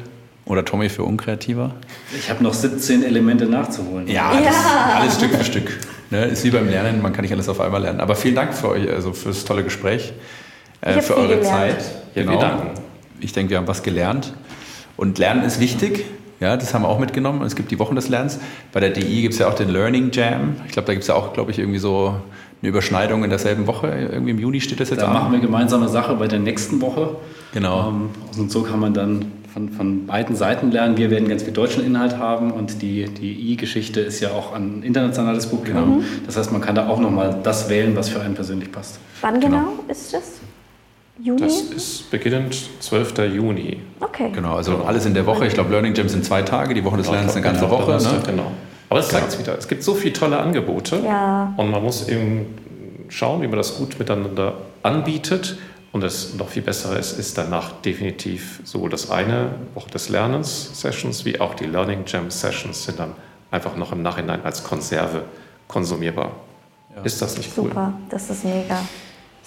oder 0.45 0.65
Tommy 0.65 0.89
für 0.89 1.03
unkreativer. 1.03 1.75
Ich 2.17 2.29
habe 2.29 2.43
noch 2.43 2.55
17 2.55 3.03
Elemente 3.03 3.45
nachzuholen. 3.45 4.07
Ja, 4.07 4.33
ja. 4.33 4.99
alles 4.99 5.15
Stück 5.15 5.35
für 5.35 5.43
Stück. 5.43 5.79
Ne? 6.09 6.25
Ist 6.25 6.43
wie 6.43 6.49
beim 6.49 6.67
Lernen, 6.67 7.01
man 7.01 7.13
kann 7.13 7.21
nicht 7.21 7.33
alles 7.33 7.47
auf 7.47 7.61
einmal 7.61 7.81
lernen. 7.81 8.01
Aber 8.01 8.15
vielen 8.15 8.35
Dank 8.35 8.53
für 8.53 8.69
euch, 8.69 8.89
also 8.89 9.13
fürs 9.13 9.45
tolle 9.45 9.63
Gespräch, 9.63 10.11
äh, 10.81 11.01
für 11.01 11.17
eure 11.17 11.41
Zeit. 11.41 11.83
Genau. 12.15 12.61
Ich 13.19 13.33
denke, 13.33 13.51
wir 13.51 13.57
haben 13.57 13.67
was 13.67 13.83
gelernt. 13.83 14.33
Und 14.97 15.17
Lernen 15.17 15.43
ist 15.43 15.59
wichtig. 15.59 16.05
Ja, 16.39 16.55
das 16.55 16.73
haben 16.73 16.83
wir 16.83 16.89
auch 16.89 16.99
mitgenommen. 16.99 17.41
Es 17.41 17.55
gibt 17.55 17.69
die 17.71 17.79
Wochen 17.79 17.95
des 17.95 18.07
Lernens. 18.07 18.39
Bei 18.71 18.79
der 18.79 18.91
DI 18.91 19.21
gibt 19.21 19.33
es 19.33 19.39
ja 19.39 19.49
auch 19.49 19.55
den 19.55 19.69
Learning 19.69 20.09
Jam. 20.11 20.55
Ich 20.65 20.71
glaube, 20.71 20.87
da 20.87 20.93
gibt 20.93 21.03
es 21.03 21.07
ja 21.07 21.15
auch, 21.15 21.33
glaube 21.33 21.51
ich, 21.51 21.59
irgendwie 21.59 21.79
so 21.79 22.15
eine 22.61 22.69
Überschneidung 22.69 23.23
in 23.23 23.29
derselben 23.29 23.67
Woche. 23.67 23.87
Irgendwie 23.87 24.31
im 24.31 24.39
Juni 24.39 24.61
steht 24.61 24.79
das 24.79 24.89
jetzt 24.89 25.01
Da 25.01 25.07
an. 25.07 25.13
machen 25.13 25.31
wir 25.33 25.39
gemeinsame 25.39 25.89
Sache 25.89 26.15
bei 26.15 26.27
der 26.27 26.39
nächsten 26.39 26.81
Woche. 26.81 27.15
Genau. 27.53 27.89
Ähm, 27.89 28.09
und 28.37 28.51
so 28.51 28.63
kann 28.63 28.79
man 28.79 28.93
dann 28.93 29.25
von, 29.53 29.69
von 29.69 30.05
beiden 30.05 30.35
Seiten 30.35 30.71
lernen. 30.71 30.97
Wir 30.97 31.09
werden 31.09 31.27
ganz 31.27 31.43
viel 31.43 31.53
deutschen 31.53 31.85
Inhalt 31.85 32.17
haben 32.17 32.51
und 32.51 32.81
die, 32.81 33.05
die 33.05 33.51
I-Geschichte 33.51 33.99
ist 33.99 34.19
ja 34.21 34.31
auch 34.31 34.53
ein 34.53 34.83
internationales 34.83 35.47
Publikum. 35.47 35.97
Mhm. 35.97 36.03
Das 36.25 36.37
heißt, 36.37 36.51
man 36.51 36.61
kann 36.61 36.75
da 36.75 36.87
auch 36.87 36.99
nochmal 36.99 37.39
das 37.43 37.69
wählen, 37.69 37.95
was 37.95 38.09
für 38.09 38.21
einen 38.21 38.35
persönlich 38.35 38.71
passt. 38.71 38.99
Wann 39.21 39.39
genau, 39.39 39.57
genau 39.57 39.83
ist 39.87 40.13
das? 40.13 40.39
Juni? 41.21 41.41
Das 41.41 41.61
ist 41.61 42.11
beginnend 42.11 42.55
12. 42.79 43.17
Juni. 43.33 43.81
Okay. 43.99 44.31
Genau, 44.33 44.55
also 44.55 44.83
alles 44.83 45.05
in 45.05 45.13
der 45.13 45.25
Woche. 45.25 45.45
Ich 45.47 45.53
glaube, 45.53 45.71
Learning 45.71 45.93
Gems 45.93 46.11
sind 46.11 46.25
zwei 46.25 46.41
Tage, 46.41 46.73
die 46.73 46.83
Woche 46.83 46.97
des 46.97 47.09
Lernens 47.09 47.33
eine 47.33 47.41
ganze 47.41 47.69
Woche. 47.69 47.91
Ne? 47.91 48.21
Genau. 48.25 48.51
Aber 48.89 48.99
es 48.99 49.09
zeigt 49.09 49.29
es 49.29 49.39
wieder. 49.39 49.57
Es 49.57 49.67
gibt 49.67 49.83
so 49.83 49.93
viele 49.93 50.13
tolle 50.13 50.39
Angebote 50.39 51.01
ja. 51.03 51.53
und 51.57 51.69
man 51.69 51.83
muss 51.83 52.07
eben 52.07 52.57
schauen, 53.09 53.41
wie 53.41 53.47
man 53.47 53.57
das 53.57 53.77
gut 53.77 53.99
miteinander 53.99 54.53
anbietet. 54.83 55.57
Und 55.91 56.01
das 56.01 56.35
noch 56.35 56.49
viel 56.49 56.61
Bessere 56.61 56.97
ist, 56.99 57.17
ist 57.17 57.37
danach 57.37 57.81
definitiv 57.81 58.61
sowohl 58.63 58.91
das 58.91 59.09
eine 59.09 59.49
Woche 59.73 59.89
des 59.89 60.09
Lernens 60.09 60.79
Sessions 60.79 61.25
wie 61.25 61.39
auch 61.39 61.55
die 61.55 61.65
Learning 61.65 62.03
Jam 62.05 62.29
Sessions 62.29 62.83
sind 62.83 62.99
dann 62.99 63.13
einfach 63.49 63.75
noch 63.75 63.91
im 63.91 64.03
Nachhinein 64.03 64.45
als 64.45 64.63
Konserve 64.63 65.23
konsumierbar. 65.67 66.31
Ja. 66.95 67.01
Ist 67.01 67.21
das 67.23 67.37
nicht 67.37 67.51
cool? 67.57 67.69
Super, 67.69 67.93
das 68.09 68.29
ist 68.29 68.45
mega. 68.45 68.81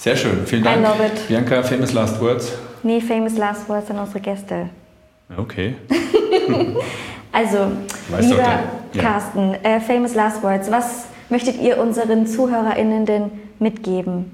Sehr 0.02 0.16
schön, 0.16 0.44
vielen 0.46 0.64
Dank. 0.64 0.78
I 0.78 0.82
love 0.82 1.06
it. 1.06 1.28
Bianca, 1.28 1.62
famous 1.62 1.92
last 1.92 2.20
words? 2.20 2.50
Nee, 2.82 3.00
famous 3.00 3.36
last 3.38 3.68
words 3.68 3.88
an 3.88 4.00
unsere 4.00 4.18
Gäste. 4.18 4.68
Okay. 5.36 5.76
also, 7.32 7.58
weißt 8.08 8.30
lieber 8.30 8.42
ja. 8.42 9.00
Carsten, 9.00 9.54
äh, 9.62 9.78
famous 9.78 10.16
last 10.16 10.42
words, 10.42 10.72
was 10.72 11.04
möchtet 11.30 11.62
ihr 11.62 11.78
unseren 11.78 12.26
ZuhörerInnen 12.26 13.06
denn 13.06 13.30
mitgeben, 13.60 14.32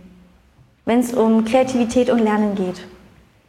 wenn 0.87 1.01
es 1.01 1.13
um 1.13 1.45
Kreativität 1.45 2.09
und 2.09 2.21
Lernen 2.21 2.55
geht? 2.55 2.87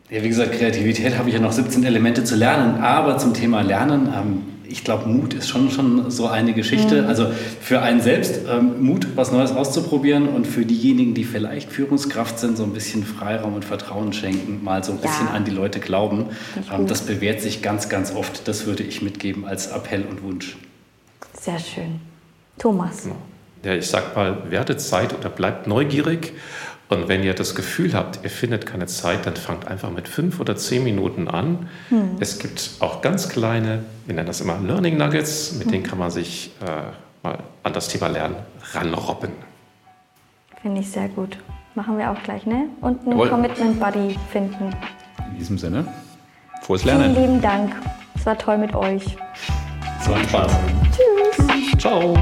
Ja, 0.09 0.21
wie 0.21 0.27
gesagt, 0.27 0.51
Kreativität 0.51 1.17
habe 1.17 1.29
ich 1.29 1.35
ja 1.35 1.41
noch 1.41 1.53
17 1.53 1.85
Elemente 1.85 2.25
zu 2.25 2.35
lernen, 2.35 2.81
aber 2.81 3.17
zum 3.17 3.33
Thema 3.33 3.61
Lernen 3.61 4.13
ähm, 4.13 4.43
ich 4.69 4.83
glaube, 4.83 5.09
Mut 5.09 5.33
ist 5.33 5.49
schon, 5.49 5.71
schon 5.71 6.09
so 6.11 6.27
eine 6.27 6.53
Geschichte. 6.53 7.01
Mhm. 7.01 7.07
Also 7.07 7.27
für 7.61 7.81
einen 7.81 8.01
selbst 8.01 8.41
ähm, 8.49 8.83
Mut, 8.83 9.07
was 9.15 9.31
Neues 9.31 9.51
auszuprobieren 9.51 10.29
und 10.29 10.45
für 10.45 10.65
diejenigen, 10.65 11.13
die 11.13 11.23
vielleicht 11.23 11.71
Führungskraft 11.71 12.39
sind, 12.39 12.57
so 12.57 12.63
ein 12.63 12.73
bisschen 12.73 13.03
Freiraum 13.03 13.55
und 13.55 13.65
Vertrauen 13.65 14.13
schenken, 14.13 14.63
mal 14.63 14.83
so 14.83 14.91
ein 14.91 14.99
bisschen 14.99 15.27
an 15.27 15.45
die 15.45 15.51
Leute 15.51 15.79
glauben. 15.79 16.27
Ähm, 16.71 16.87
das 16.87 17.01
bewährt 17.01 17.41
sich 17.41 17.61
ganz, 17.61 17.89
ganz 17.89 18.13
oft. 18.13 18.47
Das 18.47 18.65
würde 18.65 18.83
ich 18.83 19.01
mitgeben 19.01 19.45
als 19.45 19.67
Appell 19.67 20.05
und 20.09 20.23
Wunsch. 20.23 20.57
Sehr 21.39 21.59
schön. 21.59 21.99
Thomas. 22.57 23.07
Ja, 23.63 23.73
ich 23.73 23.87
sag 23.87 24.15
mal, 24.15 24.49
werdet 24.49 24.79
Zeit 24.79 25.17
oder 25.17 25.29
bleibt 25.29 25.67
neugierig 25.67 26.33
und 26.89 27.07
wenn 27.07 27.23
ihr 27.23 27.35
das 27.35 27.53
Gefühl 27.53 27.93
habt, 27.93 28.19
ihr 28.23 28.31
findet 28.31 28.65
keine 28.65 28.87
Zeit, 28.87 29.27
dann 29.27 29.35
fangt 29.35 29.67
einfach 29.67 29.91
mit 29.91 30.07
fünf 30.07 30.39
oder 30.39 30.55
zehn 30.55 30.83
Minuten 30.83 31.27
an. 31.27 31.69
Hm. 31.89 32.17
Es 32.19 32.39
gibt 32.39 32.71
auch 32.79 33.01
ganz 33.01 33.29
kleine, 33.29 33.83
wir 34.07 34.15
nennen 34.15 34.27
das 34.27 34.41
immer 34.41 34.57
Learning 34.57 34.97
Nuggets, 34.97 35.53
mit 35.53 35.65
hm. 35.65 35.71
denen 35.71 35.83
kann 35.83 35.99
man 35.99 36.09
sich 36.09 36.51
äh, 36.61 36.91
mal 37.21 37.37
an 37.61 37.73
das 37.73 37.89
Thema 37.89 38.07
Lernen 38.07 38.35
ranrobben. 38.73 39.31
Finde 40.61 40.81
ich 40.81 40.89
sehr 40.89 41.07
gut. 41.09 41.37
Machen 41.75 41.97
wir 41.99 42.09
auch 42.09 42.21
gleich, 42.23 42.47
ne? 42.47 42.65
Und 42.81 43.01
einen 43.01 43.11
Jawohl. 43.11 43.29
Commitment 43.29 43.79
Buddy 43.79 44.17
finden. 44.31 44.75
In 45.31 45.37
diesem 45.37 45.59
Sinne, 45.59 45.85
frohes 46.63 46.83
Lernen. 46.83 47.13
Vielen 47.13 47.27
lieben 47.27 47.41
Dank. 47.41 47.75
Es 48.15 48.25
war 48.25 48.37
toll 48.37 48.57
mit 48.57 48.73
euch. 48.73 49.15
Es 50.01 50.09
war 50.09 50.17
ein 50.17 50.27
Spaß. 50.27 50.51
Tschüss. 50.91 51.77
Ciao. 51.77 52.17